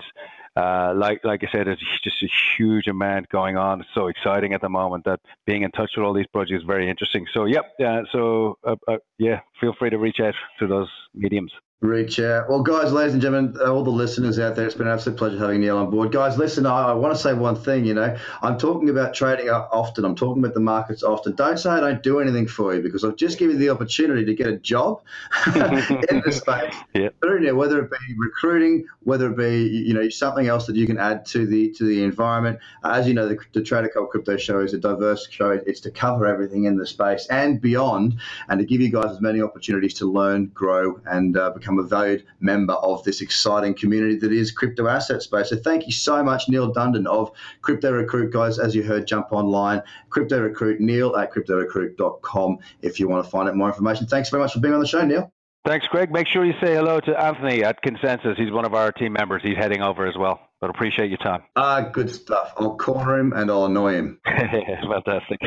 uh, 0.55 0.93
like 0.95 1.21
like 1.23 1.43
I 1.43 1.51
said, 1.51 1.67
it's 1.67 1.81
just 2.03 2.21
a 2.21 2.29
huge 2.55 2.87
amount 2.87 3.27
going 3.29 3.57
on. 3.57 3.81
It's 3.81 3.89
so 3.95 4.07
exciting 4.07 4.53
at 4.53 4.61
the 4.61 4.69
moment 4.69 5.05
that 5.05 5.19
being 5.47 5.63
in 5.63 5.71
touch 5.71 5.91
with 5.95 6.05
all 6.05 6.13
these 6.13 6.27
projects 6.27 6.61
is 6.61 6.67
very 6.67 6.87
interesting. 6.87 7.25
So 7.33 7.45
yep, 7.45 7.65
yeah, 7.79 8.03
so 8.11 8.57
uh, 8.63 8.75
uh, 8.87 8.97
yeah, 9.17 9.39
feel 9.59 9.73
free 9.79 9.89
to 9.89 9.97
reach 9.97 10.19
out 10.19 10.35
to 10.59 10.67
those 10.67 10.89
mediums. 11.15 11.51
Reach 11.81 12.19
out. 12.19 12.49
Well, 12.49 12.61
guys, 12.61 12.91
ladies 12.91 13.13
and 13.13 13.21
gentlemen, 13.21 13.55
all 13.61 13.85
the 13.85 13.89
listeners 13.89 14.37
out 14.37 14.53
there, 14.53 14.65
it's 14.65 14.75
been 14.75 14.87
an 14.87 14.91
absolute 14.91 15.17
pleasure 15.17 15.37
having 15.37 15.61
Neil 15.61 15.77
on 15.77 15.89
board. 15.89 16.11
Guys, 16.11 16.37
listen, 16.37 16.65
I, 16.65 16.89
I 16.89 16.93
want 16.93 17.15
to 17.15 17.21
say 17.21 17.33
one 17.33 17.55
thing. 17.55 17.85
You 17.85 17.93
know, 17.93 18.17
I'm 18.41 18.57
talking 18.57 18.89
about 18.89 19.13
trading 19.13 19.49
often. 19.49 20.03
I'm 20.03 20.13
talking 20.13 20.43
about 20.43 20.53
the 20.53 20.59
markets 20.59 21.03
often. 21.03 21.35
Don't 21.35 21.57
say 21.57 21.69
I 21.69 21.79
don't 21.79 22.03
do 22.03 22.19
anything 22.19 22.47
for 22.47 22.75
you 22.75 22.81
because 22.81 23.05
I've 23.05 23.15
just 23.15 23.39
given 23.39 23.55
you 23.55 23.59
the 23.59 23.69
opportunity 23.69 24.25
to 24.25 24.33
get 24.33 24.47
a 24.47 24.57
job 24.57 25.03
in 25.55 26.21
this 26.25 26.37
space. 26.41 26.75
Yep. 26.95 27.15
Whether 27.21 27.79
it 27.79 27.91
be 27.91 28.15
recruiting, 28.17 28.85
whether 29.03 29.31
it 29.31 29.37
be 29.37 29.65
you 29.69 29.93
know 29.93 30.09
something 30.09 30.47
else 30.47 30.65
that 30.65 30.75
you 30.75 30.85
can 30.85 30.97
add 30.97 31.25
to 31.27 31.45
the 31.45 31.71
to 31.77 31.85
the 31.85 32.03
environment. 32.03 32.59
As 32.83 33.07
you 33.07 33.13
know, 33.13 33.29
the, 33.29 33.37
the 33.53 33.63
Trader 33.63 33.87
Cobb 33.87 34.09
Crypto 34.09 34.35
Show 34.35 34.59
is 34.59 34.73
a 34.73 34.79
diverse 34.79 35.29
show. 35.29 35.51
It's 35.51 35.79
to 35.81 35.91
cover 35.91 36.25
everything 36.25 36.65
in 36.65 36.75
the 36.75 36.85
space 36.85 37.25
and 37.27 37.61
beyond, 37.61 38.19
and 38.49 38.59
to 38.59 38.65
give 38.65 38.81
you 38.81 38.89
guys 38.89 39.11
as 39.11 39.21
many 39.21 39.41
opportunities 39.41 39.93
to 39.93 40.11
learn, 40.11 40.47
grow, 40.47 40.99
and 41.05 41.37
uh, 41.37 41.51
become 41.51 41.68
become 41.69 41.83
a 41.83 41.87
valued 41.87 42.25
member 42.39 42.73
of 42.73 43.03
this 43.03 43.21
exciting 43.21 43.73
community 43.73 44.15
that 44.15 44.31
is 44.31 44.51
crypto 44.51 44.87
asset 44.87 45.21
space. 45.21 45.49
So 45.49 45.57
thank 45.57 45.85
you 45.85 45.91
so 45.91 46.23
much, 46.23 46.49
Neil 46.49 46.73
Dundon 46.73 47.05
of 47.05 47.31
Crypto 47.61 47.91
Recruit, 47.91 48.33
guys. 48.33 48.59
As 48.59 48.75
you 48.75 48.83
heard, 48.83 49.07
jump 49.07 49.31
online, 49.31 49.81
Crypto 50.09 50.41
Recruit, 50.41 50.79
Neil 50.79 51.15
at 51.15 51.31
cryptorecruit.com 51.31 52.57
if 52.81 52.99
you 52.99 53.07
want 53.07 53.23
to 53.23 53.29
find 53.29 53.47
out 53.47 53.55
more 53.55 53.67
information. 53.67 54.07
Thanks 54.07 54.29
very 54.29 54.41
much 54.41 54.53
for 54.53 54.59
being 54.59 54.73
on 54.73 54.79
the 54.79 54.87
show, 54.87 55.05
Neil. 55.05 55.31
Thanks, 55.65 55.85
Greg. 55.87 56.11
Make 56.11 56.27
sure 56.27 56.45
you 56.45 56.53
say 56.63 56.73
hello 56.73 56.99
to 57.01 57.21
Anthony 57.21 57.63
at 57.63 57.81
Consensus. 57.81 58.37
He's 58.37 58.51
one 58.51 58.65
of 58.65 58.73
our 58.73 58.91
team 58.91 59.13
members. 59.13 59.41
He's 59.43 59.57
heading 59.57 59.81
over 59.81 60.07
as 60.07 60.15
well. 60.17 60.39
But 60.61 60.69
appreciate 60.69 61.09
your 61.09 61.19
time. 61.19 61.43
Ah, 61.55 61.81
good 61.81 62.09
stuff. 62.09 62.53
I'll 62.57 62.77
corner 62.77 63.19
him 63.19 63.33
and 63.33 63.51
I'll 63.51 63.65
annoy 63.65 63.93
him. 63.93 64.19
Fantastic. 64.25 65.39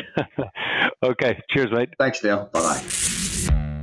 okay. 1.02 1.40
Cheers, 1.50 1.70
mate. 1.72 1.88
Thanks, 1.98 2.22
Neil. 2.22 2.48
Bye 2.52 2.60
bye 2.60 3.28